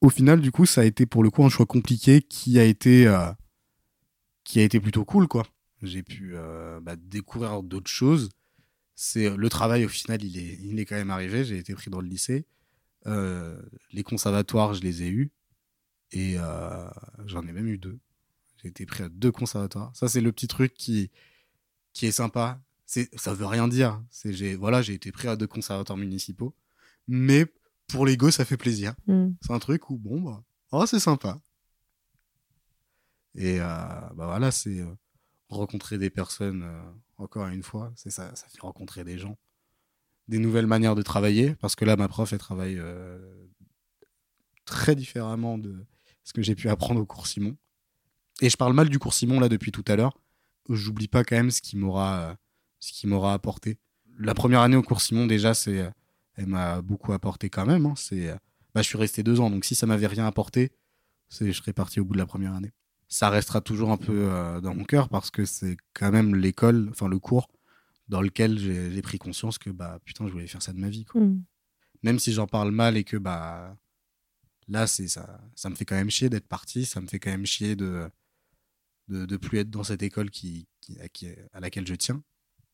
Au 0.00 0.10
final, 0.10 0.40
du 0.40 0.50
coup, 0.50 0.66
ça 0.66 0.82
a 0.82 0.84
été 0.84 1.06
pour 1.06 1.22
le 1.22 1.30
coup 1.30 1.44
un 1.44 1.48
choix 1.48 1.66
compliqué 1.66 2.20
qui 2.20 2.58
a 2.58 2.64
été, 2.64 3.06
euh, 3.06 3.30
qui 4.44 4.60
a 4.60 4.62
été 4.62 4.80
plutôt 4.80 5.04
cool, 5.04 5.26
quoi. 5.28 5.44
J'ai 5.86 6.02
pu 6.02 6.32
euh, 6.34 6.80
bah, 6.80 6.96
découvrir 6.96 7.62
d'autres 7.62 7.90
choses. 7.90 8.30
C'est 8.94 9.34
le 9.36 9.48
travail 9.48 9.84
au 9.84 9.88
final, 9.88 10.22
il 10.24 10.38
est, 10.38 10.58
il 10.62 10.78
est 10.78 10.84
quand 10.84 10.96
même 10.96 11.10
arrivé. 11.10 11.44
J'ai 11.44 11.58
été 11.58 11.74
pris 11.74 11.90
dans 11.90 12.00
le 12.00 12.08
lycée. 12.08 12.46
Euh, 13.06 13.60
les 13.92 14.02
conservatoires, 14.02 14.74
je 14.74 14.82
les 14.82 15.02
ai 15.02 15.08
eus. 15.08 15.30
Et 16.12 16.36
euh, 16.38 16.88
j'en 17.26 17.46
ai 17.46 17.52
même 17.52 17.68
eu 17.68 17.78
deux. 17.78 17.98
J'ai 18.62 18.68
été 18.68 18.86
pris 18.86 19.02
à 19.02 19.08
deux 19.08 19.32
conservatoires. 19.32 19.94
Ça, 19.94 20.08
c'est 20.08 20.20
le 20.20 20.32
petit 20.32 20.48
truc 20.48 20.72
qui, 20.74 21.10
qui 21.92 22.06
est 22.06 22.12
sympa. 22.12 22.60
C'est, 22.86 23.10
ça 23.18 23.34
veut 23.34 23.46
rien 23.46 23.68
dire. 23.68 24.02
C'est, 24.10 24.32
j'ai, 24.32 24.54
voilà, 24.54 24.82
j'ai 24.82 24.94
été 24.94 25.12
pris 25.12 25.28
à 25.28 25.36
deux 25.36 25.46
conservatoires 25.46 25.98
municipaux. 25.98 26.54
Mais 27.06 27.46
pour 27.88 28.06
l'ego, 28.06 28.30
ça 28.30 28.44
fait 28.44 28.56
plaisir. 28.56 28.94
Mm. 29.06 29.28
C'est 29.42 29.52
un 29.52 29.58
truc 29.58 29.90
où, 29.90 29.98
bon, 29.98 30.20
bah, 30.20 30.42
oh, 30.72 30.86
c'est 30.86 31.00
sympa. 31.00 31.40
Et 33.34 33.60
euh, 33.60 33.64
bah 33.64 34.26
voilà, 34.26 34.50
c'est 34.50 34.82
rencontrer 35.48 35.98
des 35.98 36.10
personnes, 36.10 36.66
encore 37.18 37.46
une 37.48 37.62
fois, 37.62 37.92
c'est 37.96 38.10
ça, 38.10 38.34
ça 38.34 38.46
fait 38.48 38.60
rencontrer 38.60 39.04
des 39.04 39.18
gens, 39.18 39.36
des 40.28 40.38
nouvelles 40.38 40.66
manières 40.66 40.94
de 40.94 41.02
travailler. 41.02 41.54
Parce 41.56 41.76
que 41.76 41.84
là, 41.84 41.96
ma 41.96 42.08
prof, 42.08 42.32
elle 42.32 42.38
travaille 42.38 42.80
très 44.64 44.94
différemment 44.94 45.56
de, 45.56 45.86
ce 46.26 46.32
que 46.32 46.42
j'ai 46.42 46.54
pu 46.54 46.68
apprendre 46.68 47.00
au 47.00 47.06
cours 47.06 47.26
Simon. 47.26 47.56
Et 48.42 48.50
je 48.50 48.56
parle 48.56 48.74
mal 48.74 48.90
du 48.90 48.98
cours 48.98 49.14
Simon 49.14 49.40
là 49.40 49.48
depuis 49.48 49.72
tout 49.72 49.84
à 49.86 49.96
l'heure. 49.96 50.18
J'oublie 50.68 51.08
pas 51.08 51.24
quand 51.24 51.36
même 51.36 51.52
ce 51.52 51.62
qui 51.62 51.76
m'aura 51.76 52.20
euh, 52.20 52.34
ce 52.80 52.92
qui 52.92 53.06
m'aura 53.06 53.32
apporté. 53.32 53.78
La 54.18 54.34
première 54.34 54.60
année 54.60 54.76
au 54.76 54.82
cours 54.82 55.00
Simon 55.00 55.26
déjà 55.26 55.54
c'est 55.54 55.78
euh, 55.78 55.90
elle 56.34 56.48
m'a 56.48 56.82
beaucoup 56.82 57.12
apporté 57.12 57.48
quand 57.48 57.64
même. 57.64 57.86
Hein. 57.86 57.94
C'est 57.96 58.28
euh, 58.28 58.36
bah, 58.74 58.82
je 58.82 58.88
suis 58.88 58.98
resté 58.98 59.22
deux 59.22 59.40
ans 59.40 59.48
donc 59.48 59.64
si 59.64 59.74
ça 59.74 59.86
m'avait 59.86 60.08
rien 60.08 60.26
apporté, 60.26 60.72
je 61.30 61.50
serais 61.52 61.72
parti 61.72 62.00
au 62.00 62.04
bout 62.04 62.14
de 62.14 62.18
la 62.18 62.26
première 62.26 62.52
année. 62.52 62.72
Ça 63.08 63.30
restera 63.30 63.60
toujours 63.60 63.90
un 63.90 63.96
peu 63.96 64.28
dans 64.62 64.74
mon 64.74 64.84
cœur 64.84 65.08
parce 65.08 65.30
que 65.30 65.44
c'est 65.44 65.76
quand 65.94 66.10
même 66.10 66.34
l'école, 66.34 66.88
enfin 66.90 67.08
le 67.08 67.18
cours 67.18 67.48
dans 68.08 68.20
lequel 68.20 68.58
j'ai 68.58 69.02
pris 69.02 69.18
conscience 69.18 69.58
que 69.58 69.70
bah 69.70 69.98
putain 70.04 70.26
je 70.26 70.32
voulais 70.32 70.46
faire 70.46 70.62
ça 70.62 70.72
de 70.72 70.78
ma 70.78 70.88
vie 70.88 71.04
quoi. 71.04 71.20
Mm. 71.20 71.42
Même 72.02 72.18
si 72.18 72.32
j'en 72.32 72.46
parle 72.46 72.70
mal 72.72 72.96
et 72.96 73.04
que 73.04 73.16
bah 73.16 73.76
Là, 74.68 74.86
c'est 74.86 75.06
ça, 75.06 75.40
ça 75.54 75.70
me 75.70 75.76
fait 75.76 75.84
quand 75.84 75.94
même 75.94 76.10
chier 76.10 76.28
d'être 76.28 76.48
parti, 76.48 76.86
ça 76.86 77.00
me 77.00 77.06
fait 77.06 77.20
quand 77.20 77.30
même 77.30 77.46
chier 77.46 77.76
de 77.76 78.10
de, 79.08 79.36
plus 79.36 79.58
être 79.58 79.70
dans 79.70 79.84
cette 79.84 80.02
école 80.02 80.30
qui, 80.30 80.66
à, 81.52 81.60
laquelle 81.60 81.86
je 81.86 81.94
tiens. 81.94 82.24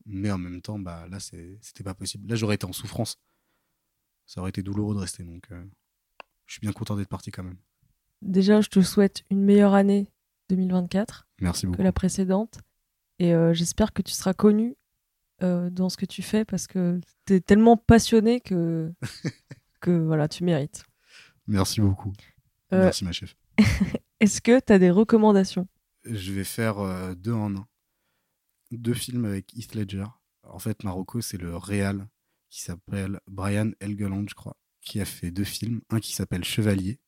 Mais 0.06 0.30
en 0.30 0.38
même 0.38 0.62
temps, 0.62 0.78
bah 0.78 1.06
là, 1.10 1.20
c'était 1.20 1.84
pas 1.84 1.92
possible. 1.94 2.26
Là, 2.26 2.36
j'aurais 2.36 2.54
été 2.54 2.64
en 2.64 2.72
souffrance. 2.72 3.20
Ça 4.24 4.40
aurait 4.40 4.48
été 4.48 4.62
douloureux 4.62 4.94
de 4.94 5.00
rester. 5.00 5.24
Donc, 5.24 5.52
euh, 5.52 5.62
je 6.46 6.54
suis 6.54 6.60
bien 6.60 6.72
content 6.72 6.96
d'être 6.96 7.10
parti 7.10 7.30
quand 7.30 7.42
même. 7.42 7.58
Déjà, 8.22 8.62
je 8.62 8.68
te 8.70 8.80
souhaite 8.80 9.24
une 9.30 9.42
meilleure 9.42 9.74
année 9.74 10.10
2024 10.48 11.26
Merci 11.40 11.66
beaucoup. 11.66 11.78
que 11.78 11.82
la 11.82 11.92
précédente. 11.92 12.60
Et 13.18 13.34
euh, 13.34 13.52
j'espère 13.54 13.92
que 13.92 14.02
tu 14.02 14.12
seras 14.12 14.34
connu 14.34 14.76
euh, 15.42 15.70
dans 15.70 15.88
ce 15.88 15.96
que 15.96 16.06
tu 16.06 16.22
fais 16.22 16.44
parce 16.44 16.66
que 16.66 17.00
tu 17.26 17.34
es 17.34 17.40
tellement 17.40 17.76
passionné 17.76 18.40
que, 18.40 18.92
que 19.80 19.90
voilà, 19.90 20.28
tu 20.28 20.44
mérites. 20.44 20.84
Merci 21.46 21.80
beaucoup. 21.80 22.12
Euh, 22.72 22.84
Merci 22.84 23.04
ma 23.04 23.12
chef. 23.12 23.36
Est-ce 24.20 24.40
que 24.40 24.60
tu 24.60 24.72
as 24.72 24.78
des 24.78 24.90
recommandations? 24.90 25.68
Je 26.04 26.32
vais 26.32 26.44
faire 26.44 27.14
deux 27.16 27.32
en 27.32 27.56
un. 27.56 27.66
Deux 28.70 28.94
films 28.94 29.24
avec 29.24 29.54
Heath 29.56 29.74
Ledger. 29.74 30.06
En 30.44 30.58
fait, 30.58 30.82
Marocco, 30.84 31.20
c'est 31.20 31.38
le 31.38 31.56
réal 31.56 32.08
qui 32.48 32.62
s'appelle 32.62 33.20
Brian 33.26 33.70
Helgeland, 33.80 34.24
je 34.28 34.34
crois, 34.34 34.56
qui 34.80 35.00
a 35.00 35.04
fait 35.04 35.30
deux 35.30 35.44
films. 35.44 35.80
Un 35.90 36.00
qui 36.00 36.12
s'appelle 36.12 36.44
Chevalier 36.44 37.00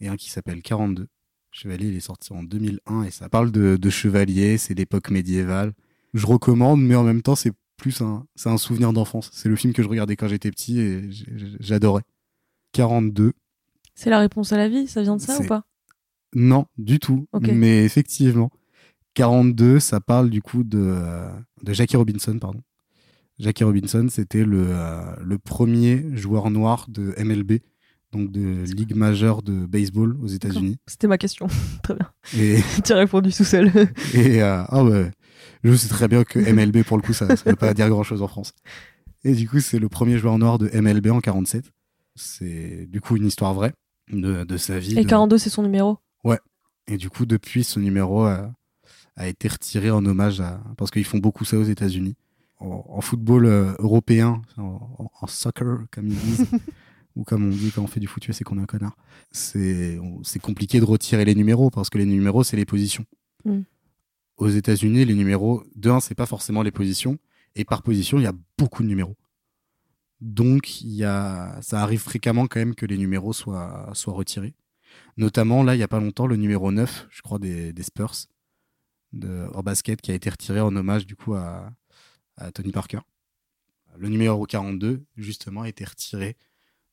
et 0.00 0.08
un 0.08 0.16
qui 0.16 0.30
s'appelle 0.30 0.62
42. 0.62 1.08
Chevalier, 1.54 1.86
il 1.86 1.94
est 1.94 2.00
sorti 2.00 2.32
en 2.32 2.42
2001 2.42 3.04
et 3.04 3.12
ça 3.12 3.28
parle 3.28 3.52
de, 3.52 3.76
de 3.76 3.90
chevalier, 3.90 4.58
c'est 4.58 4.74
l'époque 4.74 5.10
médiévale. 5.10 5.72
Je 6.12 6.26
recommande, 6.26 6.82
mais 6.82 6.96
en 6.96 7.04
même 7.04 7.22
temps, 7.22 7.36
c'est 7.36 7.52
plus 7.76 8.00
un, 8.00 8.26
c'est 8.34 8.48
un 8.48 8.58
souvenir 8.58 8.92
d'enfance. 8.92 9.30
C'est 9.32 9.48
le 9.48 9.54
film 9.54 9.72
que 9.72 9.80
je 9.80 9.88
regardais 9.88 10.16
quand 10.16 10.26
j'étais 10.26 10.50
petit 10.50 10.80
et 10.80 11.08
j'adorais. 11.60 12.02
42. 12.72 13.34
C'est 13.94 14.10
la 14.10 14.18
réponse 14.18 14.52
à 14.52 14.56
la 14.56 14.68
vie 14.68 14.88
Ça 14.88 15.02
vient 15.02 15.16
de 15.16 15.20
ça 15.20 15.40
ou 15.40 15.46
pas? 15.46 15.64
Non, 16.34 16.66
du 16.76 16.98
tout. 16.98 17.28
Mais 17.40 17.84
effectivement, 17.84 18.50
42, 19.14 19.78
ça 19.78 20.00
parle 20.00 20.30
du 20.30 20.42
coup 20.42 20.64
de, 20.64 20.96
de 21.62 21.72
Jackie 21.72 21.96
Robinson, 21.96 22.36
pardon. 22.40 22.62
Jackie 23.38 23.62
Robinson, 23.62 24.08
c'était 24.10 24.44
le, 24.44 24.66
euh, 24.70 25.14
le 25.22 25.38
premier 25.38 26.04
joueur 26.16 26.50
noir 26.50 26.86
de 26.88 27.14
MLB, 27.16 27.60
donc 28.14 28.30
de 28.30 28.64
Ligue 28.74 28.94
majeure 28.94 29.42
de 29.42 29.66
baseball 29.66 30.16
aux 30.22 30.26
États-Unis. 30.28 30.78
C'était 30.86 31.06
ma 31.08 31.18
question. 31.18 31.46
Très 31.82 31.94
bien. 31.94 32.08
Et, 32.38 32.60
tu 32.84 32.92
as 32.92 32.96
répondu 32.96 33.32
tout 33.32 33.44
seul. 33.44 33.68
et 34.14 34.42
euh, 34.42 34.64
ouais, 34.82 35.10
je 35.64 35.74
sais 35.74 35.88
très 35.88 36.08
bien 36.08 36.24
que 36.24 36.38
MLB, 36.38 36.82
pour 36.84 36.96
le 36.96 37.02
coup, 37.02 37.12
ça 37.12 37.26
ne 37.26 37.34
veut 37.34 37.56
pas 37.56 37.74
dire 37.74 37.88
grand-chose 37.88 38.22
en 38.22 38.28
France. 38.28 38.52
Et 39.24 39.32
du 39.34 39.48
coup, 39.48 39.60
c'est 39.60 39.78
le 39.78 39.88
premier 39.88 40.18
joueur 40.18 40.38
noir 40.38 40.58
de 40.58 40.68
MLB 40.72 41.08
en 41.08 41.20
47. 41.20 41.70
C'est 42.14 42.86
du 42.88 43.00
coup 43.00 43.16
une 43.16 43.26
histoire 43.26 43.52
vraie 43.54 43.72
de, 44.12 44.44
de 44.44 44.56
sa 44.56 44.78
vie. 44.78 44.98
Et 44.98 45.02
de- 45.04 45.08
42, 45.08 45.38
c'est 45.38 45.50
son 45.50 45.62
numéro? 45.62 45.98
Et 46.86 46.98
du 46.98 47.08
coup, 47.08 47.24
depuis, 47.24 47.64
ce 47.64 47.80
numéro 47.80 48.24
a, 48.24 48.52
a 49.16 49.26
été 49.26 49.48
retiré 49.48 49.90
en 49.90 50.04
hommage 50.04 50.42
à. 50.42 50.60
Parce 50.76 50.90
qu'ils 50.90 51.06
font 51.06 51.16
beaucoup 51.16 51.46
ça 51.46 51.56
aux 51.56 51.62
États-Unis. 51.64 52.14
En, 52.60 52.84
en 52.86 53.00
football 53.00 53.46
euh, 53.46 53.72
européen, 53.78 54.42
en, 54.58 54.62
en- 54.98 55.10
en 55.22 55.26
soccer, 55.26 55.78
comme 55.90 56.08
ils 56.08 56.14
disent, 56.18 56.46
ou 57.16 57.24
comme 57.24 57.46
on 57.46 57.50
dit 57.50 57.70
quand 57.72 57.82
on 57.82 57.86
fait 57.86 58.00
du 58.00 58.06
foot, 58.06 58.24
c'est 58.30 58.44
qu'on 58.44 58.58
est 58.58 58.62
un 58.62 58.66
connard. 58.66 58.96
C'est 59.30 59.98
compliqué 60.42 60.80
de 60.80 60.84
retirer 60.84 61.24
les 61.24 61.34
numéros 61.34 61.70
parce 61.70 61.90
que 61.90 61.98
les 61.98 62.06
numéros, 62.06 62.42
c'est 62.42 62.56
les 62.56 62.64
positions. 62.64 63.04
Mm. 63.44 63.60
Aux 64.36 64.48
États-Unis, 64.48 65.04
les 65.04 65.14
numéros, 65.14 65.64
de 65.76 65.90
un, 65.90 66.00
c'est 66.00 66.16
pas 66.16 66.26
forcément 66.26 66.62
les 66.62 66.72
positions. 66.72 67.18
Et 67.54 67.64
par 67.64 67.82
position, 67.82 68.18
il 68.18 68.24
y 68.24 68.26
a 68.26 68.34
beaucoup 68.58 68.82
de 68.82 68.88
numéros. 68.88 69.16
Donc, 70.20 70.80
il 70.80 70.92
y 70.94 71.04
a, 71.04 71.60
ça 71.62 71.82
arrive 71.82 72.00
fréquemment 72.00 72.46
quand 72.46 72.58
même 72.58 72.74
que 72.74 72.86
les 72.86 72.98
numéros 72.98 73.32
soient, 73.32 73.90
soient 73.92 74.14
retirés. 74.14 74.54
Notamment, 75.16 75.62
là, 75.62 75.76
il 75.76 75.78
y 75.78 75.84
a 75.84 75.88
pas 75.88 76.00
longtemps, 76.00 76.26
le 76.26 76.36
numéro 76.36 76.72
9, 76.72 77.08
je 77.10 77.22
crois, 77.22 77.38
des, 77.38 77.72
des 77.72 77.82
Spurs 77.84 78.14
de, 79.12 79.48
en 79.54 79.62
basket 79.62 80.00
qui 80.00 80.10
a 80.10 80.14
été 80.14 80.30
retiré 80.30 80.60
en 80.60 80.74
hommage, 80.74 81.06
du 81.06 81.14
coup, 81.14 81.34
à, 81.34 81.70
à 82.36 82.50
Tony 82.50 82.72
Parker. 82.72 83.00
Le 83.96 84.08
numéro 84.08 84.44
42, 84.44 85.04
justement, 85.16 85.62
a 85.62 85.68
été 85.68 85.84
retiré 85.84 86.36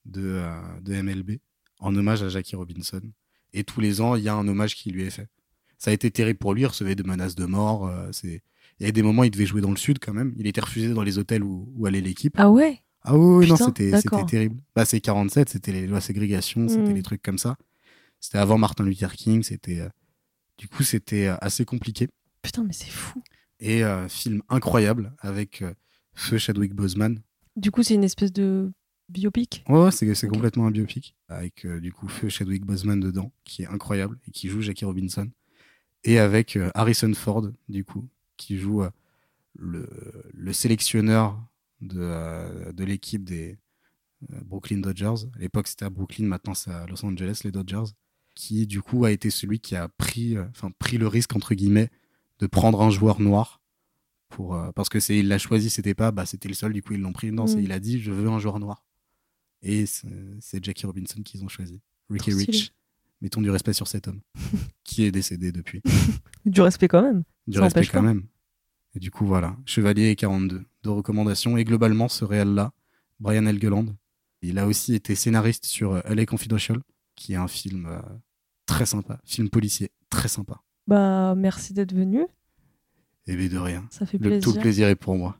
de, 0.05 0.21
euh, 0.23 0.59
de 0.81 1.01
MLB 1.01 1.39
en 1.79 1.95
hommage 1.95 2.23
à 2.23 2.29
Jackie 2.29 2.55
Robinson. 2.55 3.01
Et 3.53 3.63
tous 3.63 3.81
les 3.81 4.01
ans, 4.01 4.15
il 4.15 4.23
y 4.23 4.29
a 4.29 4.35
un 4.35 4.47
hommage 4.47 4.75
qui 4.75 4.91
lui 4.91 5.03
est 5.03 5.09
fait. 5.09 5.27
Ça 5.77 5.91
a 5.91 5.93
été 5.93 6.11
terrible 6.11 6.39
pour 6.39 6.53
lui, 6.53 6.61
il 6.61 6.67
recevait 6.67 6.95
de 6.95 7.03
menaces 7.03 7.35
de 7.35 7.45
mort. 7.45 7.87
euh, 7.87 8.09
c'est... 8.11 8.41
Il 8.79 8.85
y 8.85 8.89
a 8.89 8.91
des 8.91 9.03
moments, 9.03 9.23
il 9.23 9.31
devait 9.31 9.45
jouer 9.45 9.61
dans 9.61 9.69
le 9.71 9.77
sud 9.77 9.99
quand 9.99 10.13
même. 10.13 10.33
Il 10.37 10.47
était 10.47 10.61
refusé 10.61 10.93
dans 10.93 11.03
les 11.03 11.17
hôtels 11.19 11.43
où, 11.43 11.71
où 11.75 11.85
allait 11.85 12.01
l'équipe. 12.01 12.33
Ah 12.37 12.49
ouais? 12.49 12.79
Ah 13.03 13.15
oui, 13.17 13.37
oui, 13.45 13.47
non, 13.47 13.55
Putain, 13.55 13.65
c'était, 13.99 14.25
terrible. 14.25 14.61
Bah, 14.75 14.85
c'est 14.85 15.01
47, 15.01 15.49
c'était 15.49 15.71
les 15.71 15.87
lois 15.87 16.01
ségrégation, 16.01 16.67
c'était 16.67 16.91
Mm. 16.91 16.95
les 16.95 17.03
trucs 17.03 17.21
comme 17.21 17.37
ça. 17.37 17.57
C'était 18.19 18.37
avant 18.37 18.57
Martin 18.59 18.83
Luther 18.83 19.13
King, 19.15 19.41
c'était, 19.43 19.79
euh, 19.81 19.89
du 20.57 20.67
coup, 20.67 20.83
c'était 20.83 21.27
euh, 21.27 21.35
assez 21.41 21.65
compliqué. 21.65 22.07
Putain, 22.43 22.63
mais 22.63 22.73
c'est 22.73 22.89
fou. 22.91 23.21
Et 23.59 23.83
euh, 23.83 24.07
film 24.07 24.41
incroyable 24.49 25.13
avec 25.19 25.63
Feu 26.13 26.37
Chadwick 26.39 26.73
Boseman. 26.73 27.19
Du 27.55 27.69
coup, 27.71 27.83
c'est 27.83 27.93
une 27.95 28.03
espèce 28.03 28.31
de 28.33 28.71
biopic 29.11 29.63
Ouais, 29.67 29.83
ouais, 29.83 29.91
c'est, 29.91 30.27
complètement 30.27 30.65
un 30.67 30.71
biopic. 30.71 31.15
Avec, 31.27 31.65
euh, 31.65 31.79
du 31.79 31.91
coup, 31.93 32.07
Feu 32.07 32.29
Chadwick 32.29 32.65
Boseman 32.65 32.99
dedans, 32.99 33.31
qui 33.43 33.63
est 33.63 33.67
incroyable 33.67 34.17
et 34.27 34.31
qui 34.31 34.47
joue 34.49 34.61
Jackie 34.61 34.85
Robinson. 34.85 35.29
Et 36.03 36.17
avec 36.19 36.55
euh, 36.55 36.71
Harrison 36.73 37.13
Ford, 37.13 37.47
du 37.69 37.85
coup, 37.85 38.07
qui 38.37 38.57
joue 38.57 38.83
euh, 38.83 38.89
le, 39.57 39.87
le 40.33 40.53
sélectionneur 40.53 41.39
de, 41.81 42.71
de 42.71 42.83
l'équipe 42.83 43.23
des 43.23 43.57
Brooklyn 44.45 44.77
Dodgers. 44.79 45.25
À 45.35 45.39
l'époque, 45.39 45.67
c'était 45.67 45.85
à 45.85 45.89
Brooklyn, 45.89 46.25
maintenant 46.25 46.53
c'est 46.53 46.71
à 46.71 46.85
Los 46.87 47.03
Angeles, 47.05 47.41
les 47.43 47.51
Dodgers. 47.51 47.91
Qui, 48.33 48.65
du 48.65 48.81
coup, 48.81 49.03
a 49.03 49.11
été 49.11 49.29
celui 49.29 49.59
qui 49.59 49.75
a 49.75 49.89
pris, 49.89 50.37
enfin, 50.39 50.71
pris 50.79 50.97
le 50.97 51.07
risque, 51.07 51.35
entre 51.35 51.53
guillemets, 51.53 51.89
de 52.39 52.47
prendre 52.47 52.81
un 52.81 52.89
joueur 52.89 53.19
noir. 53.19 53.61
Pour, 54.29 54.57
parce 54.73 54.87
que 54.87 55.01
c'est, 55.01 55.17
il 55.17 55.27
l'a 55.27 55.37
choisi, 55.37 55.69
c'était 55.69 55.93
pas, 55.93 56.11
bah, 56.11 56.25
c'était 56.25 56.47
le 56.47 56.53
seul, 56.53 56.71
du 56.71 56.81
coup, 56.81 56.93
ils 56.93 57.01
l'ont 57.01 57.11
pris. 57.11 57.31
Non, 57.31 57.43
Mm. 57.43 57.47
c'est, 57.47 57.63
il 57.63 57.71
a 57.73 57.79
dit, 57.79 57.99
je 57.99 58.11
veux 58.11 58.29
un 58.29 58.39
joueur 58.39 58.59
noir. 58.59 58.85
Et 59.61 59.85
c'est, 59.85 60.63
Jackie 60.63 60.85
Robinson 60.85 61.21
qu'ils 61.21 61.43
ont 61.43 61.47
choisi. 61.47 61.81
Ricky. 62.09 62.33
Rich. 62.33 62.73
Mettons 63.21 63.41
du 63.41 63.49
respect 63.51 63.73
sur 63.73 63.87
cet 63.87 64.07
homme. 64.07 64.21
qui 64.83 65.03
est 65.03 65.11
décédé 65.11 65.51
depuis. 65.51 65.81
Du 66.45 66.61
respect 66.61 66.87
quand 66.87 67.03
même. 67.03 67.23
Du 67.47 67.57
Ça 67.57 67.63
respect 67.63 67.85
quand 67.85 67.99
pas. 67.99 68.01
même. 68.01 68.23
Et 68.95 68.99
du 68.99 69.11
coup, 69.11 69.25
voilà. 69.25 69.55
Chevalier 69.65 70.09
et 70.09 70.15
42. 70.15 70.63
Deux 70.83 70.89
recommandations. 70.89 71.57
Et 71.57 71.63
globalement, 71.63 72.07
ce 72.07 72.25
réel-là, 72.25 72.73
Brian 73.19 73.45
Helgeland, 73.45 73.85
il 74.41 74.57
a 74.57 74.65
aussi 74.67 74.95
été 74.95 75.15
scénariste 75.15 75.65
sur 75.65 75.93
euh, 75.93 76.01
LA 76.09 76.25
Confidential, 76.25 76.81
qui 77.15 77.33
est 77.33 77.37
un 77.37 77.47
film 77.47 77.85
euh, 77.85 77.99
très 78.65 78.85
sympa. 78.87 79.21
Film 79.23 79.49
policier, 79.49 79.91
très 80.09 80.27
sympa. 80.27 80.61
Bah, 80.87 81.35
merci 81.37 81.73
d'être 81.73 81.93
venu. 81.93 82.25
Et 83.27 83.35
bien 83.35 83.47
de 83.49 83.57
rien. 83.59 83.87
Ça 83.91 84.05
fait 84.05 84.17
Le, 84.17 84.29
plaisir. 84.29 84.43
tout 84.43 84.53
le 84.55 84.61
plaisir 84.61 84.87
est 84.87 84.95
pour 84.95 85.15
moi. 85.15 85.39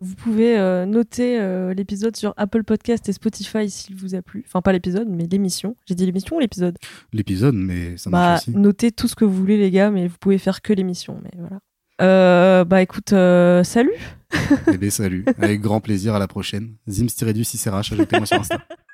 Vous 0.00 0.14
pouvez 0.14 0.58
euh, 0.58 0.86
noter 0.86 1.38
euh, 1.38 1.74
l'épisode 1.74 2.16
sur 2.16 2.32
Apple 2.38 2.64
Podcast 2.64 3.08
et 3.08 3.12
Spotify 3.12 3.68
s'il 3.68 3.96
vous 3.96 4.14
a 4.14 4.22
plu. 4.22 4.44
Enfin, 4.46 4.62
pas 4.62 4.72
l'épisode, 4.72 5.08
mais 5.10 5.26
l'émission. 5.26 5.76
J'ai 5.86 5.94
dit 5.94 6.06
l'émission 6.06 6.36
ou 6.36 6.40
l'épisode? 6.40 6.78
L'épisode, 7.12 7.54
mais 7.54 7.96
ça 7.98 8.08
Bah, 8.08 8.18
marche 8.18 8.48
aussi. 8.48 8.56
notez 8.56 8.92
tout 8.92 9.08
ce 9.08 9.14
que 9.14 9.26
vous 9.26 9.34
voulez, 9.34 9.58
les 9.58 9.70
gars, 9.70 9.90
mais 9.90 10.06
vous 10.08 10.16
pouvez 10.18 10.38
faire 10.38 10.62
que 10.62 10.72
l'émission. 10.72 11.20
Mais 11.22 11.30
voilà. 11.36 11.60
Euh, 12.00 12.64
bah, 12.64 12.80
écoute, 12.80 13.10
salut 13.10 13.92
Eh 14.72 14.78
bien, 14.78 14.88
salut. 14.90 15.24
Avec 15.38 15.60
grand 15.60 15.80
plaisir, 15.80 16.14
à 16.14 16.18
la 16.18 16.28
prochaine. 16.28 16.76
Zims-du 16.88 17.42
6RH, 17.42 17.92
ajoutez-moi 17.92 18.24
sur 18.26 18.40
Insta. 18.40 18.58